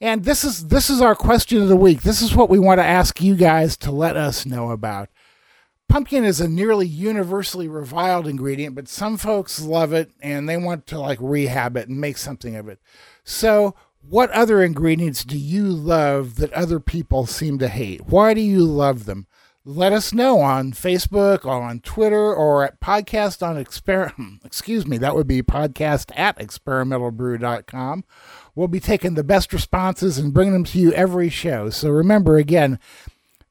And 0.00 0.24
this 0.24 0.44
is 0.44 0.68
this 0.68 0.90
is 0.90 1.00
our 1.00 1.14
question 1.14 1.62
of 1.62 1.68
the 1.68 1.76
week. 1.76 2.02
This 2.02 2.20
is 2.20 2.34
what 2.34 2.50
we 2.50 2.58
want 2.58 2.80
to 2.80 2.84
ask 2.84 3.22
you 3.22 3.34
guys 3.34 3.76
to 3.78 3.90
let 3.90 4.16
us 4.16 4.44
know 4.44 4.70
about. 4.70 5.08
Pumpkin 5.88 6.24
is 6.24 6.40
a 6.40 6.48
nearly 6.48 6.86
universally 6.86 7.68
reviled 7.68 8.26
ingredient, 8.26 8.74
but 8.74 8.88
some 8.88 9.16
folks 9.16 9.62
love 9.62 9.92
it 9.92 10.10
and 10.20 10.48
they 10.48 10.56
want 10.56 10.86
to 10.88 10.98
like 10.98 11.18
rehab 11.20 11.76
it 11.76 11.88
and 11.88 12.00
make 12.00 12.18
something 12.18 12.56
of 12.56 12.68
it. 12.68 12.80
So, 13.22 13.74
what 14.08 14.30
other 14.30 14.62
ingredients 14.62 15.24
do 15.24 15.36
you 15.36 15.64
love 15.64 16.36
that 16.36 16.52
other 16.52 16.78
people 16.78 17.26
seem 17.26 17.58
to 17.58 17.66
hate? 17.68 18.06
Why 18.06 18.34
do 18.34 18.40
you 18.40 18.64
love 18.64 19.04
them? 19.04 19.26
Let 19.64 19.92
us 19.92 20.12
know 20.12 20.38
on 20.38 20.70
Facebook 20.72 21.44
or 21.44 21.60
on 21.60 21.80
Twitter 21.80 22.32
or 22.32 22.64
at 22.64 22.80
podcast 22.80 23.44
on 23.44 23.56
experiment. 23.56 24.12
Hmm, 24.16 24.34
excuse 24.44 24.86
me, 24.86 24.96
that 24.98 25.16
would 25.16 25.26
be 25.26 25.42
podcast 25.42 26.16
at 26.16 26.38
experimentalbrew.com. 26.38 28.04
We'll 28.54 28.68
be 28.68 28.78
taking 28.78 29.14
the 29.14 29.24
best 29.24 29.52
responses 29.52 30.18
and 30.18 30.32
bringing 30.32 30.52
them 30.52 30.62
to 30.64 30.78
you 30.78 30.92
every 30.92 31.28
show. 31.28 31.70
So 31.70 31.90
remember 31.90 32.36
again, 32.36 32.78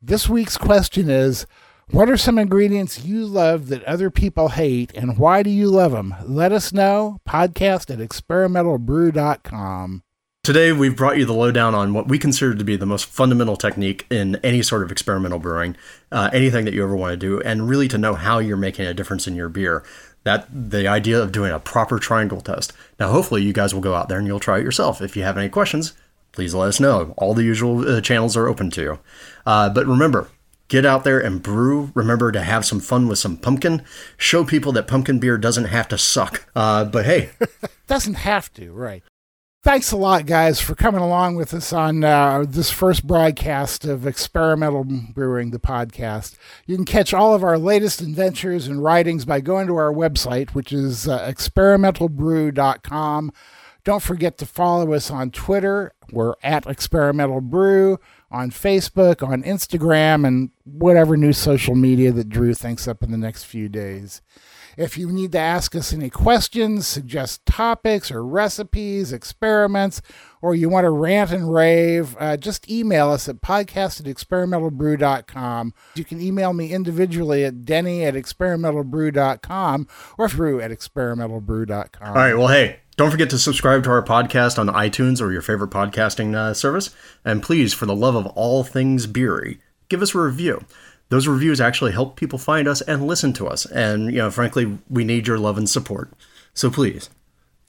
this 0.02 0.30
week's 0.30 0.58
question 0.58 1.10
is 1.10 1.46
what 1.90 2.10
are 2.10 2.16
some 2.16 2.40
ingredients 2.40 3.04
you 3.04 3.26
love 3.26 3.68
that 3.68 3.84
other 3.84 4.10
people 4.10 4.48
hate, 4.50 4.94
and 4.96 5.20
why 5.20 5.44
do 5.44 5.50
you 5.50 5.70
love 5.70 5.92
them? 5.92 6.16
Let 6.26 6.54
us 6.54 6.72
know. 6.72 7.20
Podcast 7.28 7.92
at 7.92 8.00
experimentalbrew.com. 8.00 10.05
Today, 10.46 10.72
we've 10.72 10.96
brought 10.96 11.18
you 11.18 11.26
the 11.26 11.34
lowdown 11.34 11.74
on 11.74 11.92
what 11.92 12.08
we 12.08 12.20
consider 12.20 12.54
to 12.54 12.64
be 12.64 12.76
the 12.76 12.86
most 12.86 13.08
fundamental 13.08 13.56
technique 13.56 14.06
in 14.12 14.36
any 14.44 14.62
sort 14.62 14.84
of 14.84 14.92
experimental 14.92 15.40
brewing, 15.40 15.76
uh, 16.12 16.30
anything 16.32 16.66
that 16.66 16.74
you 16.76 16.84
ever 16.84 16.96
want 16.96 17.14
to 17.14 17.18
do, 17.18 17.42
and 17.42 17.68
really 17.68 17.88
to 17.88 17.98
know 17.98 18.14
how 18.14 18.38
you're 18.38 18.56
making 18.56 18.86
a 18.86 18.94
difference 18.94 19.26
in 19.26 19.36
your 19.36 19.50
beer. 19.50 19.84
That 20.24 20.48
the 20.52 20.88
idea 20.88 21.20
of 21.20 21.32
doing 21.32 21.52
a 21.52 21.60
proper 21.60 21.98
triangle 21.98 22.42
test. 22.42 22.74
Now, 23.00 23.10
hopefully, 23.10 23.42
you 23.42 23.54
guys 23.54 23.74
will 23.74 23.82
go 23.82 23.96
out 23.96 24.08
there 24.08 24.20
and 24.20 24.28
you'll 24.28 24.40
try 24.40 24.60
it 24.60 24.64
yourself. 24.64 25.02
If 25.02 25.18
you 25.18 25.24
have 25.24 25.36
any 25.36 25.50
questions, 25.50 25.94
please 26.32 26.54
let 26.54 26.68
us 26.68 26.80
know. 26.80 27.16
All 27.18 27.34
the 27.34 27.44
usual 27.44 27.98
uh, 27.98 28.00
channels 28.00 28.38
are 28.38 28.48
open 28.48 28.70
to 28.70 28.82
you. 28.84 29.00
Uh, 29.48 29.70
but 29.70 29.88
remember, 29.88 30.30
Get 30.68 30.84
out 30.84 31.04
there 31.04 31.20
and 31.20 31.44
brew. 31.44 31.92
Remember 31.94 32.32
to 32.32 32.42
have 32.42 32.66
some 32.66 32.80
fun 32.80 33.08
with 33.08 33.20
some 33.20 33.38
pumpkin. 33.38 33.84
Show 34.18 34.44
people 34.44 34.72
that 34.72 34.88
pumpkin 34.88 35.20
beer 35.20 35.38
doesn't 35.38 35.66
have 35.66 35.88
to 35.90 35.98
suck. 35.98 36.48
Uh, 36.56 36.86
but 36.86 37.06
hey, 37.06 37.30
doesn't 37.88 38.16
have 38.16 38.52
to, 38.54 38.72
right? 38.72 39.04
Thanks 39.66 39.92
a 39.92 39.98
lot, 39.98 40.28
guys, 40.28 40.62
for 40.62 40.76
coming 40.76 41.02
along 41.02 41.38
with 41.38 41.52
us 41.52 41.74
on 41.74 42.04
uh, 42.04 42.46
this 42.48 42.70
first 42.70 43.08
broadcast 43.08 43.84
of 43.84 44.06
Experimental 44.06 44.84
Brewing, 44.84 45.50
the 45.50 45.58
podcast. 45.58 46.36
You 46.68 46.76
can 46.76 46.86
catch 46.86 47.16
all 47.16 47.34
of 47.34 47.44
our 47.44 47.58
latest 47.58 48.00
adventures 48.00 48.68
and 48.68 48.84
writings 48.84 49.26
by 49.26 49.42
going 49.42 49.66
to 49.66 49.76
our 49.76 49.92
website, 49.92 50.52
which 50.52 50.72
is 50.72 51.08
uh, 51.08 51.18
experimentalbrew.com. 51.28 53.32
Don't 53.84 54.04
forget 54.04 54.38
to 54.38 54.46
follow 54.46 54.94
us 54.94 55.10
on 55.10 55.32
Twitter. 55.32 55.94
We're 56.12 56.36
at 56.44 56.68
Experimental 56.68 57.42
Brew 57.42 57.98
on 58.30 58.52
Facebook, 58.52 59.28
on 59.28 59.42
Instagram, 59.42 60.28
and 60.28 60.52
whatever 60.64 61.18
new 61.18 61.34
social 61.34 61.74
media 61.74 62.12
that 62.12 62.30
Drew 62.30 62.54
thinks 62.54 62.88
up 62.88 63.02
in 63.02 63.10
the 63.10 63.18
next 63.18 63.46
few 63.46 63.68
days. 63.68 64.22
If 64.78 64.98
you 64.98 65.12
need 65.12 65.32
to 65.34 65.40
ask 65.40 65.76
us 65.76 65.94
any 65.94 66.10
questions, 66.10 66.88
suggest 66.88 67.46
topics 67.46 68.12
or 68.12 68.26
recipes, 68.26 69.14
experiments, 69.14 70.02
or 70.42 70.54
you 70.54 70.70
want 70.70 70.86
to 70.86 70.90
rant 70.90 71.32
and 71.32 71.52
rave, 71.54 72.16
uh, 72.20 72.38
just 72.38 72.70
email 72.70 73.10
us 73.10 73.30
at 73.30 73.42
podcast 73.42 74.00
at 74.00 74.06
experimentalbrew.com. 74.06 75.74
You 75.96 76.04
can 76.04 76.22
email 76.22 76.54
me 76.54 76.72
individually 76.72 77.44
at 77.46 77.66
denny 77.66 78.04
at 78.04 78.14
experimentalbrew.com 78.16 79.88
or 80.18 80.28
drew 80.28 80.62
at 80.62 80.72
experimentalbrew.com. 80.72 82.08
All 82.08 82.14
right, 82.14 82.38
well, 82.38 82.50
hey, 82.50 82.80
don't 82.98 83.12
forget 83.12 83.30
to 83.32 83.38
subscribe 83.38 83.84
to 83.84 83.90
our 83.90 84.04
podcast 84.04 84.58
on 84.58 84.68
iTunes 84.68 85.22
or 85.22 85.32
your 85.32 85.42
favorite 85.42 85.72
podcasting 85.72 86.36
uh, 86.36 86.54
service. 86.54 86.96
And 87.24 87.44
please, 87.44 87.74
for 87.74 87.86
the 87.86 87.96
love 87.96 88.16
of 88.16 88.26
all 88.28 88.64
things 88.64 89.08
beery, 89.08 89.60
give 89.90 90.02
us 90.02 90.16
a 90.16 90.20
review. 90.20 90.64
Those 91.10 91.28
reviews 91.28 91.62
actually 91.62 91.92
help 91.92 92.16
people 92.16 92.40
find 92.40 92.68
us 92.68 92.82
and 92.82 93.08
listen 93.08 93.34
to 93.34 93.48
us. 93.48 93.66
And, 93.66 94.12
you 94.12 94.18
know, 94.18 94.32
frankly, 94.32 94.78
we 94.90 95.04
need 95.04 95.28
your 95.28 95.38
love 95.38 95.58
and 95.58 95.70
support. 95.70 96.12
So 96.54 96.70
please, 96.70 97.10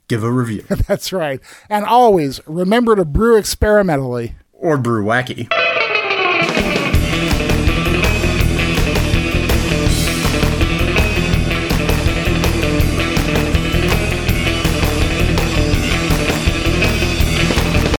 give 0.09 0.25
a 0.25 0.33
review. 0.33 0.65
That's 0.89 1.13
right. 1.13 1.41
And 1.69 1.85
always 1.85 2.41
remember 2.47 2.97
to 2.97 3.05
brew 3.05 3.37
experimentally 3.37 4.37
or 4.53 4.79
brew 4.79 5.05
wacky. 5.05 5.49